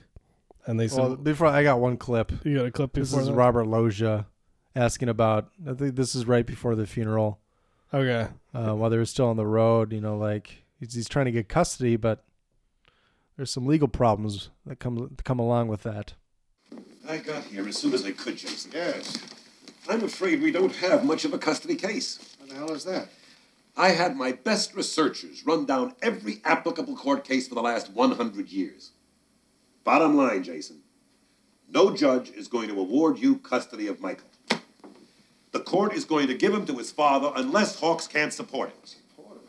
and 0.66 0.80
they 0.80 0.88
Well, 0.88 1.12
said, 1.12 1.24
before 1.24 1.48
I 1.48 1.62
got 1.64 1.80
one 1.80 1.96
clip. 1.98 2.32
"You 2.44 2.58
got 2.58 2.66
a 2.66 2.72
clip 2.72 2.94
This 2.94 3.10
before 3.12 3.22
is 3.22 3.28
that? 3.28 3.34
Robert 3.36 3.66
Loggia 3.68 4.26
asking 4.76 5.10
about. 5.10 5.52
I 5.66 5.74
think 5.74 5.96
this 5.96 6.16
is 6.16 6.26
right 6.26 6.46
before 6.46 6.76
the 6.76 6.88
funeral. 6.88 7.40
Okay. 7.94 8.28
Uh, 8.54 8.74
while 8.74 8.90
they 8.90 8.98
were 8.98 9.06
still 9.06 9.28
on 9.28 9.38
the 9.38 9.46
road, 9.46 9.94
you 9.94 10.02
know, 10.02 10.18
like 10.18 10.64
he's, 10.80 10.94
he's 10.96 11.08
trying 11.08 11.26
to 11.26 11.32
get 11.32 11.48
custody, 11.48 11.98
but 11.98 12.24
there's 13.42 13.52
some 13.52 13.66
legal 13.66 13.88
problems 13.88 14.52
that 14.68 14.78
come 14.78 15.18
come 15.24 15.40
along 15.40 15.68
with 15.68 15.82
that. 15.82 16.14
I 17.10 17.18
got 17.18 17.44
here 17.46 17.68
as 17.68 17.76
soon 17.76 17.92
as 17.96 18.06
I 18.06 18.12
could, 18.12 18.38
Jason. 18.38 18.70
Yes. 18.72 19.18
I'm 19.90 20.04
afraid 20.04 20.44
we 20.44 20.52
don't 20.52 20.76
have 20.76 21.04
much 21.04 21.26
of 21.26 21.34
a 21.34 21.40
custody 21.40 21.74
case. 21.74 22.20
What 22.38 22.50
the 22.50 22.56
hell 22.56 22.72
is 22.72 22.84
that? 22.84 23.08
I 23.76 23.90
had 23.90 24.16
my 24.16 24.32
best 24.32 24.76
researchers 24.76 25.44
run 25.44 25.66
down 25.66 25.96
every 26.04 26.40
applicable 26.46 26.96
court 26.96 27.24
case 27.24 27.48
for 27.48 27.56
the 27.56 27.64
last 27.64 27.90
100 27.90 28.50
years. 28.50 28.92
Bottom 29.84 30.16
line, 30.16 30.44
Jason, 30.44 30.84
no 31.68 31.96
judge 31.96 32.30
is 32.30 32.48
going 32.48 32.70
to 32.70 32.80
award 32.80 33.18
you 33.18 33.38
custody 33.38 33.88
of 33.88 34.00
Michael. 34.00 34.30
The 35.52 35.62
court 35.62 35.94
is 35.94 36.06
going 36.06 36.28
to 36.28 36.36
give 36.36 36.54
him 36.54 36.68
to 36.68 36.78
his 36.78 36.92
father 36.92 37.32
unless 37.36 37.80
Hawks 37.80 38.06
can't 38.06 38.32
support 38.32 38.70
him. 38.70 39.01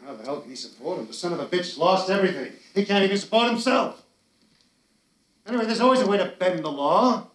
Support 0.02 0.10
him? 0.10 0.16
How 0.16 0.22
the 0.22 0.24
hell 0.24 0.40
can 0.40 0.50
he 0.50 0.56
support 0.56 0.98
him? 0.98 1.06
The 1.06 1.12
son 1.12 1.32
of 1.32 1.40
a 1.40 1.46
bitch 1.46 1.78
lost 1.78 2.10
everything. 2.10 2.52
He 2.74 2.84
can't 2.84 3.04
even 3.04 3.16
support 3.16 3.48
himself. 3.48 4.02
Anyway, 5.46 5.64
there's 5.64 5.80
always 5.80 6.00
a 6.00 6.06
way 6.06 6.18
to 6.18 6.32
bend 6.38 6.64
the 6.64 6.70
law. 6.70 7.28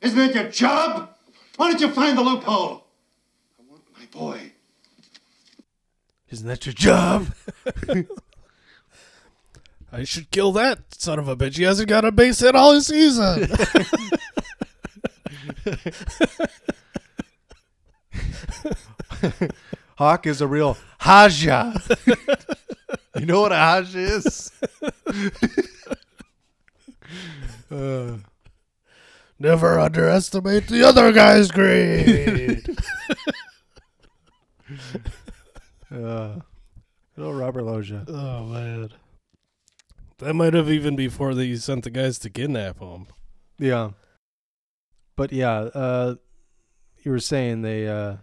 Isn't 0.00 0.18
it 0.18 0.34
your 0.34 0.48
job? 0.48 1.14
Why 1.56 1.70
don't 1.70 1.80
you 1.80 1.90
find 1.90 2.16
the 2.16 2.22
loophole? 2.22 2.86
I 3.58 3.62
want 3.68 3.82
my 3.98 4.06
boy. 4.10 4.52
Isn't 6.30 6.48
that 6.48 6.64
your 6.64 6.72
job? 6.72 7.34
I 9.92 10.04
should 10.04 10.30
kill 10.30 10.52
that 10.52 10.94
son 10.94 11.18
of 11.18 11.26
a 11.26 11.36
bitch. 11.36 11.56
He 11.56 11.64
hasn't 11.64 11.88
got 11.88 12.04
a 12.04 12.12
base 12.12 12.38
hit 12.38 12.54
all 12.54 12.72
his 12.72 12.86
season." 12.86 13.50
Hawk 20.00 20.26
is 20.26 20.40
a 20.40 20.46
real 20.46 20.78
haja. 20.98 21.74
you 23.18 23.26
know 23.26 23.42
what 23.42 23.52
a 23.52 23.56
haja 23.56 23.98
is? 23.98 24.50
uh, 27.70 28.16
Never 29.38 29.78
underestimate 29.78 30.68
the 30.68 30.84
other 30.84 31.12
guy's 31.12 31.50
greed. 31.50 32.66
uh, 35.94 36.36
little 37.18 37.34
Robert 37.34 37.64
Loggia. 37.64 38.06
oh 38.08 38.44
man, 38.46 38.88
that 40.16 40.32
might 40.32 40.54
have 40.54 40.70
even 40.70 40.96
before 40.96 41.34
they 41.34 41.54
sent 41.56 41.84
the 41.84 41.90
guys 41.90 42.18
to 42.20 42.30
kidnap 42.30 42.78
him. 42.78 43.06
Yeah. 43.58 43.90
But 45.14 45.30
yeah, 45.30 45.58
uh, 45.58 46.14
you 47.02 47.10
were 47.10 47.18
saying 47.18 47.60
they 47.60 47.86
uh, 47.86 48.16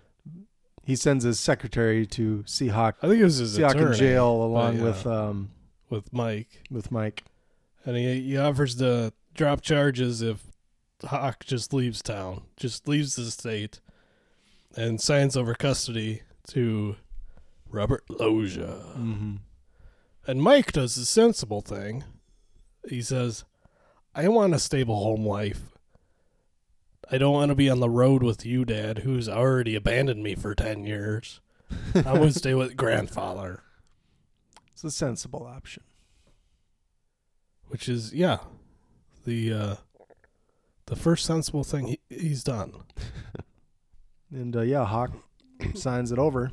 he 0.88 0.95
sends 0.95 1.25
his 1.25 1.38
secretary 1.38 2.05
to 2.05 2.45
see 2.47 2.69
Hawk. 2.69 2.95
I 3.01 3.09
think 3.09 3.19
it 3.19 3.25
was 3.25 3.39
his 3.39 3.55
see 3.55 3.61
Hawk 3.61 3.75
in 3.75 3.81
attorney, 3.81 3.97
jail 3.97 4.38
but 4.38 4.43
along 4.45 4.77
yeah. 4.77 4.83
with 4.83 5.05
um 5.05 5.51
with 5.89 6.13
Mike. 6.13 6.63
with 6.71 6.93
Mike. 6.93 7.23
And 7.83 7.97
he, 7.97 8.21
he 8.21 8.38
offers 8.38 8.75
to 8.75 9.11
drop 9.33 9.61
charges 9.61 10.21
if 10.21 10.43
Hawk 11.03 11.45
just 11.45 11.73
leaves 11.73 12.01
town, 12.01 12.43
just 12.55 12.88
leaves 12.88 13.17
the 13.17 13.29
state, 13.29 13.81
and 14.77 15.01
signs 15.01 15.35
over 15.35 15.55
custody 15.55 16.21
to 16.51 16.95
Robert 17.69 18.05
Loggia. 18.09 18.81
Mm-hmm. 18.97 19.35
And 20.25 20.41
Mike 20.41 20.71
does 20.71 20.95
the 20.95 21.05
sensible 21.05 21.61
thing. 21.61 22.05
He 22.88 23.01
says, 23.01 23.43
I 24.15 24.29
want 24.29 24.55
a 24.55 24.59
stable 24.59 25.03
home 25.03 25.25
life. 25.25 25.76
I 27.11 27.17
don't 27.17 27.33
want 27.33 27.49
to 27.49 27.55
be 27.55 27.69
on 27.69 27.79
the 27.79 27.89
road 27.89 28.21
with 28.23 28.45
you, 28.45 28.65
Dad, 28.65 28.99
who's 28.99 29.29
already 29.29 29.75
abandoned 29.75 30.21
me 30.23 30.35
for 30.35 30.53
10 30.53 30.83
years. 30.85 31.39
I 31.95 32.13
to 32.13 32.35
stay 32.35 32.53
with 32.53 32.75
grandfather. 32.77 33.63
It's 34.73 34.83
a 34.83 34.91
sensible 34.91 35.45
option. 35.45 35.83
which 37.69 37.89
is 37.89 38.13
yeah, 38.13 38.37
the 39.25 39.51
uh, 39.53 39.75
the 40.85 40.95
first 40.95 41.25
sensible 41.25 41.63
thing 41.63 41.87
he, 41.87 41.99
he's 42.09 42.43
done. 42.43 42.73
And 44.29 44.57
uh, 44.57 44.61
yeah, 44.61 44.83
Hawk 44.85 45.11
signs 45.75 46.11
it 46.11 46.19
over, 46.19 46.51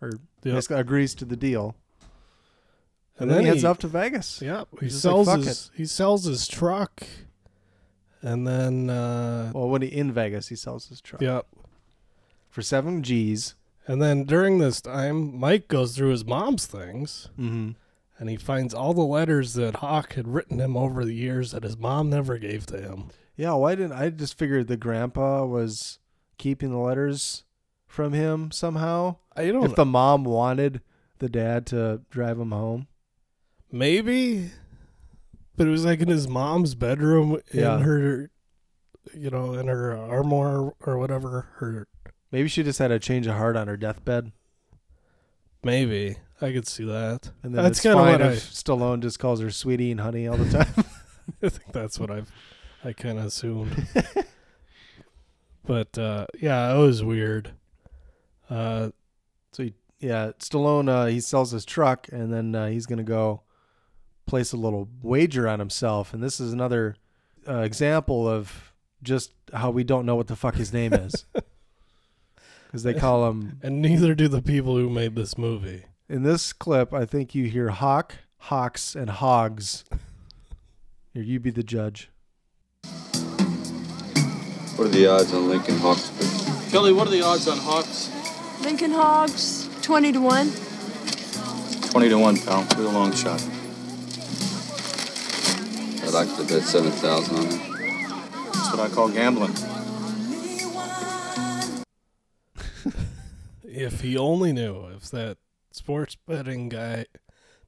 or 0.00 0.12
Yep. 0.42 0.70
agrees 0.70 1.14
to 1.16 1.26
the 1.26 1.36
deal. 1.36 1.76
And, 3.18 3.22
And 3.24 3.30
then, 3.30 3.36
then 3.36 3.44
he 3.44 3.48
heads 3.50 3.60
he- 3.60 3.66
off 3.66 3.78
to 3.80 3.88
Vegas. 3.88 4.40
Yep. 4.40 4.68
He 4.80 4.86
He's 4.86 4.94
like, 4.94 5.00
sells 5.02 5.26
"Fuck 5.28 5.40
his 5.40 5.70
he 5.76 5.84
sells 5.84 6.24
his 6.24 6.48
truck, 6.48 7.02
and 8.22 8.46
then 8.46 8.90
uh, 8.90 9.52
Well, 9.54 9.68
when 9.68 9.82
he 9.82 9.88
in 9.88 10.12
Vegas, 10.12 10.48
he 10.48 10.56
sells 10.56 10.88
his 10.88 11.00
truck. 11.00 11.22
yep. 11.22 11.46
For 12.48 12.62
seven 12.62 13.02
G's. 13.02 13.54
And 13.86 14.00
then 14.02 14.24
during 14.24 14.58
this 14.58 14.80
time, 14.80 15.36
Mike 15.38 15.66
goes 15.68 15.96
through 15.96 16.10
his 16.10 16.24
mom's 16.24 16.66
things, 16.66 17.28
Mm-hmm. 17.38 17.70
and 18.18 18.28
he 18.30 18.36
finds 18.36 18.74
all 18.74 18.92
the 18.94 19.00
letters 19.02 19.54
that 19.54 19.76
Hawk 19.76 20.12
had 20.14 20.28
written 20.28 20.60
him 20.60 20.76
over 20.76 21.04
the 21.04 21.14
years 21.14 21.52
that 21.52 21.62
his 21.64 21.76
mom 21.78 22.10
never 22.10 22.38
gave 22.38 22.66
to 22.66 22.80
him. 22.80 23.08
Yeah, 23.36 23.54
why 23.54 23.74
didn't 23.74 23.92
I 23.94 24.10
just 24.10 24.36
figured 24.38 24.66
the 24.68 24.76
grandpa 24.76 25.46
was 25.46 25.98
keeping 26.38 26.70
the 26.70 26.78
letters 26.78 27.44
from 27.86 28.12
him 28.12 28.50
somehow? 28.50 29.16
I 29.34 29.50
don't 29.50 29.64
If 29.64 29.74
the 29.76 29.84
mom 29.86 30.24
wanted 30.24 30.82
the 31.20 31.28
dad 31.30 31.66
to 31.68 32.02
drive 32.10 32.38
him 32.38 32.50
home. 32.50 32.86
maybe, 33.72 34.50
but 35.60 35.66
it 35.66 35.70
was 35.72 35.84
like 35.84 36.00
in 36.00 36.08
his 36.08 36.26
mom's 36.26 36.74
bedroom 36.74 37.38
Yeah. 37.52 37.74
in 37.76 37.82
her, 37.82 38.30
you 39.12 39.28
know, 39.28 39.52
in 39.52 39.66
her 39.68 39.94
armor 39.94 40.72
or 40.86 40.96
whatever. 40.98 41.48
Her 41.56 41.86
Maybe 42.32 42.48
she 42.48 42.62
just 42.62 42.78
had 42.78 42.90
a 42.90 42.98
change 42.98 43.26
of 43.26 43.34
heart 43.36 43.56
on 43.58 43.68
her 43.68 43.76
deathbed. 43.76 44.32
maybe 45.62 46.16
I 46.40 46.52
could 46.52 46.66
see 46.66 46.84
that. 46.86 47.32
And 47.42 47.54
then 47.54 47.62
that's 47.62 47.76
it's 47.76 47.82
kind 47.82 47.98
of 47.98 48.06
fine 48.06 48.12
what 48.20 48.22
I. 48.22 48.32
if 48.32 48.38
Stallone 48.50 49.00
just 49.02 49.18
calls 49.18 49.40
her 49.42 49.50
sweetie 49.50 49.90
and 49.90 50.00
honey 50.00 50.26
all 50.26 50.38
the 50.38 50.48
time. 50.50 50.72
I 51.42 51.50
think 51.50 51.72
that's 51.72 52.00
what 52.00 52.10
I've 52.10 52.32
I 52.82 52.94
kind 52.94 53.18
of 53.18 53.26
assumed. 53.26 53.86
but 55.66 55.98
uh, 55.98 56.24
yeah, 56.40 56.74
it 56.74 56.78
was 56.78 57.04
weird. 57.04 57.52
Uh, 58.48 58.92
so 59.52 59.64
he, 59.64 59.74
yeah, 59.98 60.30
Stallone 60.38 60.88
uh, 60.88 61.04
he 61.04 61.20
sells 61.20 61.50
his 61.50 61.66
truck 61.66 62.08
and 62.10 62.32
then 62.32 62.54
uh, 62.54 62.68
he's 62.68 62.86
gonna 62.86 63.02
go 63.02 63.42
place 64.30 64.52
a 64.52 64.56
little 64.56 64.88
wager 65.02 65.46
on 65.48 65.58
himself. 65.58 66.14
And 66.14 66.22
this 66.22 66.40
is 66.40 66.52
another 66.52 66.94
uh, 67.46 67.58
example 67.58 68.28
of 68.28 68.72
just 69.02 69.32
how 69.52 69.70
we 69.70 69.82
don't 69.84 70.06
know 70.06 70.14
what 70.14 70.28
the 70.28 70.36
fuck 70.36 70.54
his 70.54 70.72
name 70.72 70.94
is. 70.94 71.26
Because 72.66 72.84
they 72.84 72.94
call 72.94 73.28
him 73.28 73.58
and 73.64 73.82
neither 73.82 74.14
do 74.14 74.28
the 74.28 74.40
people 74.40 74.76
who 74.76 74.88
made 74.88 75.16
this 75.16 75.36
movie. 75.36 75.86
in 76.08 76.22
this 76.22 76.52
clip. 76.52 76.94
I 76.94 77.04
think 77.04 77.34
you 77.34 77.46
hear 77.46 77.70
Hawk, 77.70 78.14
Hawks, 78.38 78.94
and 78.94 79.10
Hogs. 79.10 79.84
Here, 81.12 81.24
you 81.24 81.40
be 81.40 81.50
the 81.50 81.64
judge. 81.64 82.10
What 84.76 84.86
are 84.86 84.88
the 84.88 85.04
odds 85.08 85.34
on 85.34 85.48
Lincoln 85.48 85.78
Hawks? 85.78 86.12
Kelly, 86.70 86.92
what 86.92 87.08
are 87.08 87.10
the 87.10 87.22
odds 87.22 87.48
on 87.48 87.58
Hawks? 87.58 88.08
Lincoln 88.62 88.92
Hogs, 88.92 89.68
20 89.82 90.12
to 90.12 90.20
1. 90.20 90.52
20 91.90 92.08
to 92.08 92.18
1, 92.18 92.36
pal. 92.38 92.64
Do 92.66 92.82
the 92.84 92.88
long 92.92 93.12
shot. 93.12 93.44
I'd 96.12 96.26
like 96.26 96.36
to 96.38 96.42
bet 96.42 96.62
7,000 96.64 97.36
on 97.36 97.44
it. 97.44 97.50
That's 98.52 98.70
what 98.72 98.80
I 98.80 98.88
call 98.92 99.08
gambling. 99.10 99.54
If 103.62 104.00
he 104.00 104.18
only 104.18 104.52
knew, 104.52 104.86
if 104.96 105.10
that 105.12 105.38
sports 105.70 106.16
betting 106.26 106.68
guy 106.68 107.06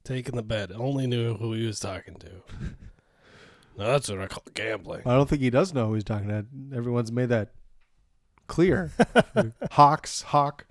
taking 0.03 0.35
the 0.35 0.43
bet 0.43 0.69
only 0.73 1.07
knew 1.07 1.35
who 1.37 1.53
he 1.53 1.65
was 1.65 1.79
talking 1.79 2.15
to. 2.15 2.29
Now, 3.75 3.87
that's 3.87 4.07
what 4.07 4.19
I 4.21 4.27
call 4.27 4.43
gambling. 4.53 5.01
I 5.03 5.15
don't 5.15 5.27
think 5.27 5.41
he 5.41 5.49
does 5.49 5.73
know 5.73 5.87
who 5.87 5.95
he's 5.95 6.03
talking 6.03 6.27
to. 6.27 6.45
Everyone's 6.77 7.11
made 7.11 7.29
that 7.29 7.49
clear. 8.45 8.91
Hawks, 9.71 10.21
Hawk. 10.21 10.67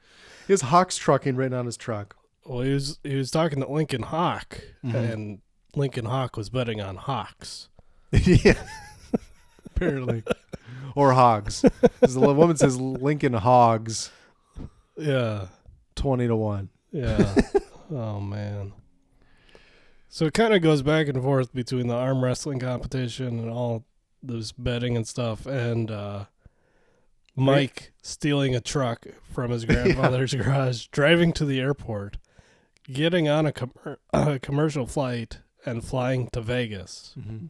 He 0.47 0.53
has 0.53 0.61
Hawks 0.61 0.97
trucking 0.99 1.35
written 1.35 1.59
on 1.59 1.67
his 1.67 1.77
truck. 1.77 2.15
Well, 2.45 2.61
he 2.61 2.73
was 2.73 3.01
he 3.03 3.17
was 3.17 3.33
talking 3.33 3.59
to 3.61 3.69
Lincoln 3.69 4.03
Hawk, 4.03 4.61
Mhm. 4.85 4.95
and 5.13 5.39
Lincoln 5.75 6.05
Hawk 6.05 6.37
was 6.37 6.51
betting 6.51 6.81
on 6.81 6.97
Hawks. 6.97 7.69
yeah. 8.13 8.63
Apparently. 9.67 10.23
or 10.95 11.13
hogs. 11.13 11.63
the 12.01 12.21
woman 12.21 12.57
says 12.57 12.79
Lincoln 12.79 13.33
Hogs. 13.33 14.11
Yeah. 14.97 15.47
20 15.97 16.27
to 16.29 16.37
1. 16.37 16.69
Yeah. 16.93 17.35
oh 17.91 18.21
man. 18.21 18.73
So 20.09 20.27
it 20.27 20.35
kind 20.35 20.53
of 20.53 20.61
goes 20.61 20.83
back 20.83 21.09
and 21.09 21.23
forth 21.23 21.55
between 21.55 21.87
the 21.87 21.95
arm 21.95 22.23
wrestling 22.23 22.59
competition 22.59 23.39
and 23.39 23.51
all 23.51 23.87
this 24.23 24.53
betting 24.53 24.95
and 24.95 25.07
stuff, 25.09 25.47
and 25.47 25.91
uh, 25.91 26.27
Mike 27.35 27.93
stealing 28.03 28.55
a 28.55 28.61
truck 28.61 29.07
from 29.33 29.51
his 29.51 29.65
grandfather's 29.67 30.35
garage, 30.35 30.87
driving 30.89 31.33
to 31.33 31.45
the 31.45 31.61
airport, 31.61 32.19
getting 32.85 33.29
on 33.29 33.47
a, 33.47 33.53
com- 33.53 33.73
a 34.13 34.39
commercial 34.39 34.87
flight, 34.87 35.39
and 35.65 35.85
flying 35.85 36.29
to 36.33 36.41
Vegas. 36.41 37.15
Mhm. 37.19 37.49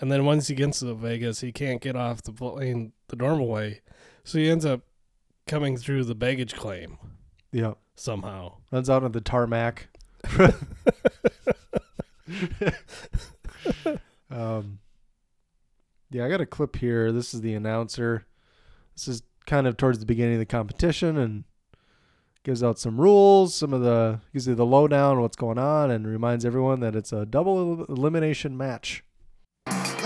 And 0.00 0.12
then 0.12 0.24
once 0.24 0.46
he 0.48 0.54
gets 0.54 0.80
to 0.80 0.94
Vegas, 0.94 1.40
he 1.40 1.50
can't 1.52 1.80
get 1.80 1.96
off 1.96 2.22
the 2.22 2.32
plane 2.32 2.92
the 3.08 3.16
normal 3.16 3.48
way, 3.48 3.80
so 4.24 4.38
he 4.38 4.48
ends 4.48 4.64
up 4.64 4.82
coming 5.46 5.76
through 5.76 6.04
the 6.04 6.14
baggage 6.14 6.54
claim 6.54 6.98
Yeah. 7.52 7.74
somehow. 7.96 8.58
Runs 8.70 8.88
out 8.90 9.02
on 9.02 9.12
the 9.12 9.20
tarmac. 9.20 9.88
um, 14.30 14.78
yeah, 16.10 16.24
I 16.24 16.28
got 16.28 16.40
a 16.40 16.46
clip 16.46 16.76
here. 16.76 17.12
This 17.12 17.34
is 17.34 17.40
the 17.40 17.54
announcer. 17.54 18.26
This 18.94 19.08
is 19.08 19.22
kind 19.46 19.66
of 19.66 19.76
towards 19.76 19.98
the 19.98 20.06
beginning 20.06 20.34
of 20.34 20.40
the 20.40 20.46
competition 20.46 21.16
and 21.16 21.44
gives 22.48 22.62
out 22.62 22.78
some 22.78 22.98
rules, 22.98 23.54
some 23.54 23.74
of 23.74 23.82
the 23.82 24.18
gives 24.32 24.48
you 24.48 24.54
the 24.54 24.64
lowdown 24.64 25.16
on 25.16 25.20
what's 25.20 25.36
going 25.36 25.58
on, 25.58 25.90
and 25.90 26.06
reminds 26.06 26.46
everyone 26.46 26.80
that 26.80 26.96
it's 26.96 27.12
a 27.12 27.26
double 27.26 27.84
elimination 27.90 28.56
match. 28.56 29.04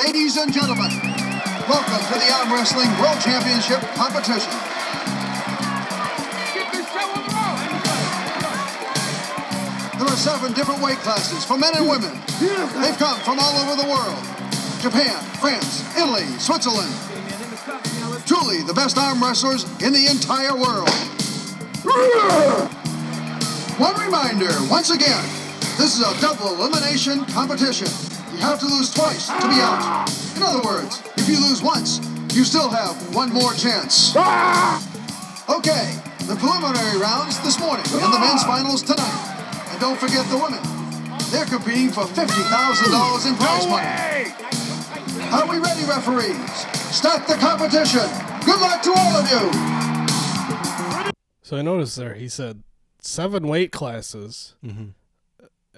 Ladies 0.04 0.36
and 0.36 0.52
gentlemen, 0.52 0.90
welcome 1.70 2.02
to 2.02 2.18
the 2.18 2.32
Arm 2.34 2.50
Wrestling 2.50 2.90
World 2.98 3.20
Championship 3.22 3.78
competition. 3.94 4.50
There 9.94 10.08
are 10.10 10.18
seven 10.18 10.52
different 10.52 10.82
weight 10.82 10.98
classes 10.98 11.44
for 11.44 11.56
men 11.56 11.76
and 11.76 11.88
women. 11.88 12.10
They've 12.40 12.98
come 12.98 13.20
from 13.20 13.38
all 13.38 13.54
over 13.62 13.80
the 13.80 13.86
world 13.86 14.18
Japan, 14.82 15.22
France, 15.38 15.96
Italy, 15.96 16.26
Switzerland. 16.40 16.90
Truly 18.26 18.62
the 18.62 18.74
best 18.74 18.98
arm 18.98 19.22
wrestlers 19.22 19.62
in 19.80 19.92
the 19.92 20.08
entire 20.10 20.56
world. 20.56 20.90
One 23.78 23.96
reminder, 24.00 24.48
once 24.70 24.90
again, 24.90 25.24
this 25.76 25.98
is 25.98 26.00
a 26.00 26.20
double 26.20 26.54
elimination 26.54 27.24
competition. 27.26 27.88
You 28.32 28.38
have 28.38 28.58
to 28.60 28.66
lose 28.66 28.92
twice 28.92 29.26
to 29.28 29.48
be 29.48 29.60
out. 29.60 30.08
In 30.36 30.42
other 30.42 30.62
words, 30.62 31.02
if 31.16 31.28
you 31.28 31.36
lose 31.40 31.62
once, 31.62 32.00
you 32.34 32.44
still 32.44 32.70
have 32.70 32.96
one 33.14 33.30
more 33.30 33.52
chance. 33.52 34.16
Okay, 34.16 35.98
the 36.24 36.36
preliminary 36.40 36.98
rounds 36.98 37.38
this 37.44 37.58
morning 37.60 37.84
and 37.92 38.12
the 38.12 38.20
men's 38.20 38.44
finals 38.44 38.82
tonight. 38.82 39.68
And 39.70 39.80
don't 39.80 39.98
forget 39.98 40.24
the 40.30 40.38
women. 40.38 40.60
They're 41.30 41.44
competing 41.44 41.90
for 41.90 42.04
$50,000 42.04 43.26
in 43.26 43.34
prize 43.36 43.66
money. 43.68 43.86
Are 45.30 45.46
we 45.46 45.58
ready, 45.58 45.84
referees? 45.84 46.66
Start 46.94 47.26
the 47.26 47.34
competition. 47.34 48.08
Good 48.46 48.60
luck 48.60 48.80
to 48.82 48.92
all 48.96 49.16
of 49.16 49.28
you. 49.30 49.91
So 51.52 51.58
I 51.58 51.60
noticed 51.60 51.96
there 51.98 52.14
he 52.14 52.30
said 52.30 52.62
seven 52.98 53.46
weight 53.46 53.72
classes, 53.72 54.54
Mhm. 54.64 54.94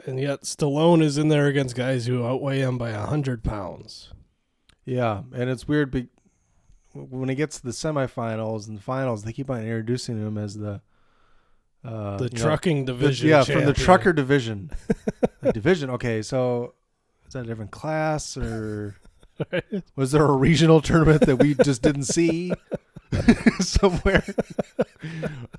and 0.06 0.20
yet 0.20 0.42
Stallone 0.42 1.02
is 1.02 1.18
in 1.18 1.30
there 1.30 1.48
against 1.48 1.74
guys 1.74 2.06
who 2.06 2.24
outweigh 2.24 2.60
him 2.60 2.78
by 2.78 2.90
a 2.90 3.04
hundred 3.04 3.42
pounds. 3.42 4.12
Yeah, 4.84 5.24
and 5.34 5.50
it's 5.50 5.66
weird 5.66 5.90
be- 5.90 6.10
when 6.92 7.28
he 7.28 7.34
gets 7.34 7.58
to 7.58 7.64
the 7.66 7.72
semifinals 7.72 8.68
and 8.68 8.78
the 8.78 8.82
finals, 8.82 9.24
they 9.24 9.32
keep 9.32 9.50
on 9.50 9.62
introducing 9.62 10.16
him 10.16 10.38
as 10.38 10.54
the 10.58 10.80
uh, 11.84 12.18
The 12.18 12.26
you 12.26 12.38
know, 12.38 12.44
trucking 12.44 12.84
the- 12.84 12.92
division 12.92 13.28
yeah, 13.30 13.42
from 13.42 13.64
the 13.64 13.72
trucker 13.72 14.12
division. 14.12 14.70
Division. 15.52 15.90
Okay, 15.90 16.22
so 16.22 16.74
is 17.26 17.32
that 17.32 17.46
a 17.46 17.48
different 17.48 17.72
class 17.72 18.36
or 18.36 18.94
was 19.96 20.12
there 20.12 20.24
a 20.24 20.36
regional 20.36 20.80
tournament 20.80 21.22
that 21.26 21.38
we 21.42 21.54
just 21.54 21.82
didn't 21.82 22.04
see 22.04 22.52
somewhere? 23.60 24.24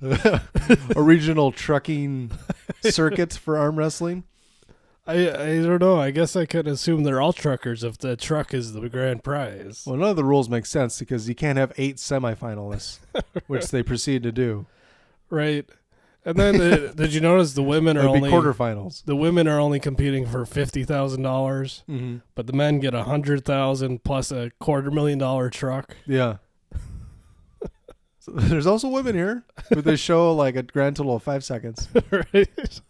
a 0.02 1.02
regional 1.02 1.52
trucking 1.52 2.30
circuit 2.82 3.32
for 3.34 3.56
arm 3.58 3.76
wrestling. 3.76 4.24
I 5.06 5.30
I 5.30 5.62
don't 5.62 5.80
know. 5.80 6.00
I 6.00 6.10
guess 6.10 6.34
I 6.34 6.46
could 6.46 6.66
assume 6.66 7.04
they're 7.04 7.20
all 7.20 7.32
truckers 7.32 7.84
if 7.84 7.96
the 7.98 8.16
truck 8.16 8.52
is 8.52 8.72
the 8.72 8.88
grand 8.88 9.22
prize. 9.22 9.84
Well, 9.86 9.96
none 9.96 10.10
of 10.10 10.16
the 10.16 10.24
rules 10.24 10.48
make 10.48 10.66
sense 10.66 10.98
because 10.98 11.28
you 11.28 11.34
can't 11.34 11.58
have 11.58 11.72
eight 11.78 11.96
semifinalists, 11.96 12.98
which 13.46 13.68
they 13.68 13.82
proceed 13.84 14.22
to 14.24 14.32
do. 14.32 14.66
Right. 15.30 15.68
And 16.24 16.36
then 16.36 16.60
uh, 16.60 16.92
did 16.92 17.14
you 17.14 17.20
notice 17.20 17.52
the 17.52 17.62
women 17.62 17.96
are 17.96 18.00
That'd 18.02 18.16
only 18.16 18.30
quarterfinals. 18.32 19.04
The 19.04 19.14
women 19.14 19.46
are 19.46 19.60
only 19.60 19.78
competing 19.78 20.26
for 20.26 20.44
fifty 20.44 20.82
thousand 20.82 21.22
dollars, 21.22 21.84
Mhm. 21.88 22.22
but 22.34 22.48
the 22.48 22.52
men 22.52 22.80
get 22.80 22.94
a 22.94 23.04
hundred 23.04 23.44
thousand 23.44 24.02
plus 24.02 24.32
a 24.32 24.50
quarter 24.58 24.90
million 24.90 25.20
dollar 25.20 25.50
truck. 25.50 25.96
Yeah. 26.04 26.38
So 28.26 28.32
there's 28.34 28.66
also 28.66 28.88
women 28.88 29.14
here, 29.14 29.44
but 29.70 29.84
they 29.84 29.94
show 29.96 30.34
like 30.34 30.56
a 30.56 30.62
grand 30.64 30.96
total 30.96 31.16
of 31.16 31.22
five 31.22 31.44
seconds. 31.44 31.88
right. 32.10 32.80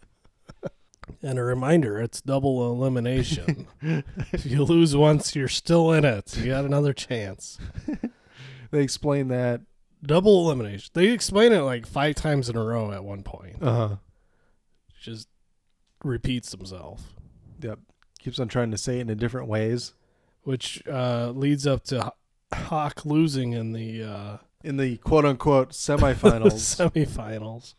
And 1.21 1.39
a 1.39 1.43
reminder, 1.43 1.99
it's 1.99 2.21
double 2.21 2.71
elimination. 2.71 3.67
if 3.81 4.45
you 4.45 4.63
lose 4.63 4.95
once, 4.95 5.35
you're 5.35 5.47
still 5.47 5.91
in 5.91 6.05
it. 6.05 6.37
You 6.37 6.47
got 6.47 6.65
another 6.65 6.93
chance. 6.93 7.59
They 8.69 8.81
explain 8.83 9.29
that. 9.29 9.61
Double 10.03 10.45
elimination. 10.45 10.91
They 10.93 11.07
explain 11.07 11.53
it 11.53 11.61
like 11.61 11.85
five 11.87 12.15
times 12.15 12.49
in 12.49 12.57
a 12.57 12.61
row 12.61 12.91
at 12.91 13.01
one 13.01 13.23
point. 13.23 13.63
Uh 13.63 13.73
huh. 13.73 13.95
Just 14.99 15.29
repeats 16.03 16.51
himself. 16.51 17.13
Yep. 17.61 17.79
Keeps 18.19 18.39
on 18.39 18.49
trying 18.49 18.71
to 18.71 18.77
say 18.77 18.99
it 18.99 19.09
in 19.09 19.17
different 19.17 19.47
ways. 19.47 19.93
Which 20.41 20.85
uh, 20.85 21.31
leads 21.33 21.65
up 21.65 21.85
to 21.85 22.11
Hawk 22.53 23.05
losing 23.05 23.53
in 23.53 23.71
the 23.71 24.03
uh, 24.03 24.37
In 24.67 24.75
the 24.77 24.97
quote 24.97 25.23
unquote 25.25 25.69
semifinals, 25.71 26.53
semifinals. 26.91 27.75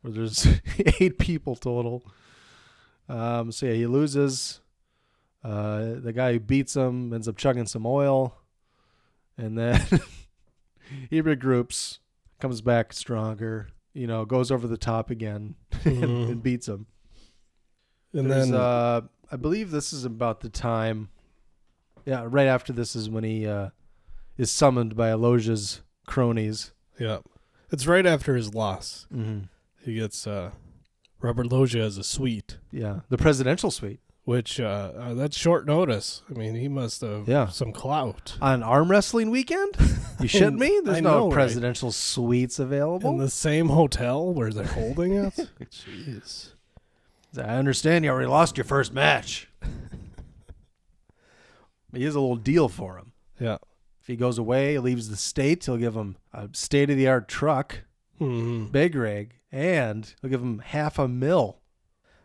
where 0.00 0.12
there's 0.12 0.46
eight 1.00 1.18
people 1.18 1.56
total. 1.56 2.04
Um, 3.08 3.50
so 3.50 3.66
yeah, 3.66 3.72
he 3.72 3.86
loses. 3.86 4.60
Uh, 5.42 5.94
the 6.00 6.12
guy 6.12 6.34
who 6.34 6.38
beats 6.40 6.76
him 6.76 7.12
ends 7.12 7.26
up 7.26 7.36
chugging 7.36 7.66
some 7.66 7.84
oil, 7.84 8.36
and 9.36 9.58
then 9.58 9.80
he 11.10 11.20
regroups, 11.20 11.98
comes 12.38 12.60
back 12.60 12.92
stronger. 12.92 13.68
You 13.92 14.06
know, 14.06 14.24
goes 14.24 14.50
over 14.52 14.66
the 14.68 14.78
top 14.78 15.10
again 15.10 15.56
and, 15.84 15.96
Mhm. 16.04 16.30
and 16.30 16.42
beats 16.42 16.68
him. 16.68 16.86
And 18.14 18.30
There's, 18.30 18.50
then- 18.50 18.58
uh, 18.58 19.00
I 19.32 19.36
believe 19.36 19.70
this 19.72 19.92
is 19.92 20.04
about 20.04 20.40
the 20.42 20.48
time. 20.48 21.08
Yeah, 22.06 22.24
right 22.28 22.46
after 22.46 22.72
this 22.72 22.94
is 22.94 23.10
when 23.10 23.24
he 23.24 23.46
uh, 23.48 23.70
is 24.42 24.50
summoned 24.50 24.96
by 24.96 25.12
Loggia's 25.14 25.80
cronies. 26.06 26.72
Yeah. 26.98 27.18
It's 27.70 27.86
right 27.86 28.04
after 28.04 28.36
his 28.36 28.54
loss. 28.54 29.06
Mhm. 29.14 29.48
He 29.84 29.94
gets 29.94 30.26
uh, 30.26 30.50
Robert 31.20 31.50
Loggia 31.50 31.82
as 31.82 31.96
a 31.96 32.04
suite. 32.04 32.58
Yeah, 32.70 33.00
the 33.08 33.16
presidential 33.16 33.70
suite. 33.70 34.00
Which 34.24 34.60
uh, 34.60 34.92
uh, 34.96 35.14
that's 35.14 35.36
short 35.36 35.66
notice. 35.66 36.22
I 36.30 36.34
mean, 36.38 36.54
he 36.54 36.68
must 36.68 37.00
have 37.00 37.28
Yeah. 37.28 37.48
some 37.48 37.72
clout. 37.72 38.36
On 38.40 38.62
arm 38.62 38.88
wrestling 38.90 39.30
weekend? 39.30 39.74
You 40.20 40.28
shitting 40.28 40.58
me? 40.58 40.80
There's 40.84 40.98
I 40.98 41.00
no 41.00 41.10
know, 41.10 41.24
right? 41.26 41.34
presidential 41.34 41.90
suites 41.90 42.60
available. 42.60 43.10
In 43.10 43.18
the 43.18 43.28
same 43.30 43.68
hotel 43.70 44.32
where 44.32 44.50
they're 44.50 44.64
holding 44.64 45.14
it? 45.14 45.34
Jeez. 45.70 46.50
I 47.36 47.56
understand 47.56 48.04
you 48.04 48.12
already 48.12 48.28
lost 48.28 48.56
your 48.56 48.64
first 48.64 48.92
match. 48.92 49.48
he 51.92 52.04
has 52.04 52.14
a 52.14 52.20
little 52.20 52.36
deal 52.36 52.68
for 52.68 52.98
him. 52.98 53.10
Yeah. 53.40 53.58
If 54.02 54.08
he 54.08 54.16
goes 54.16 54.36
away, 54.36 54.76
leaves 54.78 55.08
the 55.08 55.16
state, 55.16 55.64
he'll 55.64 55.76
give 55.78 55.94
him 55.96 56.16
a 56.34 56.48
state 56.52 56.90
of 56.90 56.96
the 56.96 57.06
art 57.08 57.28
truck, 57.28 57.82
Mhm. 58.20 58.70
big 58.72 58.96
rig, 58.96 59.34
and 59.52 60.12
he'll 60.20 60.30
give 60.30 60.42
him 60.42 60.58
half 60.58 60.98
a 60.98 61.06
mil. 61.06 61.60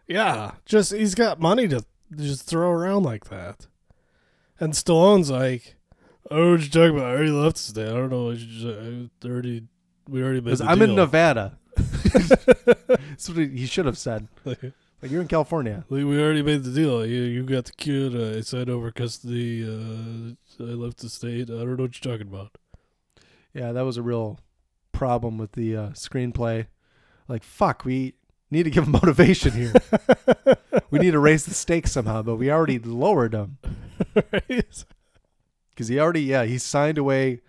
Yeah, 0.08 0.54
just 0.66 0.92
he's 0.92 1.14
got 1.16 1.40
money 1.40 1.68
to 1.68 1.86
just 2.16 2.44
throw 2.44 2.72
around 2.72 3.04
like 3.04 3.26
that. 3.30 3.68
And 4.60 4.74
Stallone's 4.74 5.30
like, 5.30 5.76
"Oh, 6.32 6.52
what 6.54 6.62
you 6.62 6.70
talking 6.70 6.96
about? 6.98 7.06
I 7.12 7.16
already 7.16 7.30
left 7.32 7.58
the 7.58 7.62
state. 7.64 7.88
I 7.88 7.92
don't 7.92 8.10
know. 8.10 8.26
What 8.26 8.38
you 8.40 8.48
just, 8.48 8.66
I 9.24 9.28
already, 9.28 9.68
we 10.10 10.24
already 10.24 10.42
made. 10.42 10.60
I'm 10.62 10.80
deal. 10.80 10.90
in 10.90 10.96
Nevada. 10.96 11.60
That's 12.88 13.30
what 13.30 13.38
he 13.38 13.66
should 13.68 13.86
have 13.86 13.98
said. 14.00 14.28
You're 15.10 15.22
in 15.22 15.28
California. 15.28 15.86
We 15.90 16.04
we 16.04 16.22
already 16.22 16.42
made 16.42 16.64
the 16.64 16.72
deal. 16.72 17.06
You 17.06 17.22
you 17.22 17.44
got 17.44 17.66
the 17.66 17.72
kid. 17.72 18.16
Uh, 18.16 18.38
I 18.38 18.42
signed 18.42 18.70
over 18.70 18.92
custody. 18.92 19.64
Uh, 19.64 20.36
I 20.60 20.74
left 20.74 20.98
the 20.98 21.10
state. 21.10 21.50
I 21.50 21.54
don't 21.54 21.78
know 21.78 21.84
what 21.84 22.04
you're 22.04 22.14
talking 22.14 22.32
about. 22.34 22.58
Yeah, 23.54 23.72
that 23.72 23.84
was 23.84 23.98
a 23.98 24.02
real 24.02 24.40
problem 24.92 25.38
with 25.38 25.54
the 25.54 25.76
uh, 25.76 25.90
screenplay. 25.90 26.68
Like, 27.28 27.44
fuck, 27.44 27.86
we 27.86 28.16
need 28.52 28.64
to 28.64 28.70
give 28.70 28.86
him 28.86 28.92
motivation 29.04 29.52
here. 29.52 29.74
we 30.92 31.00
need 31.00 31.12
to 31.12 31.20
raise 31.20 31.46
the 31.46 31.54
stakes 31.54 31.92
somehow, 31.92 32.22
but 32.22 32.36
we 32.36 32.52
already 32.52 32.80
lowered 32.80 33.32
them. 33.32 33.58
Because 34.14 34.86
he 35.88 36.00
already, 36.00 36.22
yeah, 36.22 36.44
he 36.46 36.58
signed 36.58 36.98
away 36.98 37.42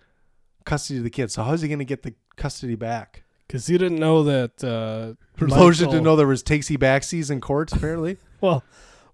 custody 0.65 0.97
of 0.99 1.03
the 1.03 1.09
kid. 1.09 1.31
So 1.31 1.43
how's 1.43 1.61
he 1.61 1.67
going 1.67 1.79
to 1.79 1.85
get 1.85 2.03
the 2.03 2.13
custody 2.35 2.75
back? 2.75 3.23
Because 3.49 3.65
he 3.65 3.79
didn't 3.79 3.97
know 3.99 4.21
that. 4.23 4.63
Uh, 4.63 5.15
Loggia 5.43 5.87
didn't 5.87 6.03
know 6.03 6.15
there 6.15 6.27
was 6.27 6.43
takesy 6.43 6.77
backsies 6.77 7.31
in 7.31 7.41
courts. 7.41 7.73
apparently. 7.73 8.17
Well, 8.41 8.63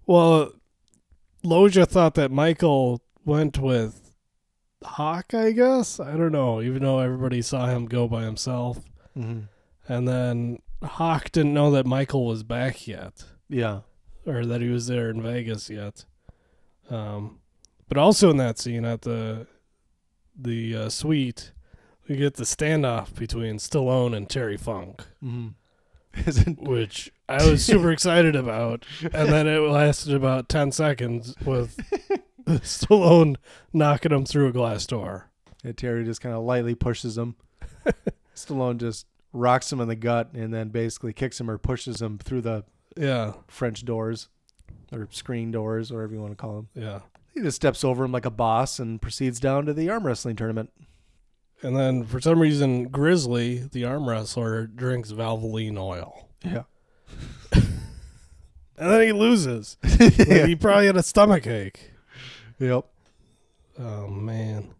well, 0.06 0.52
Loggia 1.42 1.84
thought 1.86 2.14
that 2.14 2.30
Michael 2.30 3.02
went 3.24 3.58
with 3.58 4.12
Hawk. 4.84 5.34
I 5.34 5.50
guess 5.50 5.98
I 5.98 6.12
don't 6.16 6.30
know. 6.30 6.62
Even 6.62 6.82
though 6.82 7.00
everybody 7.00 7.42
saw 7.42 7.66
him 7.66 7.86
go 7.86 8.06
by 8.06 8.22
himself, 8.22 8.84
Mhm. 9.18 9.48
and 9.88 10.06
then 10.06 10.58
Hawk 10.80 11.32
didn't 11.32 11.54
know 11.54 11.72
that 11.72 11.86
Michael 11.86 12.24
was 12.24 12.44
back 12.44 12.86
yet. 12.86 13.24
Yeah. 13.48 13.80
or 14.24 14.44
that 14.46 14.60
he 14.60 14.68
was 14.68 14.86
there 14.88 15.08
in 15.10 15.22
Vegas 15.22 15.70
yet. 15.70 16.04
Um, 16.90 17.38
but 17.88 17.96
also 17.98 18.30
in 18.30 18.36
that 18.36 18.58
scene 18.58 18.84
at 18.84 19.02
the 19.02 19.46
the 20.38 20.76
uh, 20.76 20.88
suite, 20.88 21.50
we 22.08 22.16
get 22.16 22.34
the 22.34 22.44
standoff 22.44 23.14
between 23.14 23.56
Stallone 23.58 24.16
and 24.16 24.28
Terry 24.28 24.56
Funk, 24.56 25.04
Mhm. 25.24 25.54
which 26.66 27.12
I 27.28 27.48
was 27.48 27.64
super 27.64 27.90
excited 27.92 28.34
about, 28.36 28.84
and 29.02 29.28
then 29.28 29.46
it 29.46 29.58
lasted 29.58 30.14
about 30.14 30.48
ten 30.48 30.72
seconds 30.72 31.34
with 31.44 31.76
Stallone 32.46 33.36
knocking 33.72 34.12
him 34.12 34.24
through 34.24 34.48
a 34.48 34.52
glass 34.52 34.86
door. 34.86 35.30
And 35.64 35.76
Terry 35.76 36.04
just 36.04 36.20
kind 36.20 36.34
of 36.34 36.44
lightly 36.44 36.74
pushes 36.76 37.18
him. 37.18 37.34
Stallone 38.36 38.78
just 38.78 39.06
rocks 39.32 39.72
him 39.72 39.80
in 39.80 39.88
the 39.88 39.96
gut 39.96 40.30
and 40.32 40.54
then 40.54 40.68
basically 40.68 41.12
kicks 41.12 41.40
him 41.40 41.50
or 41.50 41.58
pushes 41.58 42.00
him 42.00 42.18
through 42.18 42.42
the 42.42 42.64
Yeah. 42.96 43.32
French 43.48 43.84
doors 43.84 44.28
or 44.92 45.08
screen 45.10 45.50
doors, 45.50 45.92
whatever 45.92 46.14
you 46.14 46.20
want 46.20 46.32
to 46.32 46.36
call 46.36 46.54
them. 46.54 46.68
Yeah. 46.74 47.00
He 47.34 47.40
just 47.40 47.56
steps 47.56 47.82
over 47.82 48.04
him 48.04 48.12
like 48.12 48.24
a 48.24 48.30
boss 48.30 48.78
and 48.78 49.02
proceeds 49.02 49.40
down 49.40 49.66
to 49.66 49.74
the 49.74 49.90
arm 49.90 50.06
wrestling 50.06 50.36
tournament. 50.36 50.70
And 51.62 51.76
then 51.76 52.04
for 52.04 52.20
some 52.20 52.40
reason, 52.40 52.88
Grizzly, 52.88 53.68
the 53.72 53.84
arm 53.84 54.08
wrestler, 54.08 54.66
drinks 54.66 55.12
Valvoline 55.12 55.78
oil. 55.78 56.28
Yeah. 56.44 56.62
And 58.78 58.90
then 58.90 59.00
he 59.02 59.12
loses. 59.12 59.78
Like, 59.98 60.12
he 60.12 60.54
probably 60.54 60.86
had 60.86 60.96
a 60.96 61.02
stomach 61.02 61.46
ache. 61.46 61.92
Yep. 62.58 62.84
Oh 63.78 64.06
man. 64.08 64.74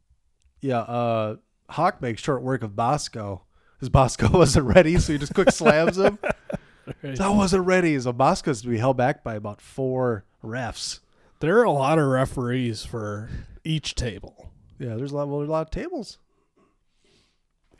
Yeah, 0.60 0.80
uh 0.80 1.36
Hawk 1.70 2.02
makes 2.02 2.22
short 2.22 2.42
work 2.42 2.62
of 2.62 2.76
Bosco. 2.76 3.42
Because 3.74 3.88
Bosco 3.88 4.28
wasn't 4.38 4.66
ready, 4.66 4.98
so 4.98 5.12
he 5.12 5.18
just 5.18 5.34
quick 5.34 5.50
slams 5.50 5.96
him. 5.98 6.18
Right. 7.02 7.16
That 7.16 7.30
wasn't 7.30 7.64
ready. 7.66 7.98
So 7.98 8.12
Bosco's 8.12 8.62
to 8.62 8.68
be 8.68 8.78
held 8.78 8.96
back 8.96 9.24
by 9.24 9.34
about 9.34 9.60
four 9.60 10.24
refs. 10.44 11.00
There 11.40 11.58
are 11.58 11.64
a 11.64 11.70
lot 11.70 11.98
of 11.98 12.06
referees 12.06 12.84
for 12.84 13.30
each 13.64 13.94
table. 13.94 14.50
Yeah, 14.78 14.94
there's 14.96 15.12
a 15.12 15.16
lot 15.16 15.28
well, 15.28 15.38
there's 15.38 15.48
a 15.48 15.52
lot 15.52 15.62
of 15.62 15.70
tables. 15.70 16.18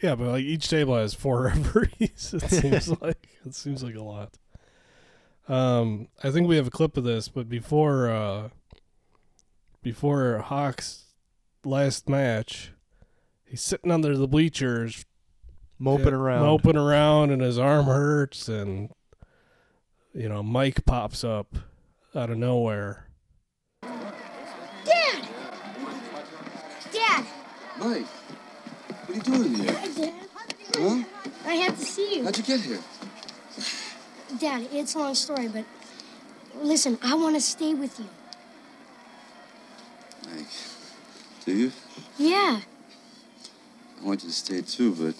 Yeah, 0.02 0.14
but 0.14 0.28
like 0.28 0.44
each 0.44 0.68
table 0.68 0.96
has 0.96 1.14
four 1.14 1.42
referees. 1.54 2.34
It 2.34 2.42
seems 2.50 2.88
like 3.00 3.28
it 3.44 3.54
seems 3.54 3.82
like 3.82 3.94
a 3.94 4.02
lot. 4.02 4.36
Um, 5.48 6.08
I 6.24 6.30
think 6.30 6.48
we 6.48 6.56
have 6.56 6.66
a 6.66 6.70
clip 6.70 6.96
of 6.96 7.04
this, 7.04 7.28
but 7.28 7.48
before 7.48 8.10
uh, 8.10 8.48
before 9.82 10.38
Hawks' 10.38 11.04
last 11.64 12.08
match, 12.08 12.72
he's 13.44 13.62
sitting 13.62 13.90
under 13.92 14.16
the 14.16 14.26
bleachers, 14.28 15.04
Moping 15.78 16.12
around. 16.14 16.42
moping 16.42 16.76
around, 16.76 17.30
and 17.30 17.40
his 17.42 17.58
arm 17.58 17.86
hurts, 17.86 18.48
and 18.48 18.90
you 20.12 20.28
know 20.28 20.42
Mike 20.42 20.84
pops 20.84 21.22
up 21.22 21.54
out 22.14 22.30
of 22.30 22.38
nowhere. 22.38 23.06
Dad! 23.82 25.28
Dad! 26.92 27.26
Mike, 27.78 27.80
what 27.80 27.92
are 27.96 27.98
you 27.98 28.06
doing 29.26 29.54
here? 29.54 29.76
Huh? 30.76 31.02
I 31.44 31.54
have 31.54 31.78
to 31.78 31.84
see 31.84 32.16
you. 32.16 32.24
How'd 32.24 32.36
you 32.38 32.44
get 32.44 32.60
here? 32.60 32.80
Dad, 34.38 34.68
it's 34.72 34.94
a 34.94 34.98
long 34.98 35.14
story, 35.14 35.48
but 35.48 35.64
listen, 36.62 36.98
I 37.02 37.14
want 37.14 37.34
to 37.36 37.40
stay 37.40 37.74
with 37.74 37.98
you. 37.98 38.06
Mike, 40.30 40.46
do 41.44 41.52
you? 41.52 41.72
Yeah. 42.18 42.60
I 44.00 44.04
want 44.04 44.22
you 44.22 44.28
to 44.28 44.34
stay 44.34 44.60
too, 44.60 44.94
but 44.94 45.14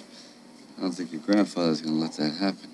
I 0.79 0.83
don't 0.83 0.93
think 0.93 1.13
your 1.13 1.23
grandfather's 1.23 1.81
gonna 1.81 1.97
let 1.97 2.13
that 2.15 2.35
happen. 2.35 2.71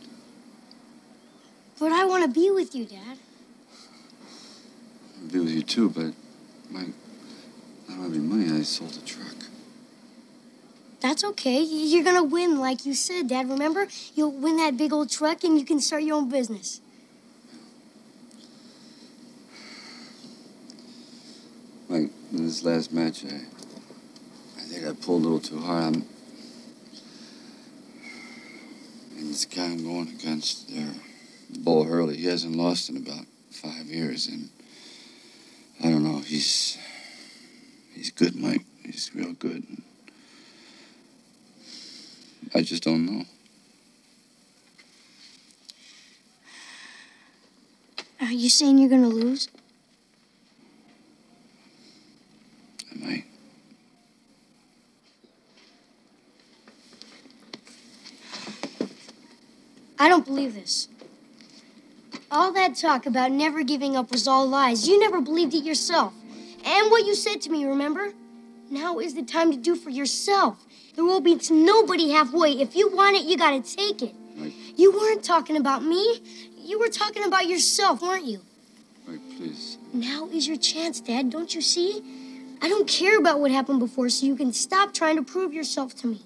But 1.79 1.93
I 1.93 2.05
want 2.05 2.25
to 2.25 2.31
be 2.31 2.51
with 2.51 2.75
you, 2.75 2.85
Dad. 2.85 3.19
I'll 5.21 5.29
be 5.29 5.39
with 5.41 5.51
you 5.51 5.63
too, 5.63 5.89
but 5.91 6.13
Mike, 6.71 6.95
I 7.89 7.93
don't 7.93 8.03
have 8.03 8.13
any 8.13 8.19
money. 8.21 8.59
I 8.59 8.63
sold 8.63 8.91
the 8.91 9.07
truck. 9.07 9.32
That's 11.03 11.25
okay. 11.25 11.61
You're 11.61 12.05
gonna 12.05 12.23
win, 12.23 12.61
like 12.61 12.87
you 12.87 12.95
said, 12.95 13.27
Dad. 13.27 13.51
Remember? 13.51 13.89
You'll 14.15 14.31
win 14.31 14.57
that 14.59 14.77
big 14.77 14.93
old 14.93 15.11
truck 15.11 15.43
and 15.43 15.59
you 15.59 15.65
can 15.65 15.81
start 15.81 16.05
your 16.05 16.17
own 16.17 16.29
business. 16.29 16.81
Like 21.89 22.11
in 22.31 22.47
this 22.47 22.63
last 22.63 22.93
match, 22.93 23.25
I, 23.25 23.41
I 24.59 24.61
think 24.61 24.87
I 24.87 24.93
pulled 24.93 25.23
a 25.23 25.29
little 25.29 25.41
too 25.41 25.59
hard. 25.59 25.97
I'm, 25.97 26.05
and 29.19 29.47
guy 29.55 29.65
I'm 29.65 29.83
going 29.83 30.09
against 30.09 30.71
uh, 30.71 30.75
there, 30.77 30.95
Bull 31.51 31.83
Hurley, 31.83 32.17
he 32.17 32.27
hasn't 32.27 32.55
lost 32.55 32.89
in 32.89 32.97
about 32.97 33.27
five 33.51 33.87
years, 33.87 34.29
and 34.29 34.51
I 35.83 35.91
don't 35.91 36.05
know. 36.05 36.21
He's 36.21 36.79
he's 37.93 38.13
good, 38.13 38.37
Mike. 38.37 38.63
He's 38.85 39.11
real 39.15 39.33
good. 39.33 39.67
I 42.55 42.63
just 42.63 42.83
don't 42.83 43.07
know. 43.07 43.25
Are 48.21 48.33
you 48.33 48.51
saying 48.51 48.79
you're 48.79 48.91
gonna 48.91 49.09
lose? 49.09 49.49
I 52.91 53.05
might. 53.05 53.25
I 59.99 60.09
don't 60.09 60.25
believe 60.25 60.55
this. 60.55 60.89
All 62.31 62.53
that 62.53 62.77
talk 62.77 63.07
about 63.07 63.33
never 63.33 63.63
giving 63.63 63.97
up 63.97 64.11
was 64.11 64.29
all 64.29 64.47
lies. 64.47 64.89
You 64.89 64.99
never 65.01 65.21
believed 65.21 65.55
it 65.55 65.65
yourself. 65.65 66.13
And 66.65 66.91
what 66.91 67.07
you 67.07 67.15
said 67.15 67.41
to 67.43 67.51
me, 67.51 67.65
remember? 67.65 68.13
Now 68.73 69.01
is 69.01 69.15
the 69.15 69.23
time 69.23 69.51
to 69.51 69.59
do 69.59 69.77
for 69.77 69.91
yourself. 69.91 70.65
There 70.95 71.05
will 71.05 71.21
be 71.21 71.39
nobody 71.51 72.09
halfway. 72.11 72.53
If 72.53 72.75
you 72.75 72.91
want 72.91 73.17
it, 73.17 73.25
you 73.25 73.37
gotta 73.37 73.61
take 73.61 74.01
it. 74.01 74.15
You 74.77 74.93
weren't 74.93 75.23
talking 75.23 75.59
about 75.59 75.85
me. 75.85 76.23
You 76.57 76.79
were 76.79 76.89
talking 76.89 77.23
about 77.23 77.47
yourself, 77.47 78.01
weren't 78.01 78.25
you? 78.25 78.41
Mike, 79.07 79.21
please. 79.37 79.77
Now 79.93 80.27
is 80.33 80.49
your 80.49 80.57
chance, 80.57 81.01
Dad. 81.01 81.29
Don't 81.29 81.55
you 81.55 81.61
see? 81.61 82.03
I 82.63 82.69
don't 82.71 82.89
care 82.89 83.19
about 83.19 83.41
what 83.41 83.51
happened 83.51 83.79
before, 83.79 84.09
so 84.09 84.25
you 84.25 84.37
can 84.37 84.55
stop 84.55 84.95
trying 84.95 85.17
to 85.17 85.23
prove 85.23 85.53
yourself 85.53 85.95
to 85.97 86.07
me. 86.07 86.23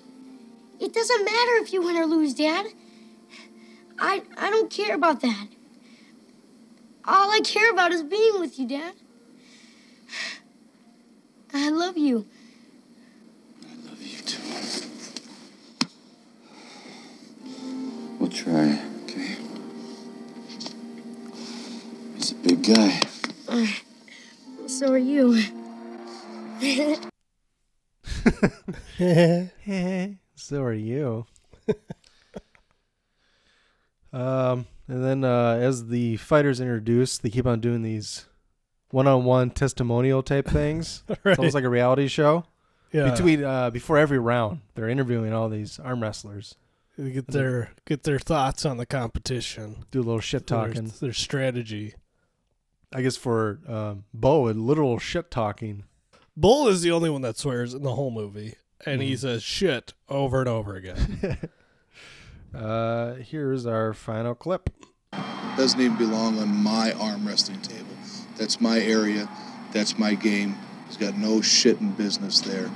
It 0.79 0.95
doesn't 0.95 1.25
matter 1.25 1.57
if 1.57 1.73
you 1.73 1.83
win 1.83 1.97
or 1.97 2.07
lose, 2.07 2.33
Dad. 2.33 2.67
I 3.99 4.23
I 4.39 4.51
don't 4.51 4.71
care 4.71 4.95
about 4.95 5.21
that. 5.23 5.49
All 7.05 7.29
I 7.33 7.41
care 7.43 7.73
about 7.73 7.91
is 7.91 8.05
being 8.05 8.39
with 8.39 8.57
you, 8.57 8.69
Dad. 8.69 8.95
I 11.53 11.71
love 11.71 11.99
you. 11.99 12.27
Try, 18.37 18.79
okay? 19.05 19.37
He's 22.15 22.33
a 22.33 22.35
big 22.37 22.63
guy. 22.63 23.01
Uh, 23.49 23.67
so 24.67 24.93
are 24.93 24.99
you. 24.99 25.43
so 30.35 30.63
are 30.63 30.75
you. 30.75 31.25
um, 34.13 34.67
and 34.87 35.05
then 35.05 35.25
uh, 35.25 35.59
as 35.61 35.87
the 35.87 36.19
fighters 36.19 36.61
introduce, 36.61 37.17
they 37.17 37.31
keep 37.31 37.47
on 37.47 37.61
doing 37.61 37.81
these 37.83 38.27
one-on-one 38.91 39.51
testimonial 39.51 40.23
type 40.23 40.47
things. 40.47 41.03
It's 41.25 41.39
almost 41.39 41.55
like 41.55 41.65
a 41.65 41.71
reality 41.71 42.09
show. 42.09 42.45
Yeah. 42.93 43.11
Between 43.11 43.45
uh, 43.45 43.71
before 43.71 43.97
every 43.97 44.19
round, 44.19 44.61
they're 44.75 44.89
interviewing 44.89 45.33
all 45.33 45.49
these 45.49 45.79
arm 45.79 46.03
wrestlers. 46.03 46.57
They 46.99 47.11
get 47.11 47.27
their 47.29 47.73
get 47.85 48.05
their 48.05 48.19
thoughts 48.19 48.65
on 48.65 48.79
the 48.79 48.87
competition. 48.87 49.85
Do 49.91 50.01
a 50.01 50.03
little 50.03 50.21
shit 50.21 50.47
Their- 50.47 50.59
talking. 50.69 50.93
Their, 51.01 51.13
strategy. 51.13 51.95
I 52.93 53.03
guess 53.03 53.17
for 53.17 53.61
um, 53.69 54.05
Bo, 54.15 54.49
a 54.49 54.53
literal 54.53 54.99
shit 54.99 55.31
talking. 55.31 55.85
Bull 56.37 56.69
is 56.69 56.83
the 56.83 56.91
only 56.93 57.11
one 57.11 57.23
that 57.23 57.37
swears 57.37 57.75
in 57.75 57.83
the 57.83 57.95
whole 57.95 58.11
movie, 58.11 58.55
and 58.87 59.03
he 59.03 59.13
Mhm. 59.15 59.19
says 59.19 59.43
shit 59.43 59.93
over 60.09 60.41
and 60.41 60.49
over 60.49 60.75
again. 60.75 61.39
Uh, 62.55 63.15
here's 63.17 63.67
our 63.67 63.93
final 63.93 64.35
clip. 64.35 64.71
doesn't 65.59 65.81
even 65.81 65.97
belong 65.99 66.39
on 66.39 66.49
my 66.49 66.93
arm 66.93 67.27
wrestling 67.27 67.61
table. 67.61 67.85
That's 68.39 68.61
my 68.63 68.79
area. 68.81 69.29
That's 69.73 69.99
my 69.99 70.15
game. 70.15 70.57
He's 70.87 70.97
got 70.97 71.19
no 71.19 71.43
shit 71.43 71.81
in 71.81 71.93
business 71.93 72.41
there. 72.41 72.71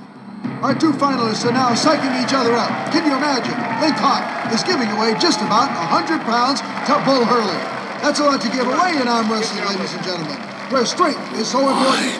Our 0.61 0.77
two 0.77 0.93
finalists 0.93 1.41
are 1.45 1.53
now 1.53 1.73
psyching 1.73 2.13
each 2.21 2.33
other 2.37 2.53
up. 2.53 2.69
Can 2.93 3.01
you 3.05 3.17
imagine? 3.17 3.57
Link 3.81 3.97
Hawk 3.97 4.21
is 4.53 4.61
giving 4.61 4.89
away 4.93 5.17
just 5.17 5.41
about 5.41 5.73
100 5.73 6.21
pounds 6.21 6.61
to 6.61 6.93
Bull 7.01 7.25
Hurley. 7.25 7.57
That's 8.01 8.21
a 8.21 8.25
lot 8.25 8.41
to 8.41 8.49
give 8.49 8.65
away 8.65 8.97
in 9.01 9.09
arm 9.09 9.25
wrestling, 9.25 9.65
ladies 9.65 9.93
and 9.93 10.03
gentlemen, 10.05 10.37
where 10.69 10.85
strength 10.85 11.21
is 11.37 11.49
so 11.49 11.65
important. 11.65 12.13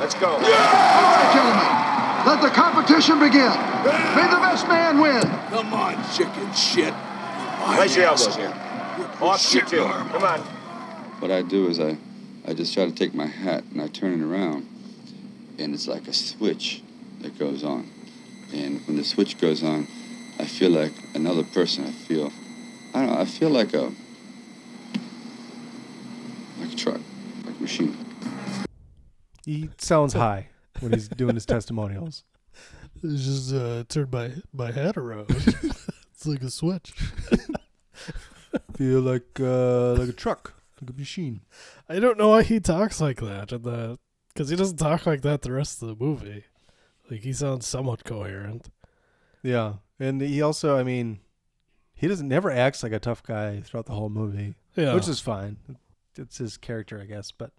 Let's 0.00 0.16
go. 0.16 0.36
All 0.36 0.40
right, 0.40 1.30
gentlemen, 1.36 1.68
let 2.28 2.40
the 2.40 2.52
competition 2.52 3.20
begin. 3.20 3.52
May 4.16 4.24
the 4.28 4.40
best 4.40 4.68
man 4.68 5.00
win. 5.00 5.24
Come 5.52 5.72
on, 5.72 5.96
chicken 6.16 6.52
shit. 6.52 6.92
Place 7.76 7.96
your 7.96 8.06
elbows 8.06 8.36
here. 8.36 8.52
Off 9.20 9.54
you 9.54 9.60
two. 9.68 9.84
Come 9.84 10.24
on. 10.24 10.40
What 11.20 11.30
I 11.30 11.42
do 11.42 11.68
is 11.68 11.80
I, 11.80 11.96
I 12.46 12.52
just 12.52 12.72
try 12.72 12.84
to 12.84 12.92
take 12.92 13.12
my 13.12 13.26
hat 13.26 13.64
and 13.72 13.80
I 13.80 13.88
turn 13.88 14.20
it 14.20 14.24
around, 14.24 14.68
and 15.58 15.74
it's 15.74 15.88
like 15.88 16.08
a 16.08 16.12
switch 16.12 16.82
that 17.22 17.38
goes 17.38 17.64
on. 17.64 17.88
And 18.52 18.86
when 18.86 18.96
the 18.96 19.04
switch 19.04 19.38
goes 19.38 19.62
on, 19.62 19.86
I 20.38 20.44
feel 20.44 20.70
like 20.70 20.92
another 21.14 21.44
person. 21.44 21.84
I 21.84 21.90
feel, 21.90 22.32
I 22.94 23.00
don't 23.00 23.12
know. 23.12 23.20
I 23.20 23.24
feel 23.24 23.50
like 23.50 23.72
a, 23.74 23.92
like 26.60 26.72
a 26.72 26.76
truck, 26.76 27.00
like 27.46 27.56
a 27.58 27.62
machine. 27.62 27.96
He 29.44 29.70
sounds 29.78 30.12
high 30.12 30.48
when 30.80 30.92
he's 30.92 31.08
doing 31.08 31.34
his 31.34 31.46
testimonials. 31.54 32.24
It's 33.02 33.24
just 33.24 33.54
uh, 33.54 33.84
turn 33.88 34.08
my 34.12 34.30
my 34.52 34.70
head 34.70 34.96
around. 34.96 35.26
it's 35.30 36.26
like 36.26 36.42
a 36.42 36.50
switch. 36.50 36.92
Feel 38.76 39.00
like 39.00 39.40
uh, 39.40 39.94
like 39.94 40.10
a 40.10 40.12
truck, 40.12 40.54
like 40.80 40.90
a 40.90 40.92
machine. 40.92 41.40
I 41.88 41.98
don't 41.98 42.18
know 42.18 42.28
why 42.28 42.42
he 42.42 42.60
talks 42.60 43.00
like 43.00 43.20
that 43.20 43.50
in 43.50 43.62
the 43.62 43.98
because 44.28 44.50
he 44.50 44.56
doesn't 44.56 44.76
talk 44.76 45.04
like 45.06 45.22
that 45.22 45.42
the 45.42 45.52
rest 45.52 45.82
of 45.82 45.88
the 45.88 46.04
movie. 46.04 46.44
Like 47.10 47.20
he 47.20 47.32
sounds 47.32 47.66
somewhat 47.66 48.04
coherent. 48.04 48.68
Yeah, 49.42 49.74
and 49.98 50.20
he 50.20 50.40
also, 50.40 50.78
I 50.78 50.82
mean, 50.82 51.20
he 51.94 52.08
doesn't 52.08 52.28
never 52.28 52.50
acts 52.50 52.82
like 52.82 52.92
a 52.92 52.98
tough 52.98 53.22
guy 53.22 53.60
throughout 53.60 53.86
the 53.86 53.92
whole 53.94 54.08
movie. 54.08 54.54
Yeah. 54.76 54.94
which 54.94 55.08
is 55.08 55.20
fine. 55.20 55.58
It's 56.16 56.38
his 56.38 56.56
character, 56.56 56.98
I 57.00 57.04
guess, 57.04 57.30
but 57.30 57.50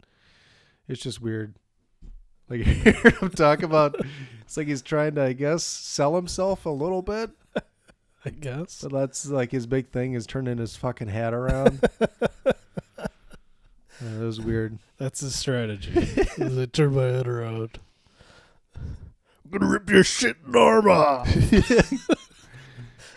it's 0.88 1.02
just 1.02 1.22
weird. 1.22 1.56
Like 2.50 2.62
hearing 2.66 3.16
him 3.16 3.30
talk 3.30 3.64
about, 3.64 3.96
it's 4.42 4.58
like 4.58 4.68
he's 4.68 4.82
trying 4.82 5.16
to, 5.16 5.24
I 5.24 5.34
guess, 5.34 5.64
sell 5.64 6.16
himself 6.16 6.66
a 6.66 6.70
little 6.70 7.02
bit. 7.02 7.32
I 8.26 8.30
guess. 8.30 8.82
But 8.82 8.92
that's 8.94 9.28
like 9.28 9.52
his 9.52 9.66
big 9.68 9.90
thing 9.90 10.14
is 10.14 10.26
turning 10.26 10.58
his 10.58 10.76
fucking 10.76 11.10
hat 11.10 11.34
around. 11.34 11.88
Yeah, 14.02 14.18
that 14.18 14.26
was 14.26 14.42
weird. 14.42 14.80
That's 14.98 15.22
his 15.22 15.36
strategy. 15.36 15.92
is 15.96 16.58
I 16.58 16.66
turn 16.66 16.96
my 16.96 17.04
head 17.04 17.28
around. 17.28 17.80
Gonna 19.54 19.72
rip 19.72 19.90
your 19.90 20.04
shit 20.04 20.38
arm 20.54 20.88
off. 20.90 21.28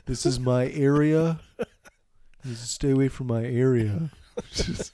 this 0.06 0.26
is 0.26 0.38
my 0.38 0.68
area. 0.68 1.40
Just 2.44 2.70
stay 2.74 2.90
away 2.90 3.08
from 3.08 3.26
my 3.28 3.44
area. 3.44 4.10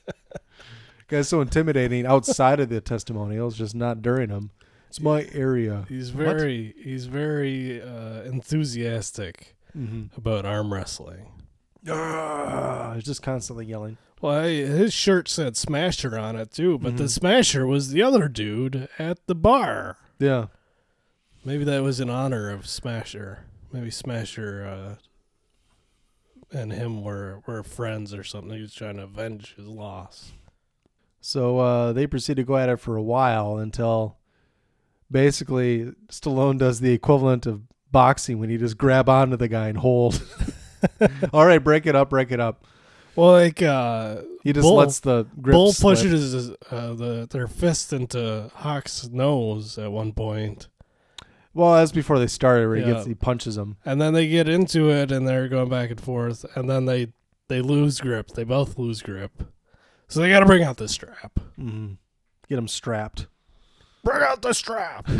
Guy's 1.09 1.29
so 1.29 1.41
intimidating 1.41 2.07
outside 2.07 2.61
of 2.61 2.69
the 2.71 2.81
testimonials, 2.81 3.59
just 3.59 3.75
not 3.75 4.01
during 4.01 4.29
them. 4.31 4.51
It's 4.89 5.01
my 5.01 5.27
area. 5.33 5.85
He's 5.89 6.13
What? 6.13 6.27
very 6.27 6.75
he's 6.83 7.07
very 7.07 7.83
uh, 7.83 8.23
enthusiastic 8.23 9.57
Mhm. 9.77 10.17
about 10.17 10.45
arm 10.47 10.73
wrestling. 10.73 11.27
Ah, 11.89 12.93
he's 12.95 13.05
just 13.05 13.23
constantly 13.23 13.67
yelling. 13.67 13.97
Well, 14.21 14.39
I, 14.45 14.49
his 14.51 14.93
shirt 14.95 15.29
said 15.29 15.57
Smasher 15.57 16.17
on 16.17 16.37
it 16.37 16.53
too, 16.53 16.79
but 16.79 16.97
the 16.97 17.05
Mhm. 17.05 17.11
Smasher 17.11 17.67
was 17.67 17.91
the 17.91 18.03
other 18.03 18.29
dude 18.29 18.89
at 18.99 19.27
the 19.27 19.35
bar. 19.35 19.97
Yeah. 20.19 20.47
Maybe 21.45 21.65
that 21.65 21.83
was 21.83 22.01
in 22.01 22.09
honor 22.11 22.51
of 22.51 22.67
Smasher. 22.69 23.45
Maybe 23.73 23.91
Smasher 23.91 24.65
uh, 24.65 26.57
and 26.57 26.73
him 26.73 27.03
were, 27.03 27.43
were 27.47 27.63
friends 27.63 28.15
or 28.15 28.23
something. 28.23 28.53
He 28.55 28.61
was 28.63 28.75
trying 28.75 28.97
to 28.97 29.05
avenge 29.05 29.55
his 29.57 29.67
loss. 29.67 30.33
So 31.21 31.59
uh, 31.59 31.93
they 31.93 32.07
proceed 32.07 32.35
to 32.37 32.45
go 32.45 32.57
at 32.57 32.69
it 32.69 32.79
for 32.79 32.97
a 32.97 33.03
while 33.03 33.57
until 33.59 34.19
basically 35.11 35.93
Stallone 36.09 36.59
does 36.59 36.81
the 36.81 36.93
equivalent 36.93 37.47
of 37.47 37.63
boxing 37.91 38.39
when 38.39 38.51
you 38.51 38.59
just 38.59 38.79
grab 38.79 39.09
onto 39.09 39.37
the 39.37 39.49
guy 39.49 39.69
and 39.69 39.79
hold. 39.79 40.23
All 41.33 41.47
right, 41.47 41.59
break 41.63 41.87
it 41.87 41.95
up, 41.95 42.11
break 42.11 42.31
it 42.33 42.41
up. 42.41 42.67
Well, 43.15 43.33
like 43.33 43.61
uh, 43.63 44.17
He 44.43 44.53
just 44.53 44.63
Bull- 44.65 44.77
lets 44.77 45.01
the 45.01 45.25
grip 45.41 45.53
Bull 45.55 45.73
slip. 45.73 45.97
pushes 45.99 46.33
his, 46.33 46.51
uh, 46.71 46.95
the 46.95 47.29
their 47.31 47.47
fist 47.47 47.93
into 47.93 48.51
Hawk's 48.55 49.09
nose 49.09 49.77
at 49.79 49.93
one 49.93 50.13
point. 50.13 50.69
Well, 51.55 51.75
that's 51.75 51.93
before 51.93 52.19
they 52.19 52.27
started. 52.27 52.67
Where 52.67 52.77
he 52.77 52.83
Yeah. 52.83 52.93
gets 52.95 53.07
he 53.07 53.15
punches 53.15 53.57
him. 53.57 53.77
And 53.85 54.01
then 54.01 54.15
they 54.15 54.29
get 54.29 54.49
into 54.49 54.91
it 54.91 55.13
and 55.13 55.27
they're 55.29 55.49
going 55.49 55.69
back 55.69 55.91
and 55.91 56.01
forth 56.01 56.45
and 56.57 56.69
then 56.71 56.85
they 56.87 57.13
they 57.49 57.61
lose 57.61 58.01
grip. 58.01 58.29
They 58.29 58.45
both 58.45 58.79
lose 58.79 59.03
grip. 59.03 59.33
So 60.09 60.21
they 60.21 60.31
got 60.31 60.41
to 60.41 60.47
bring 60.47 60.63
out 60.63 60.77
the 60.79 60.89
strap. 60.89 61.39
Mm-hmm. 61.59 61.93
Get 62.49 62.59
him 62.59 62.69
strapped. 62.69 63.27
Bring 64.05 64.23
out 64.23 64.43
the 64.43 64.53
strap. 64.53 65.07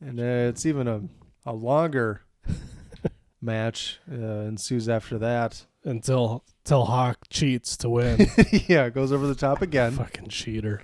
And 0.00 0.20
uh, 0.20 0.48
it's 0.50 0.66
even 0.66 0.86
a 0.86 1.00
a 1.46 1.52
longer 1.54 2.22
match 3.40 4.00
uh, 4.10 4.14
ensues 4.14 4.88
after 4.88 5.18
that. 5.18 5.64
until 5.84 6.44
until 6.64 6.84
Hawk 6.84 7.18
cheats 7.30 7.76
to 7.78 7.88
win. 7.88 8.26
yeah, 8.68 8.88
goes 8.90 9.12
over 9.12 9.26
the 9.26 9.34
top 9.34 9.62
again. 9.62 9.92
Fucking 9.92 10.28
cheater. 10.28 10.82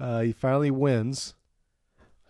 Uh, 0.00 0.20
he 0.20 0.32
finally 0.32 0.70
wins. 0.70 1.34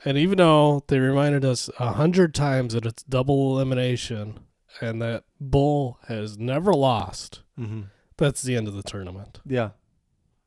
And 0.05 0.17
even 0.17 0.39
though 0.39 0.85
they 0.89 0.99
reminded 1.01 1.45
us 1.45 1.69
a 1.79 1.93
hundred 1.93 2.35
times 2.35 2.75
that 2.75 2.87
it's 2.87 3.03
double 3.03 3.53
elimination 3.57 4.39
and 4.81 5.03
that 5.03 5.25
Bull 5.41 5.99
has 6.09 6.39
never 6.39 6.73
lost, 6.73 7.43
Mhm. 7.59 7.87
that's 8.17 8.43
the 8.43 8.55
end 8.57 8.69
of 8.69 8.75
the 8.75 8.83
tournament. 8.83 9.41
Yeah, 9.45 9.71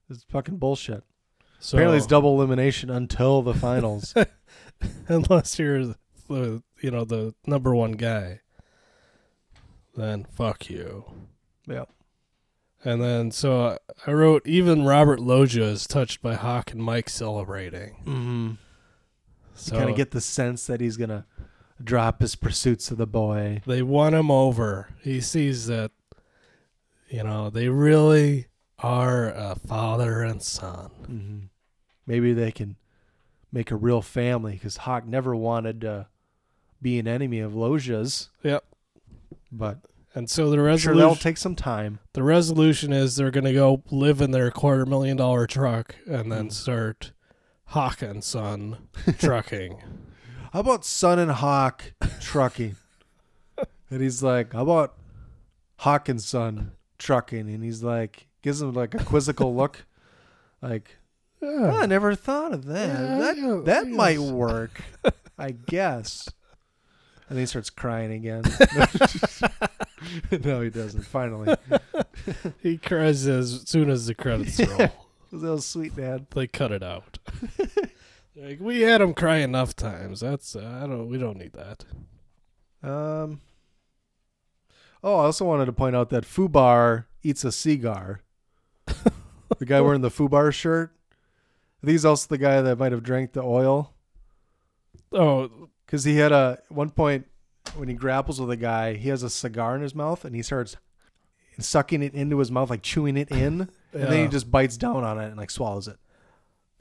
it's 0.10 0.24
fucking 0.24 0.58
bullshit. 0.58 1.04
So, 1.60 1.78
Apparently, 1.78 1.98
it's 1.98 2.08
double 2.08 2.36
elimination 2.36 2.90
until 2.90 3.42
the 3.42 3.54
finals. 3.54 4.14
unless 5.08 5.60
you're 5.60 5.86
the 6.28 6.64
you 6.82 6.90
know 6.92 7.04
the 7.04 7.36
number 7.46 7.76
one 7.76 7.92
guy, 7.94 8.40
then 9.96 10.26
fuck 10.32 10.70
you. 10.70 11.06
yeah. 11.68 11.86
And 12.84 13.00
then 13.02 13.30
so 13.32 13.68
I- 13.68 13.78
I 14.08 14.14
wrote 14.14 14.48
even 14.48 14.86
Robert 14.86 15.20
Loggia 15.20 15.66
is 15.66 15.86
touched 15.86 16.22
by 16.24 16.34
Hawk 16.34 16.72
and 16.72 16.82
Mike 16.82 17.10
celebrating. 17.10 17.98
Mm-hmm. 18.06 18.52
So 19.62 19.78
kind 19.78 19.90
of 19.90 19.96
get 19.96 20.12
the 20.12 20.22
sense 20.22 20.66
that 20.68 20.82
he's 20.82 20.98
gonna 20.98 21.26
drop 21.84 22.22
his 22.22 22.36
pursuits 22.36 22.92
of 22.92 22.98
the 22.98 23.08
boy. 23.08 23.62
they 23.66 23.82
won 23.82 24.14
him 24.14 24.30
over. 24.32 24.90
He 25.02 25.22
sees 25.22 25.68
that 25.68 25.92
you 27.10 27.24
know 27.24 27.50
they 27.50 27.70
really 27.70 28.48
are 28.80 29.30
a 29.30 29.56
father 29.56 30.22
and 30.22 30.42
son. 30.42 30.90
Mm-hmm. 31.04 31.40
Maybe 32.08 32.34
they 32.34 32.52
can 32.52 32.76
make 33.52 33.70
a 33.72 33.76
real 33.76 34.02
family 34.02 34.54
because 34.54 34.78
Hawk 34.78 35.06
never 35.06 35.36
wanted 35.36 35.82
to 35.82 36.08
be 36.82 36.98
an 36.98 37.08
enemy 37.08 37.40
of 37.40 37.54
Loggia's, 37.54 38.30
Yep. 38.44 38.64
but 39.52 39.78
And 40.16 40.30
so 40.30 40.50
the 40.50 40.58
resolution 40.60 40.94
sure 40.94 40.96
that'll 40.96 41.16
take 41.16 41.38
some 41.38 41.56
time. 41.56 42.00
the 42.14 42.24
resolution 42.24 42.92
is 42.92 43.16
they're 43.16 43.30
going 43.30 43.44
to 43.44 43.54
go 43.54 43.84
live 43.92 44.20
in 44.22 44.32
their 44.32 44.50
quarter 44.50 44.86
million 44.86 45.18
dollar 45.18 45.46
truck 45.46 45.96
and 46.08 46.32
then 46.32 46.50
start 46.50 47.12
Hawk 47.72 48.02
and 48.02 48.22
Son 48.22 48.90
trucking. 49.18 49.82
How 50.54 50.60
about 50.60 50.84
Son 50.84 51.20
and 51.20 51.32
Hawk 51.32 51.94
trucking? 52.20 52.76
and 53.90 54.02
he's 54.02 54.22
like, 54.22 54.52
How 54.52 54.64
about 54.64 54.96
Hawk 55.78 56.10
and 56.10 56.22
Son 56.22 56.74
trucking? 56.98 57.50
And 57.50 57.64
he's 57.64 57.82
like, 57.82 58.28
gives 58.42 58.62
him 58.62 58.74
like 58.74 58.94
a 58.94 58.98
quizzical 59.04 59.56
look, 59.62 59.86
like, 60.62 60.98
"Oh, 61.42 61.70
I 61.70 61.86
never 61.86 62.14
thought 62.14 62.54
of 62.54 62.66
that. 62.66 62.88
Yeah, 62.88 63.18
that 63.18 63.38
yeah, 63.38 63.62
that 63.64 63.88
might 63.88 64.20
work, 64.20 64.82
I 65.38 65.52
guess. 65.52 66.28
And 67.30 67.38
then 67.38 67.44
he 67.44 67.46
starts 67.46 67.70
crying 67.70 68.12
again. 68.12 68.44
no, 70.44 70.60
he 70.60 70.70
doesn't. 70.70 71.04
Finally, 71.04 71.56
he 72.62 72.78
cries 72.78 73.26
as 73.28 73.64
soon 73.66 73.90
as 73.90 74.08
the 74.08 74.14
credits 74.14 74.60
roll. 74.60 74.90
That 75.32 75.52
was 75.52 75.66
sweet, 75.66 75.96
man. 75.96 76.28
They 76.32 76.48
cut 76.48 76.72
it 76.72 76.84
out. 76.84 77.20
like 78.36 78.60
we 78.60 78.82
had 78.82 79.02
him 79.02 79.14
cry 79.14 79.38
enough 79.38 79.76
times. 79.76 80.20
That's 80.20 80.56
uh, 80.56 80.82
I 80.84 80.88
don't. 80.88 81.08
We 81.08 81.18
don't 81.18 81.38
need 81.38 81.54
that. 81.54 81.86
Um. 82.84 83.42
Oh, 85.04 85.16
I 85.16 85.26
also 85.26 85.46
wanted 85.46 85.66
to 85.66 85.74
point 85.74 85.96
out 85.96 86.10
that 86.12 86.26
Fubar 86.26 87.06
eats 87.24 87.44
a 87.44 87.52
cigar. 87.52 88.22
the 88.86 89.66
guy 89.66 89.82
wearing 89.82 90.02
the 90.02 90.12
Fubar 90.12 90.54
shirt. 90.54 90.92
I 91.82 91.88
think 91.88 91.94
he's 91.94 92.06
also 92.06 92.28
the 92.28 92.38
guy 92.38 92.62
that 92.62 92.78
might 92.78 92.92
have 92.92 93.02
drank 93.02 93.34
the 93.34 93.42
oil. 93.42 93.94
Oh, 95.12 95.50
Because 95.86 96.04
he 96.04 96.18
had 96.18 96.32
a 96.32 96.60
one 96.70 96.92
point 96.92 97.26
when 97.76 97.90
he 97.90 97.96
grapples 97.96 98.40
with 98.40 98.52
a 98.52 98.58
guy, 98.58 98.94
he 98.94 99.10
has 99.10 99.24
a 99.24 99.30
cigar 99.30 99.76
in 99.76 99.82
his 99.82 99.96
mouth 99.96 100.24
and 100.24 100.36
he 100.36 100.44
starts 100.44 100.76
sucking 101.60 102.04
it 102.04 102.14
into 102.14 102.38
his 102.40 102.52
mouth, 102.52 102.70
like 102.70 102.82
chewing 102.82 103.18
it 103.18 103.32
in, 103.32 103.70
and 103.94 104.04
then 104.04 104.24
he 104.24 104.28
just 104.28 104.50
bites 104.50 104.78
down 104.78 105.04
on 105.04 105.20
it 105.20 105.28
and 105.28 105.38
like 105.38 105.52
swallows 105.52 105.88
it. 105.88 105.98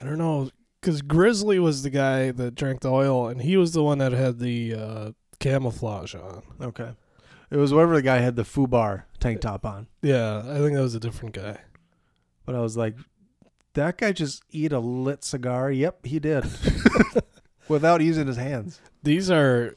I 0.01 0.05
don't 0.05 0.19
know. 0.19 0.51
Because 0.81 1.03
Grizzly 1.03 1.59
was 1.59 1.83
the 1.83 1.91
guy 1.91 2.31
that 2.31 2.55
drank 2.55 2.81
the 2.81 2.91
oil, 2.91 3.29
and 3.29 3.43
he 3.43 3.59
was 3.59 3.73
the 3.73 3.83
one 3.83 3.99
that 3.99 4.13
had 4.13 4.39
the 4.39 4.75
uh, 4.75 5.11
camouflage 5.39 6.15
on. 6.15 6.43
Okay. 6.61 6.91
It 7.51 7.57
was 7.57 7.75
whatever 7.75 7.97
the 7.97 8.03
guy 8.03 8.19
had 8.19 8.37
the 8.37 8.45
Fubar 8.45 9.05
tank 9.19 9.41
top 9.41 9.67
on. 9.67 9.89
Yeah, 10.03 10.39
I 10.39 10.59
think 10.59 10.75
that 10.75 10.83
was 10.83 10.95
a 10.95 11.01
different 11.01 11.35
guy. 11.35 11.59
But 12.47 12.55
I 12.55 12.61
was 12.61 12.77
like, 12.77 12.95
that 13.75 13.99
guy 13.99 14.13
just 14.13 14.43
eat 14.51 14.73
a 14.73 14.79
lit 14.79 15.25
cigar? 15.25 15.71
Yep, 15.71 16.07
he 16.07 16.19
did. 16.19 16.45
Without 17.69 18.01
using 18.01 18.27
his 18.27 18.37
hands. 18.37 18.81
These 19.03 19.31
are 19.31 19.75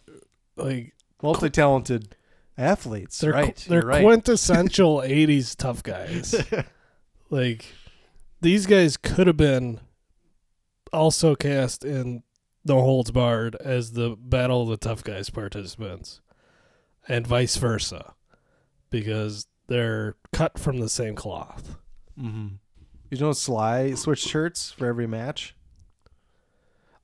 like 0.56 0.94
Multi 1.22 1.50
talented 1.50 2.16
athletes. 2.58 3.20
they're 3.20 3.34
right. 3.34 3.56
they're 3.68 3.80
you're 3.80 3.88
right. 3.88 4.04
quintessential 4.04 4.98
'80s 5.00 5.56
tough 5.56 5.84
guys. 5.84 6.36
like 7.34 7.66
these 8.42 8.68
guys 8.68 8.96
could 8.96 9.26
have 9.26 9.38
been 9.38 9.80
also 10.92 11.36
cast 11.36 11.84
in 11.84 12.22
No 12.64 12.82
Holds 12.82 13.10
Barred 13.10 13.56
as 13.56 13.94
the 13.94 14.16
Battle 14.16 14.62
of 14.62 14.70
the 14.70 14.78
Tough 14.78 15.04
Guys 15.04 15.32
participants, 15.32 16.22
and 17.08 17.26
vice 17.26 17.56
versa, 17.56 18.14
because 18.92 19.48
they're 19.68 20.16
cut 20.32 20.60
from 20.60 20.80
the 20.80 20.90
same 20.90 21.16
cloth. 21.16 21.78
Mm-hmm. 22.20 22.56
You 23.10 23.18
know 23.18 23.32
Sly 23.32 23.96
switched 23.96 24.28
shirts 24.28 24.72
for 24.72 24.86
every 24.86 25.08
match? 25.08 25.56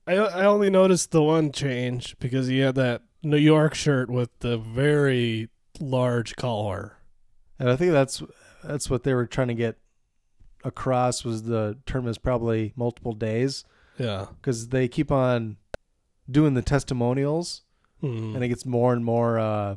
I 0.06 0.14
I 0.14 0.44
only 0.44 0.70
noticed 0.70 1.10
the 1.10 1.22
one 1.22 1.50
change 1.50 2.16
because 2.20 2.46
he 2.46 2.60
had 2.60 2.76
that 2.76 3.02
New 3.24 3.36
York 3.36 3.74
shirt 3.74 4.08
with 4.08 4.30
the 4.38 4.56
very 4.58 5.48
large 5.80 6.36
collar. 6.36 6.98
And 7.58 7.68
I 7.68 7.74
think 7.74 7.90
that's 7.90 8.22
that's 8.62 8.88
what 8.88 9.02
they 9.02 9.12
were 9.12 9.26
trying 9.26 9.48
to 9.48 9.54
get 9.54 9.76
across 10.64 11.24
was 11.24 11.44
the 11.44 11.78
term 11.86 12.06
is 12.06 12.18
probably 12.18 12.72
multiple 12.76 13.12
days 13.12 13.64
Yeah. 13.98 14.26
because 14.40 14.68
they 14.68 14.88
keep 14.88 15.10
on 15.10 15.56
doing 16.30 16.54
the 16.54 16.62
testimonials 16.62 17.62
Mhm. 18.02 18.34
and 18.34 18.44
it 18.44 18.48
gets 18.48 18.64
more 18.64 18.92
and 18.92 19.04
more 19.04 19.38
uh 19.38 19.76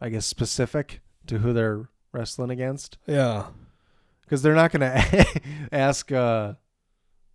I 0.00 0.08
guess 0.08 0.24
specific 0.26 1.00
to 1.26 1.38
who 1.38 1.52
they're 1.52 1.88
wrestling 2.12 2.50
against 2.50 2.98
Yeah. 3.06 3.46
because 4.22 4.42
they're 4.42 4.54
not 4.54 4.72
going 4.72 4.80
to 4.92 5.40
ask 5.72 6.10
uh, 6.12 6.54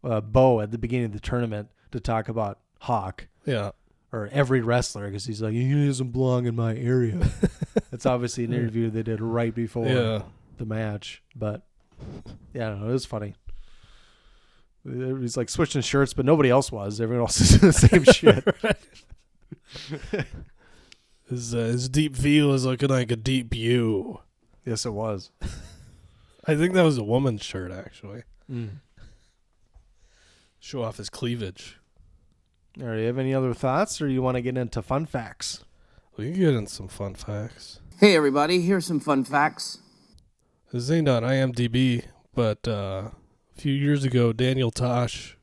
uh 0.03 0.21
Bo 0.21 0.61
at 0.61 0.71
the 0.71 0.77
beginning 0.77 1.05
of 1.07 1.11
the 1.13 1.19
tournament 1.19 1.69
to 1.91 1.99
talk 1.99 2.27
about 2.29 2.59
Hawk 2.79 3.27
Yeah. 3.45 3.71
or 4.11 4.29
every 4.31 4.61
wrestler 4.61 5.05
because 5.07 5.25
he's 5.25 5.41
like 5.41 5.53
he 5.53 5.85
doesn't 5.85 6.11
belong 6.11 6.45
in 6.45 6.55
my 6.55 6.75
area. 6.75 7.29
That's 7.91 8.05
obviously 8.05 8.43
an 8.45 8.53
interview 8.53 8.89
they 8.89 9.03
did 9.03 9.21
right 9.21 9.53
before 9.53 9.87
Yeah. 9.87 10.23
the 10.57 10.65
match, 10.65 11.21
but 11.35 11.67
yeah, 12.53 12.67
I 12.67 12.69
don't 12.71 12.81
know, 12.81 12.89
it 12.89 12.93
was 12.93 13.05
funny. 13.05 13.35
He's 14.83 15.35
like 15.35 15.49
switching 15.49 15.81
shirts, 15.81 16.13
but 16.13 16.25
nobody 16.25 16.49
else 16.49 16.71
was. 16.71 17.01
Everyone 17.01 17.23
else 17.23 17.41
is 17.41 17.59
doing 17.59 17.71
the 17.71 17.73
same 17.73 18.03
shit. 20.13 20.25
His 21.29 21.55
uh, 21.55 21.57
his 21.57 21.89
deep 21.89 22.15
V 22.15 22.43
was 22.43 22.65
looking 22.65 22.89
like 22.89 23.11
a 23.11 23.15
deep 23.15 23.55
U. 23.55 24.19
yes, 24.63 24.85
it 24.85 24.91
was. 24.91 25.31
I 26.47 26.55
think 26.55 26.75
that 26.75 26.83
was 26.83 26.99
a 26.99 27.03
woman's 27.03 27.41
shirt 27.43 27.71
actually. 27.71 28.21
Mm. 28.51 28.69
Show 30.59 30.83
off 30.83 30.97
his 30.97 31.09
cleavage. 31.09 31.79
All 32.79 32.85
right, 32.87 32.99
you 32.99 33.07
have 33.07 33.17
any 33.17 33.33
other 33.33 33.55
thoughts, 33.55 33.99
or 34.01 34.07
you 34.07 34.21
want 34.21 34.35
to 34.35 34.41
get 34.41 34.55
into 34.55 34.83
fun 34.83 35.07
facts? 35.07 35.63
We 36.15 36.29
can 36.31 36.39
get 36.39 36.53
in 36.53 36.67
some 36.67 36.89
fun 36.89 37.15
facts. 37.15 37.79
Hey, 37.99 38.15
everybody, 38.15 38.61
here's 38.61 38.85
some 38.85 38.99
fun 38.99 39.23
facts. 39.23 39.79
This 40.71 40.91
ain't 40.91 41.07
on 41.07 41.23
IMDb, 41.23 42.05
but 42.33 42.67
uh, 42.67 43.09
a 43.11 43.59
few 43.59 43.73
years 43.73 44.03
ago, 44.03 44.33
Daniel 44.33 44.71
Tosh 44.71 45.37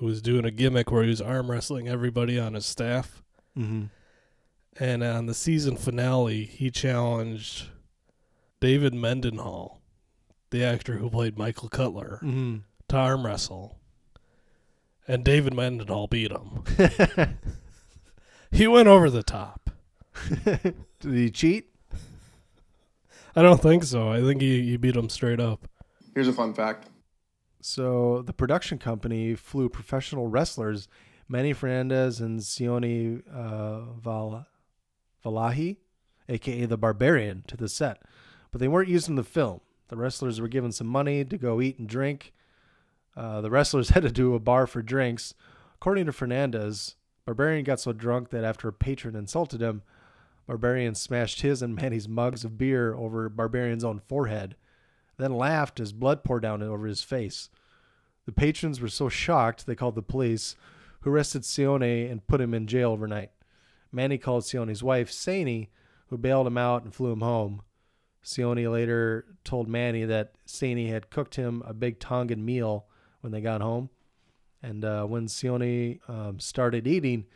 was 0.00 0.20
doing 0.20 0.44
a 0.44 0.50
gimmick 0.50 0.90
where 0.90 1.02
he 1.02 1.08
was 1.10 1.20
arm 1.22 1.50
wrestling 1.50 1.88
everybody 1.88 2.38
on 2.38 2.54
his 2.54 2.66
staff. 2.66 3.22
Mm-hmm. 3.56 3.84
And 4.78 5.04
on 5.04 5.26
the 5.26 5.34
season 5.34 5.76
finale, 5.76 6.44
he 6.44 6.70
challenged 6.70 7.68
David 8.60 8.92
Mendenhall, 8.92 9.80
the 10.50 10.64
actor 10.64 10.94
who 10.98 11.08
played 11.08 11.38
Michael 11.38 11.68
Cutler, 11.68 12.18
Mhm. 12.22 12.62
to 12.88 12.96
arm 12.96 13.24
wrestle. 13.24 13.78
And 15.06 15.24
David 15.24 15.54
Mendenhall 15.54 16.08
beat 16.08 16.32
him. 16.32 16.64
he 18.50 18.66
went 18.66 18.88
over 18.88 19.10
the 19.10 19.22
top. 19.22 19.70
Did 20.44 20.74
he 21.00 21.30
cheat? 21.30 21.68
I 23.36 23.42
don't 23.42 23.60
think 23.60 23.84
so. 23.84 24.10
I 24.10 24.20
think 24.20 24.40
he, 24.40 24.62
he 24.62 24.76
beat 24.76 24.96
him 24.96 25.08
straight 25.08 25.40
up. 25.40 25.68
Here's 26.14 26.28
a 26.28 26.32
fun 26.32 26.54
fact. 26.54 26.88
So 27.60 28.22
the 28.22 28.32
production 28.32 28.78
company 28.78 29.34
flew 29.34 29.68
professional 29.68 30.28
wrestlers 30.28 30.88
Manny 31.28 31.52
Fernandez 31.52 32.20
and 32.20 32.40
Sione 32.40 33.22
uh, 33.32 33.92
Val- 33.98 34.46
Vailahi, 35.24 35.78
aka 36.28 36.66
the 36.66 36.76
Barbarian, 36.76 37.44
to 37.46 37.56
the 37.56 37.68
set, 37.68 38.02
but 38.50 38.60
they 38.60 38.68
weren't 38.68 38.90
used 38.90 39.08
in 39.08 39.14
the 39.14 39.24
film. 39.24 39.60
The 39.88 39.96
wrestlers 39.96 40.40
were 40.40 40.48
given 40.48 40.72
some 40.72 40.86
money 40.86 41.24
to 41.24 41.38
go 41.38 41.60
eat 41.60 41.78
and 41.78 41.88
drink. 41.88 42.32
Uh, 43.16 43.40
the 43.40 43.50
wrestlers 43.50 43.88
headed 43.90 44.14
to 44.14 44.22
do 44.22 44.34
a 44.34 44.38
bar 44.40 44.66
for 44.66 44.82
drinks. 44.82 45.34
According 45.76 46.06
to 46.06 46.12
Fernandez, 46.12 46.96
Barbarian 47.24 47.64
got 47.64 47.80
so 47.80 47.92
drunk 47.92 48.30
that 48.30 48.44
after 48.44 48.68
a 48.68 48.72
patron 48.72 49.16
insulted 49.16 49.62
him, 49.62 49.82
Barbarian 50.46 50.94
smashed 50.94 51.40
his 51.40 51.62
and 51.62 51.74
Manny's 51.74 52.08
mugs 52.08 52.44
of 52.44 52.58
beer 52.58 52.94
over 52.94 53.28
Barbarian's 53.28 53.84
own 53.84 53.98
forehead, 53.98 54.56
then 55.16 55.34
laughed 55.36 55.80
as 55.80 55.92
blood 55.92 56.24
poured 56.24 56.42
down 56.42 56.62
over 56.62 56.86
his 56.86 57.02
face. 57.02 57.48
The 58.26 58.32
patrons 58.32 58.80
were 58.80 58.88
so 58.88 59.08
shocked 59.08 59.66
they 59.66 59.74
called 59.74 59.94
the 59.94 60.02
police, 60.02 60.56
who 61.00 61.10
arrested 61.10 61.42
Sione 61.42 62.10
and 62.10 62.26
put 62.26 62.40
him 62.40 62.54
in 62.54 62.66
jail 62.66 62.90
overnight. 62.90 63.30
Manny 63.92 64.18
called 64.18 64.44
Sione's 64.44 64.82
wife, 64.82 65.10
Sani, 65.10 65.70
who 66.08 66.18
bailed 66.18 66.46
him 66.46 66.58
out 66.58 66.82
and 66.84 66.94
flew 66.94 67.12
him 67.12 67.20
home. 67.20 67.62
Sione 68.24 68.70
later 68.70 69.26
told 69.44 69.68
Manny 69.68 70.04
that 70.04 70.34
Sani 70.46 70.88
had 70.88 71.10
cooked 71.10 71.34
him 71.34 71.62
a 71.66 71.74
big 71.74 72.00
Tongan 72.00 72.44
meal 72.44 72.86
when 73.20 73.32
they 73.32 73.40
got 73.40 73.60
home. 73.60 73.90
And 74.62 74.82
uh, 74.84 75.04
when 75.04 75.26
Sione 75.26 76.00
um, 76.08 76.40
started 76.40 76.86
eating, 76.86 77.26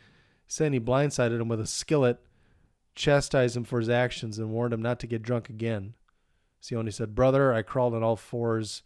Sani 0.47 0.79
blindsided 0.79 1.39
him 1.39 1.47
with 1.47 1.59
a 1.59 1.67
skillet, 1.67 2.19
chastised 2.95 3.55
him 3.55 3.63
for 3.63 3.79
his 3.79 3.89
actions, 3.89 4.39
and 4.39 4.49
warned 4.49 4.73
him 4.73 4.81
not 4.81 4.99
to 4.99 5.07
get 5.07 5.21
drunk 5.21 5.49
again. 5.49 5.93
Sione 6.61 6.93
said, 6.93 7.15
Brother, 7.15 7.53
I 7.53 7.61
crawled 7.61 7.93
on 7.93 8.03
all 8.03 8.15
fours, 8.15 8.83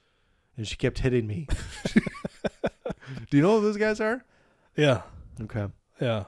and 0.55 0.67
she 0.67 0.75
kept 0.75 0.99
hitting 0.99 1.27
me. 1.27 1.47
Do 3.29 3.37
you 3.37 3.43
know 3.43 3.59
who 3.59 3.65
those 3.65 3.77
guys 3.77 3.99
are? 3.99 4.23
Yeah. 4.75 5.01
Okay. 5.41 5.67
Yeah. 5.99 6.25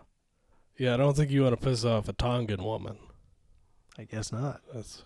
Yeah, 0.78 0.94
I 0.94 0.98
don't 0.98 1.16
think 1.16 1.32
you 1.32 1.44
want 1.44 1.60
to 1.60 1.66
piss 1.66 1.86
off 1.86 2.10
a 2.10 2.14
Tongan 2.14 2.64
woman. 2.64 2.98
I 3.98 4.04
guess 4.04 4.32
not. 4.32 4.62
That's 4.74 5.04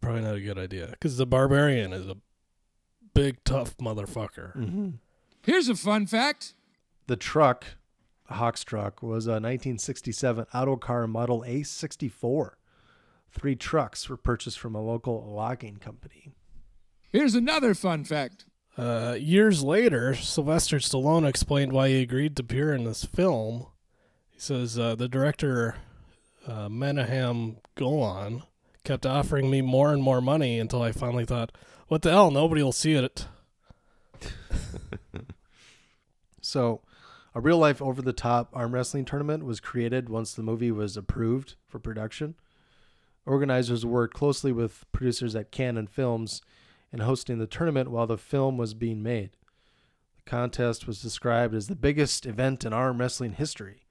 probably 0.00 0.22
not 0.22 0.36
a 0.36 0.40
good 0.40 0.58
idea. 0.58 0.88
Because 0.90 1.16
the 1.16 1.26
barbarian 1.26 1.92
is 1.92 2.06
a 2.06 2.16
big, 3.14 3.42
tough 3.44 3.76
motherfucker. 3.78 4.56
Mm-hmm. 4.56 4.88
Here's 5.42 5.68
a 5.68 5.74
fun 5.74 6.06
fact. 6.06 6.54
The 7.06 7.16
truck, 7.16 7.64
the 7.64 7.81
Hawks 8.32 8.64
truck, 8.64 9.02
was 9.02 9.26
a 9.26 9.38
1967 9.40 10.46
Autocar 10.52 11.06
Model 11.06 11.44
A64. 11.46 12.50
Three 13.30 13.56
trucks 13.56 14.08
were 14.08 14.16
purchased 14.16 14.58
from 14.58 14.74
a 14.74 14.82
local 14.82 15.24
logging 15.32 15.76
company. 15.76 16.32
Here's 17.10 17.34
another 17.34 17.74
fun 17.74 18.04
fact. 18.04 18.44
Uh, 18.76 19.16
years 19.18 19.62
later, 19.62 20.14
Sylvester 20.14 20.78
Stallone 20.78 21.28
explained 21.28 21.72
why 21.72 21.88
he 21.88 22.02
agreed 22.02 22.36
to 22.36 22.42
appear 22.42 22.72
in 22.74 22.84
this 22.84 23.04
film. 23.04 23.66
He 24.30 24.40
says 24.40 24.78
uh, 24.78 24.94
the 24.94 25.08
director, 25.08 25.76
uh, 26.46 26.68
Menahem 26.68 27.58
Golan, 27.74 28.42
kept 28.84 29.04
offering 29.06 29.50
me 29.50 29.60
more 29.60 29.92
and 29.92 30.02
more 30.02 30.20
money 30.20 30.58
until 30.58 30.82
I 30.82 30.92
finally 30.92 31.26
thought, 31.26 31.52
"What 31.88 32.02
the 32.02 32.10
hell? 32.10 32.30
Nobody 32.30 32.62
will 32.62 32.72
see 32.72 32.94
it." 32.94 33.26
So, 36.42 36.82
a 37.34 37.40
real 37.40 37.58
life 37.58 37.80
over 37.80 38.02
the 38.02 38.12
top 38.12 38.50
arm 38.52 38.72
wrestling 38.72 39.04
tournament 39.04 39.44
was 39.44 39.60
created 39.60 40.08
once 40.08 40.34
the 40.34 40.42
movie 40.42 40.70
was 40.70 40.96
approved 40.96 41.54
for 41.66 41.78
production. 41.78 42.34
Organizers 43.24 43.86
worked 43.86 44.14
closely 44.14 44.52
with 44.52 44.84
producers 44.92 45.34
at 45.34 45.50
Cannon 45.50 45.86
Films 45.86 46.42
in 46.92 47.00
hosting 47.00 47.38
the 47.38 47.46
tournament 47.46 47.90
while 47.90 48.06
the 48.06 48.18
film 48.18 48.58
was 48.58 48.74
being 48.74 49.02
made. 49.02 49.30
The 50.16 50.30
contest 50.30 50.86
was 50.86 51.00
described 51.00 51.54
as 51.54 51.68
the 51.68 51.76
biggest 51.76 52.26
event 52.26 52.64
in 52.64 52.72
arm 52.72 52.98
wrestling 52.98 53.32
history, 53.32 53.86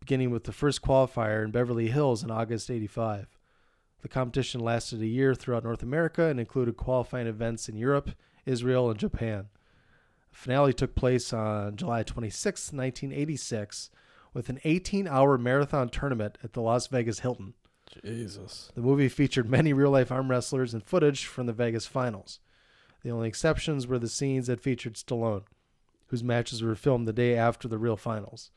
beginning 0.00 0.30
with 0.30 0.44
the 0.44 0.52
first 0.52 0.82
qualifier 0.82 1.44
in 1.44 1.50
Beverly 1.52 1.88
Hills 1.88 2.24
in 2.24 2.30
August 2.30 2.70
85. 2.70 3.38
The 4.00 4.08
competition 4.08 4.60
lasted 4.60 5.00
a 5.00 5.06
year 5.06 5.34
throughout 5.34 5.62
North 5.62 5.82
America 5.82 6.24
and 6.24 6.40
included 6.40 6.76
qualifying 6.76 7.28
events 7.28 7.68
in 7.68 7.76
Europe, 7.76 8.10
Israel, 8.44 8.90
and 8.90 8.98
Japan. 8.98 9.46
The 10.32 10.38
finale 10.38 10.72
took 10.72 10.94
place 10.94 11.32
on 11.32 11.76
July 11.76 12.02
26, 12.02 12.72
1986, 12.72 13.90
with 14.34 14.48
an 14.48 14.58
18 14.64 15.06
hour 15.06 15.38
marathon 15.38 15.88
tournament 15.88 16.38
at 16.42 16.54
the 16.54 16.62
Las 16.62 16.86
Vegas 16.86 17.20
Hilton. 17.20 17.54
Jesus. 18.02 18.72
The 18.74 18.80
movie 18.80 19.08
featured 19.08 19.50
many 19.50 19.72
real 19.72 19.90
life 19.90 20.10
arm 20.10 20.30
wrestlers 20.30 20.72
and 20.72 20.82
footage 20.82 21.26
from 21.26 21.46
the 21.46 21.52
Vegas 21.52 21.86
finals. 21.86 22.40
The 23.02 23.10
only 23.10 23.28
exceptions 23.28 23.86
were 23.86 23.98
the 23.98 24.08
scenes 24.08 24.46
that 24.46 24.62
featured 24.62 24.94
Stallone, 24.94 25.44
whose 26.06 26.24
matches 26.24 26.62
were 26.62 26.74
filmed 26.74 27.06
the 27.06 27.12
day 27.12 27.36
after 27.36 27.68
the 27.68 27.78
real 27.78 27.96
finals. 27.96 28.50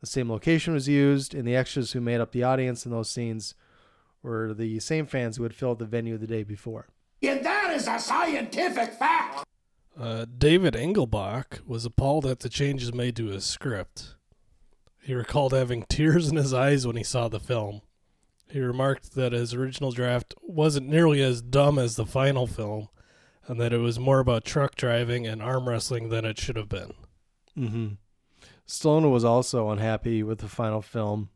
The 0.00 0.06
same 0.06 0.30
location 0.30 0.74
was 0.74 0.88
used, 0.88 1.34
and 1.34 1.46
the 1.46 1.56
extras 1.56 1.92
who 1.92 2.00
made 2.00 2.20
up 2.20 2.32
the 2.32 2.42
audience 2.42 2.84
in 2.84 2.92
those 2.92 3.10
scenes 3.10 3.54
were 4.22 4.52
the 4.52 4.80
same 4.80 5.06
fans 5.06 5.36
who 5.36 5.42
had 5.44 5.54
filled 5.54 5.78
the 5.78 5.86
venue 5.86 6.18
the 6.18 6.26
day 6.26 6.42
before. 6.42 6.88
And 7.22 7.44
that 7.44 7.72
is 7.74 7.86
a 7.86 7.98
scientific 7.98 8.92
fact. 8.92 9.44
Uh, 9.98 10.24
David 10.38 10.74
Engelbach 10.74 11.66
was 11.66 11.84
appalled 11.84 12.26
at 12.26 12.40
the 12.40 12.48
changes 12.48 12.92
made 12.92 13.16
to 13.16 13.26
his 13.26 13.44
script. 13.44 14.14
He 15.02 15.14
recalled 15.14 15.52
having 15.52 15.84
tears 15.88 16.28
in 16.28 16.36
his 16.36 16.54
eyes 16.54 16.86
when 16.86 16.96
he 16.96 17.02
saw 17.02 17.28
the 17.28 17.40
film. 17.40 17.82
He 18.48 18.60
remarked 18.60 19.14
that 19.14 19.32
his 19.32 19.54
original 19.54 19.92
draft 19.92 20.34
wasn't 20.42 20.88
nearly 20.88 21.22
as 21.22 21.42
dumb 21.42 21.78
as 21.78 21.96
the 21.96 22.06
final 22.06 22.46
film, 22.46 22.88
and 23.46 23.60
that 23.60 23.72
it 23.72 23.78
was 23.78 23.98
more 23.98 24.20
about 24.20 24.44
truck 24.44 24.74
driving 24.74 25.26
and 25.26 25.42
arm 25.42 25.68
wrestling 25.68 26.08
than 26.08 26.24
it 26.24 26.38
should 26.38 26.56
have 26.56 26.68
been. 26.68 26.92
Mm-hmm. 27.56 27.88
Stallone 28.66 29.10
was 29.10 29.24
also 29.24 29.70
unhappy 29.70 30.22
with 30.22 30.38
the 30.38 30.48
final 30.48 30.82
film. 30.82 31.30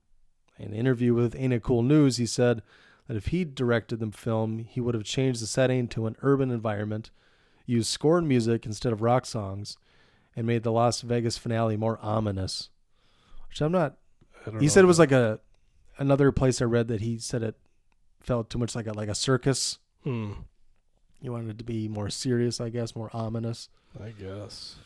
In 0.59 0.68
an 0.68 0.74
interview 0.74 1.14
with 1.14 1.34
Ain't 1.36 1.52
It 1.52 1.62
Cool 1.62 1.82
News, 1.82 2.16
he 2.16 2.26
said 2.26 2.62
that 3.09 3.16
if 3.16 3.26
he 3.26 3.44
directed 3.44 3.98
the 3.98 4.12
film, 4.12 4.59
he 4.68 4.80
would 4.80 4.94
have 4.94 5.05
changed 5.05 5.42
the 5.42 5.46
setting 5.46 5.88
to 5.88 6.07
an 6.07 6.16
urban 6.22 6.50
environment, 6.50 7.11
used 7.66 7.88
scored 7.90 8.24
music 8.24 8.66
instead 8.66 8.92
of 8.92 9.00
rock 9.02 9.26
songs, 9.26 9.76
and 10.36 10.46
made 10.46 10.62
the 10.62 10.72
Las 10.72 11.00
Vegas 11.00 11.38
finale 11.38 11.76
more 11.76 11.98
ominous. 12.02 12.70
Which 13.48 13.60
I'm 13.60 13.72
not. 13.72 13.96
He 14.60 14.68
said 14.68 14.84
it 14.84 14.88
was 14.88 14.98
like 14.98 15.12
a 15.12 15.40
another 15.98 16.32
place 16.32 16.60
I 16.60 16.64
read 16.66 16.88
that 16.88 17.00
he 17.00 17.18
said 17.18 17.42
it 17.42 17.54
felt 18.20 18.50
too 18.50 18.58
much 18.58 18.74
like 18.74 18.86
a 18.86 18.92
like 18.92 19.08
a 19.08 19.14
circus. 19.14 19.78
Hmm. 20.02 20.32
He 21.22 21.30
wanted 21.30 21.50
it 21.50 21.58
to 21.58 21.64
be 21.64 21.88
more 21.88 22.10
serious, 22.10 22.60
I 22.60 22.68
guess, 22.68 22.94
more 22.94 23.08
ominous. 23.14 23.68
I 23.98 24.10
guess. 24.10 24.76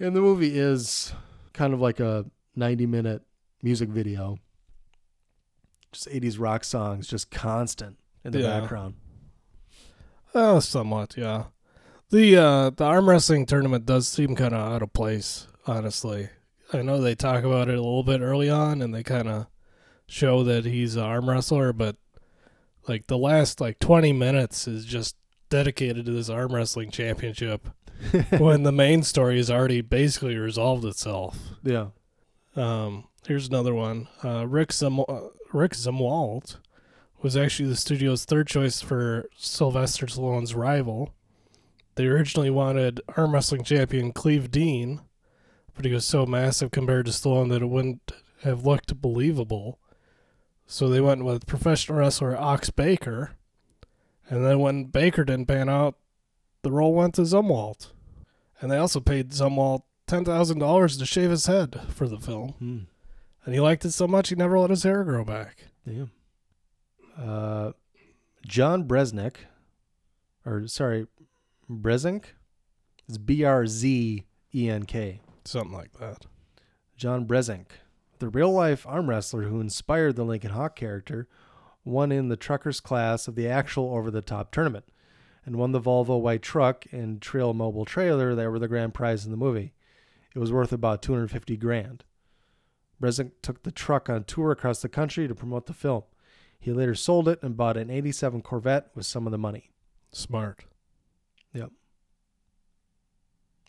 And 0.00 0.16
the 0.16 0.20
movie 0.20 0.58
is 0.58 1.12
kind 1.52 1.72
of 1.74 1.80
like 1.80 2.00
a 2.00 2.24
90 2.56 2.86
minute 2.86 3.22
music 3.62 3.88
video. 3.90 4.38
Just 5.92 6.08
80s 6.08 6.40
rock 6.40 6.64
songs, 6.64 7.06
just 7.06 7.30
constant 7.30 7.98
in 8.24 8.32
the 8.32 8.40
Yeah. 8.40 8.58
background. 8.60 8.94
Oh, 10.34 10.58
somewhat, 10.60 11.14
yeah. 11.16 11.44
The 12.12 12.36
uh, 12.36 12.70
the 12.70 12.84
arm 12.84 13.08
wrestling 13.08 13.46
tournament 13.46 13.86
does 13.86 14.06
seem 14.06 14.36
kind 14.36 14.54
of 14.54 14.60
out 14.60 14.82
of 14.82 14.92
place, 14.92 15.46
honestly. 15.66 16.28
I 16.70 16.82
know 16.82 17.00
they 17.00 17.14
talk 17.14 17.42
about 17.42 17.70
it 17.70 17.78
a 17.78 17.82
little 17.82 18.02
bit 18.02 18.20
early 18.20 18.50
on, 18.50 18.82
and 18.82 18.94
they 18.94 19.02
kind 19.02 19.28
of 19.28 19.46
show 20.06 20.44
that 20.44 20.66
he's 20.66 20.94
an 20.96 21.04
arm 21.04 21.30
wrestler, 21.30 21.72
but 21.72 21.96
like 22.86 23.06
the 23.06 23.16
last 23.16 23.62
like 23.62 23.78
twenty 23.78 24.12
minutes 24.12 24.68
is 24.68 24.84
just 24.84 25.16
dedicated 25.48 26.04
to 26.04 26.12
this 26.12 26.28
arm 26.28 26.54
wrestling 26.54 26.90
championship, 26.90 27.66
when 28.36 28.62
the 28.62 28.72
main 28.72 29.02
story 29.02 29.38
has 29.38 29.50
already 29.50 29.80
basically 29.80 30.36
resolved 30.36 30.84
itself. 30.84 31.38
Yeah. 31.62 31.88
Um, 32.54 33.08
here's 33.26 33.48
another 33.48 33.72
one. 33.72 34.08
Uh, 34.22 34.46
Rick 34.46 34.74
Zim- 34.74 35.00
uh, 35.00 35.28
Rick 35.50 35.72
Zumwalt 35.72 36.56
was 37.22 37.38
actually 37.38 37.70
the 37.70 37.76
studio's 37.76 38.26
third 38.26 38.48
choice 38.48 38.82
for 38.82 39.30
Sylvester 39.34 40.04
Stallone's 40.04 40.54
rival. 40.54 41.14
They 41.94 42.06
originally 42.06 42.50
wanted 42.50 43.00
arm 43.16 43.34
wrestling 43.34 43.64
champion 43.64 44.12
Cleve 44.12 44.50
Dean, 44.50 45.00
but 45.74 45.84
he 45.84 45.92
was 45.92 46.06
so 46.06 46.24
massive 46.24 46.70
compared 46.70 47.06
to 47.06 47.12
Stallone 47.12 47.50
that 47.50 47.62
it 47.62 47.66
wouldn't 47.66 48.12
have 48.42 48.64
looked 48.64 49.00
believable. 49.00 49.78
So 50.66 50.88
they 50.88 51.00
went 51.00 51.24
with 51.24 51.46
professional 51.46 51.98
wrestler 51.98 52.36
Ox 52.36 52.70
Baker. 52.70 53.32
And 54.28 54.44
then 54.44 54.60
when 54.60 54.84
Baker 54.84 55.24
didn't 55.24 55.48
pan 55.48 55.68
out, 55.68 55.96
the 56.62 56.72
role 56.72 56.94
went 56.94 57.14
to 57.16 57.22
Zumwalt. 57.22 57.88
And 58.60 58.70
they 58.70 58.78
also 58.78 59.00
paid 59.00 59.30
Zumwalt 59.30 59.82
$10,000 60.06 60.98
to 60.98 61.06
shave 61.06 61.30
his 61.30 61.46
head 61.46 61.80
for 61.90 62.08
the 62.08 62.18
film. 62.18 62.52
Hmm. 62.58 62.78
And 63.44 63.54
he 63.54 63.60
liked 63.60 63.84
it 63.84 63.90
so 63.90 64.06
much 64.06 64.28
he 64.28 64.34
never 64.34 64.58
let 64.58 64.70
his 64.70 64.84
hair 64.84 65.04
grow 65.04 65.24
back. 65.24 65.64
Yeah. 65.84 66.04
Uh, 67.18 67.72
John 68.46 68.84
Bresnick, 68.84 69.36
or 70.46 70.66
sorry, 70.68 71.06
Brezink? 71.80 72.24
It's 73.08 73.18
B 73.18 73.44
R 73.44 73.66
Z 73.66 74.24
E 74.54 74.70
N 74.70 74.84
K. 74.84 75.20
Something 75.44 75.72
like 75.76 75.92
that. 75.98 76.26
John 76.96 77.26
Brezink, 77.26 77.66
the 78.18 78.28
real 78.28 78.52
life 78.52 78.86
arm 78.86 79.08
wrestler 79.08 79.42
who 79.42 79.60
inspired 79.60 80.16
the 80.16 80.24
Lincoln 80.24 80.50
Hawk 80.50 80.76
character, 80.76 81.28
won 81.84 82.12
in 82.12 82.28
the 82.28 82.36
truckers 82.36 82.80
class 82.80 83.26
of 83.26 83.34
the 83.34 83.48
actual 83.48 83.94
over 83.94 84.10
the 84.10 84.22
top 84.22 84.52
tournament 84.52 84.84
and 85.44 85.56
won 85.56 85.72
the 85.72 85.80
Volvo 85.80 86.20
white 86.20 86.42
truck 86.42 86.84
and 86.92 87.20
Trailmobile 87.20 87.86
trailer 87.86 88.34
that 88.34 88.50
were 88.50 88.58
the 88.58 88.68
grand 88.68 88.94
prize 88.94 89.24
in 89.24 89.30
the 89.30 89.36
movie. 89.36 89.72
It 90.34 90.38
was 90.38 90.52
worth 90.52 90.72
about 90.72 91.02
250 91.02 91.56
grand. 91.56 92.04
Resnick 93.02 93.32
took 93.42 93.64
the 93.64 93.72
truck 93.72 94.08
on 94.08 94.24
tour 94.24 94.52
across 94.52 94.80
the 94.80 94.88
country 94.88 95.26
to 95.26 95.34
promote 95.34 95.66
the 95.66 95.74
film. 95.74 96.04
He 96.60 96.72
later 96.72 96.94
sold 96.94 97.28
it 97.28 97.42
and 97.42 97.56
bought 97.56 97.76
an 97.76 97.90
87 97.90 98.42
Corvette 98.42 98.90
with 98.94 99.04
some 99.04 99.26
of 99.26 99.32
the 99.32 99.38
money. 99.38 99.72
Smart. 100.12 100.64
Yep. 101.52 101.72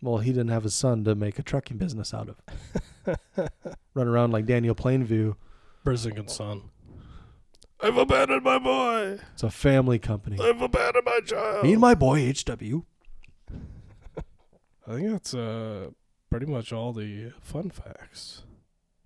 Well, 0.04 0.18
he 0.18 0.32
didn't 0.32 0.50
have 0.50 0.66
a 0.66 0.70
son 0.70 1.06
to 1.06 1.16
make 1.16 1.40
a 1.40 1.44
trucking 1.44 1.78
business 1.78 2.14
out 2.14 2.28
of. 2.28 3.18
Run 3.94 4.08
around 4.08 4.32
like 4.32 4.46
Daniel 4.46 4.76
Plainview. 4.76 5.38
Brissing 5.86 6.18
and 6.18 6.30
Son. 6.30 6.64
I've 7.80 7.96
abandoned 7.96 8.44
my 8.44 8.60
boy. 8.60 9.20
It's 9.34 9.44
a 9.44 9.50
family 9.50 10.00
company. 10.00 10.38
I've 10.42 10.62
abandoned 10.62 11.06
my 11.06 11.20
child. 11.26 11.64
Me 11.64 11.72
and 11.72 11.80
my 11.80 11.96
boy 11.96 12.20
HW. 12.34 12.82
I 14.86 14.94
think 14.94 15.10
that's 15.10 15.34
uh, 15.34 15.92
pretty 16.30 16.48
much 16.48 16.74
all 16.74 16.92
the 16.92 17.32
fun 17.40 17.70
facts. 17.70 18.44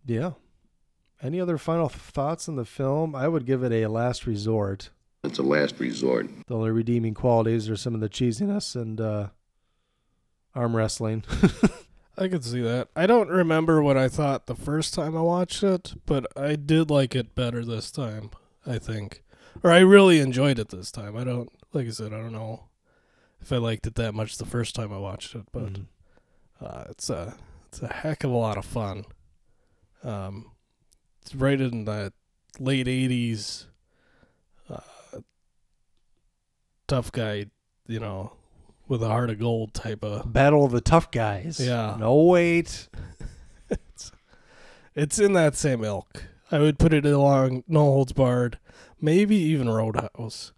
Yeah. 0.03 0.31
Any 1.21 1.39
other 1.39 1.59
final 1.59 1.89
thoughts 1.89 2.49
on 2.49 2.55
the 2.55 2.65
film? 2.65 3.15
I 3.15 3.27
would 3.27 3.45
give 3.45 3.63
it 3.63 3.71
a 3.71 3.85
last 3.85 4.25
resort. 4.25 4.89
It's 5.23 5.37
a 5.37 5.43
last 5.43 5.79
resort. 5.79 6.27
The 6.47 6.55
only 6.55 6.71
redeeming 6.71 7.13
qualities 7.13 7.69
are 7.69 7.77
some 7.77 7.93
of 7.93 8.01
the 8.01 8.09
cheesiness 8.09 8.75
and 8.75 8.99
uh, 8.99 9.27
arm 10.57 10.75
wrestling. 10.75 11.23
I 12.17 12.27
could 12.27 12.43
see 12.43 12.61
that. 12.61 12.87
I 12.95 13.05
don't 13.05 13.29
remember 13.29 13.81
what 13.81 13.95
I 13.95 14.09
thought 14.09 14.47
the 14.47 14.55
first 14.55 14.93
time 14.95 15.15
I 15.15 15.21
watched 15.21 15.61
it, 15.63 15.93
but 16.07 16.25
I 16.35 16.55
did 16.55 16.89
like 16.89 17.15
it 17.15 17.35
better 17.35 17.63
this 17.63 17.91
time, 17.91 18.31
I 18.65 18.79
think. 18.79 19.23
Or 19.63 19.71
I 19.71 19.79
really 19.79 20.19
enjoyed 20.19 20.57
it 20.57 20.69
this 20.69 20.91
time. 20.91 21.15
I 21.15 21.23
don't, 21.23 21.49
like 21.73 21.85
I 21.87 21.91
said, 21.91 22.13
I 22.13 22.17
don't 22.17 22.33
know 22.33 22.63
if 23.39 23.51
I 23.53 23.57
liked 23.57 23.85
it 23.85 23.95
that 23.95 24.15
much 24.15 24.37
the 24.37 24.45
first 24.45 24.73
time 24.73 24.91
I 24.91 24.97
watched 24.97 25.35
it, 25.35 25.43
but 25.51 25.73
Mhm. 25.73 25.85
uh, 26.59 26.85
it's 26.89 27.09
a 27.11 27.35
it's 27.69 27.81
a 27.83 27.87
heck 27.87 28.23
of 28.23 28.31
a 28.31 28.35
lot 28.37 28.57
of 28.57 28.65
fun. 28.65 29.05
Um, 30.03 30.51
it's 31.21 31.35
right 31.35 31.59
in 31.61 31.85
the 31.85 32.13
late 32.59 32.87
'80s 32.87 33.65
uh, 34.69 34.79
tough 36.87 37.11
guy, 37.11 37.45
you 37.87 37.99
know, 37.99 38.33
with 38.87 39.03
a 39.03 39.07
heart 39.07 39.29
of 39.29 39.39
gold 39.39 39.73
type 39.73 40.03
of 40.03 40.31
Battle 40.31 40.65
of 40.65 40.71
the 40.71 40.81
Tough 40.81 41.11
Guys. 41.11 41.59
Yeah. 41.59 41.97
No 41.99 42.15
wait. 42.23 42.87
it's, 43.69 44.11
it's 44.95 45.19
in 45.19 45.33
that 45.33 45.55
same 45.55 45.83
ilk. 45.83 46.23
I 46.51 46.59
would 46.59 46.79
put 46.79 46.93
it 46.93 47.05
along 47.05 47.63
No 47.67 47.81
Holds 47.81 48.13
Barred, 48.13 48.57
maybe 49.01 49.35
even 49.35 49.69
Roadhouse. 49.69 50.53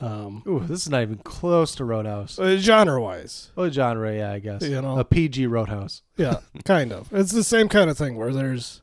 Um, 0.00 0.42
Ooh, 0.48 0.60
this 0.60 0.82
is 0.82 0.90
not 0.90 1.02
even 1.02 1.18
close 1.18 1.74
to 1.76 1.84
Roadhouse. 1.84 2.38
uh, 2.38 2.56
genre 2.56 3.00
wise, 3.00 3.50
Oh, 3.56 3.68
genre, 3.70 4.12
yeah, 4.16 4.32
I 4.32 4.38
guess. 4.40 4.62
You 4.62 4.80
know. 4.82 4.98
a 4.98 5.04
PG 5.04 5.46
Roadhouse. 5.46 6.02
yeah, 6.16 6.38
kind 6.64 6.92
of. 6.92 7.12
It's 7.12 7.30
the 7.32 7.44
same 7.44 7.68
kind 7.68 7.88
of 7.90 7.96
thing 7.98 8.16
where 8.16 8.32
there's, 8.32 8.82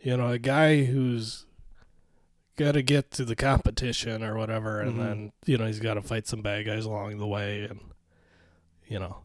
you 0.00 0.16
know, 0.16 0.28
a 0.28 0.38
guy 0.38 0.84
who's 0.84 1.46
got 2.56 2.72
to 2.72 2.82
get 2.82 3.10
to 3.12 3.24
the 3.24 3.36
competition 3.36 4.22
or 4.24 4.36
whatever, 4.36 4.80
and 4.80 4.94
Mhm. 4.94 4.98
then 4.98 5.32
you 5.46 5.56
know 5.56 5.66
he's 5.66 5.80
got 5.80 5.94
to 5.94 6.02
fight 6.02 6.26
some 6.26 6.42
bad 6.42 6.66
guys 6.66 6.84
along 6.84 7.16
the 7.18 7.26
way, 7.28 7.62
and 7.64 7.78
you 8.90 8.98
know, 8.98 9.22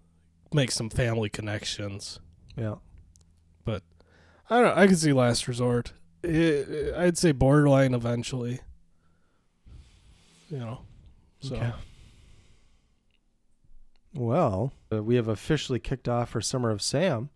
make 0.54 0.72
some 0.72 0.90
family 0.90 1.28
connections. 1.28 2.20
Yeah. 2.56 2.76
But 3.66 3.84
I 4.50 4.62
don't 4.62 4.76
know. 4.76 4.82
I 4.82 4.88
could 4.88 4.98
see 5.00 5.12
Last 5.12 5.48
Resort. 5.50 5.92
I- 6.24 6.94
I'd 6.96 7.18
say 7.18 7.34
borderline 7.34 7.94
eventually. 7.94 8.62
You 10.50 10.60
know, 10.60 10.82
so 11.42 11.56
Okay. 11.56 11.74
Well, 14.14 14.72
uh, 14.94 15.04
we 15.04 15.16
have 15.16 15.28
officially 15.28 15.80
kicked 15.80 16.08
off 16.08 16.36
our 16.36 16.42
Summer 16.42 16.70
of 16.70 16.82
Sam. 16.82 17.30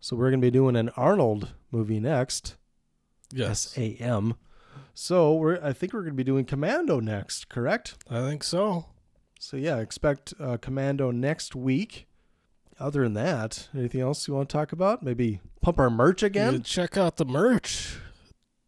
So 0.00 0.16
we're 0.16 0.30
going 0.30 0.40
to 0.40 0.46
be 0.46 0.50
doing 0.50 0.76
an 0.76 0.88
Arnold 0.96 1.52
movie 1.70 2.00
next. 2.00 2.56
yes, 3.32 3.66
S-A-M. 3.76 4.34
So 4.92 5.34
we're 5.34 5.58
I 5.62 5.72
think 5.72 5.92
we're 5.92 6.00
going 6.02 6.12
to 6.14 6.16
be 6.16 6.24
doing 6.24 6.44
Commando 6.44 7.00
next, 7.00 7.48
correct? 7.48 7.94
I 8.10 8.20
think 8.22 8.42
so. 8.44 8.86
So 9.38 9.56
yeah, 9.56 9.78
expect 9.78 10.32
uh, 10.40 10.56
Commando 10.58 11.10
next 11.10 11.54
week. 11.54 12.06
Other 12.80 13.04
than 13.04 13.14
that, 13.14 13.68
anything 13.74 14.00
else 14.00 14.26
you 14.26 14.34
want 14.34 14.48
to 14.48 14.52
talk 14.52 14.72
about? 14.72 15.02
Maybe 15.02 15.40
pump 15.60 15.78
our 15.78 15.90
merch 15.90 16.22
again? 16.24 16.62
check 16.62 16.96
out 16.96 17.16
the 17.18 17.24
merch. 17.24 17.98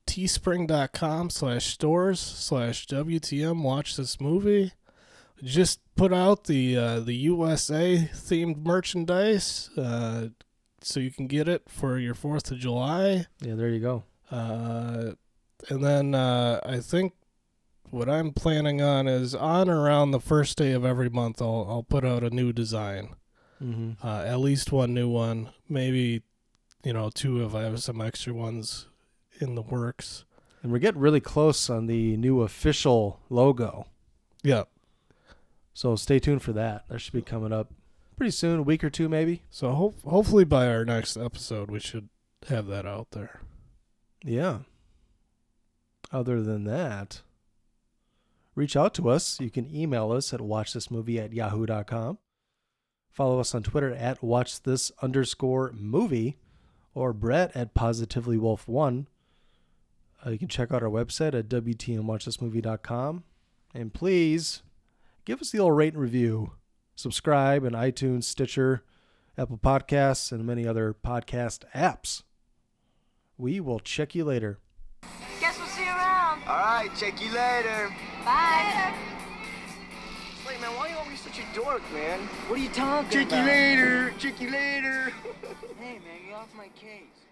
teespring.com 0.06 1.30
slash 1.30 1.66
stores 1.66 2.20
slash 2.20 2.86
WTM 2.86 3.62
watch 3.62 3.96
this 3.96 4.20
movie. 4.20 4.72
Just 5.42 5.80
put 5.96 6.12
out 6.12 6.44
the 6.44 6.76
uh, 6.76 7.00
the 7.00 7.14
USA 7.14 8.08
themed 8.14 8.64
merchandise 8.64 9.70
uh, 9.76 10.28
so 10.80 11.00
you 11.00 11.10
can 11.10 11.26
get 11.26 11.48
it 11.48 11.62
for 11.68 11.98
your 11.98 12.14
4th 12.14 12.50
of 12.52 12.58
July. 12.58 13.26
Yeah, 13.40 13.54
there 13.54 13.68
you 13.68 13.80
go. 13.80 14.04
Uh, 14.30 15.12
and 15.68 15.84
then 15.84 16.14
uh, 16.14 16.60
I 16.64 16.78
think 16.78 17.12
what 17.90 18.08
I'm 18.08 18.32
planning 18.32 18.80
on 18.80 19.06
is 19.08 19.34
on 19.34 19.68
around 19.68 20.10
the 20.10 20.20
first 20.20 20.56
day 20.58 20.72
of 20.72 20.84
every 20.84 21.08
month, 21.08 21.40
I'll 21.40 21.66
I'll 21.68 21.82
put 21.82 22.04
out 22.04 22.22
a 22.22 22.30
new 22.30 22.52
design. 22.52 23.14
Mm-hmm. 23.62 24.06
Uh, 24.06 24.22
at 24.24 24.40
least 24.40 24.72
one 24.72 24.92
new 24.92 25.08
one, 25.08 25.50
maybe 25.68 26.22
you 26.84 26.92
know 26.92 27.10
two 27.10 27.44
if 27.44 27.54
I 27.54 27.62
have 27.62 27.82
some 27.82 28.00
extra 28.00 28.32
ones 28.32 28.86
in 29.40 29.54
the 29.54 29.62
works. 29.62 30.24
And 30.62 30.72
we're 30.72 30.78
getting 30.78 31.00
really 31.00 31.20
close 31.20 31.70
on 31.70 31.86
the 31.86 32.16
new 32.16 32.42
official 32.42 33.20
logo. 33.30 33.86
Yeah. 34.42 34.64
So 35.74 35.94
stay 35.96 36.18
tuned 36.18 36.42
for 36.42 36.52
that. 36.54 36.84
That 36.88 36.98
should 37.00 37.12
be 37.12 37.22
coming 37.22 37.52
up 37.52 37.70
pretty 38.16 38.30
soon, 38.30 38.60
a 38.60 38.62
week 38.62 38.82
or 38.82 38.90
two 38.90 39.08
maybe. 39.08 39.42
So 39.50 39.72
ho- 39.72 39.94
hopefully 40.04 40.44
by 40.44 40.66
our 40.68 40.84
next 40.84 41.16
episode, 41.16 41.70
we 41.70 41.80
should 41.80 42.08
have 42.48 42.66
that 42.66 42.86
out 42.86 43.10
there. 43.12 43.40
Yeah. 44.24 44.60
Other 46.10 46.42
than 46.42 46.64
that, 46.64 47.22
reach 48.56 48.76
out 48.76 48.94
to 48.94 49.08
us. 49.08 49.38
You 49.38 49.50
can 49.50 49.72
email 49.72 50.10
us 50.10 50.34
at 50.34 50.40
watchthismovie 50.40 51.22
at 51.22 51.32
yahoo.com. 51.32 52.18
Follow 53.08 53.38
us 53.38 53.54
on 53.54 53.62
Twitter 53.62 53.94
at 53.94 54.20
watchthis 54.20 54.90
underscore 55.00 55.72
movie 55.72 56.36
or 56.94 57.12
Brett 57.12 57.54
at 57.54 57.74
positivelywolf1. 57.74 59.06
Uh, 60.24 60.30
you 60.30 60.38
can 60.38 60.48
check 60.48 60.72
out 60.72 60.82
our 60.82 60.90
website 60.90 61.38
at 61.38 61.48
wtmwatchthismovie.com. 61.48 63.24
And 63.74 63.94
please 63.94 64.62
give 65.24 65.40
us 65.40 65.50
the 65.50 65.60
old 65.60 65.76
rate 65.76 65.92
and 65.92 66.02
review. 66.02 66.52
Subscribe 66.94 67.64
in 67.64 67.74
iTunes, 67.74 68.24
Stitcher, 68.24 68.82
Apple 69.36 69.58
Podcasts, 69.58 70.32
and 70.32 70.46
many 70.46 70.66
other 70.66 70.94
podcast 70.94 71.60
apps. 71.74 72.22
We 73.36 73.60
will 73.60 73.80
check 73.80 74.14
you 74.14 74.24
later. 74.24 74.58
Guess 75.40 75.58
we'll 75.58 75.68
see 75.68 75.84
you 75.84 75.90
around. 75.90 76.35
All 76.48 76.56
right, 76.58 76.88
check 76.96 77.20
you 77.20 77.32
later. 77.32 77.92
Bye. 78.24 78.94
Wait, 80.46 80.60
man, 80.60 80.70
why 80.76 80.86
are 80.86 80.90
you 80.90 80.96
always 80.96 81.20
such 81.20 81.40
a 81.40 81.54
dork, 81.56 81.82
man? 81.92 82.20
What 82.46 82.60
are 82.60 82.62
you 82.62 82.68
talking 82.68 82.84
about? 82.84 83.10
Check 83.10 83.32
you 83.32 83.44
later. 83.44 84.14
Check 84.18 84.40
you 84.40 84.50
later. 84.50 85.12
Hey, 85.78 85.98
man, 85.98 86.26
get 86.26 86.34
off 86.34 86.48
my 86.56 86.68
case. 86.68 87.25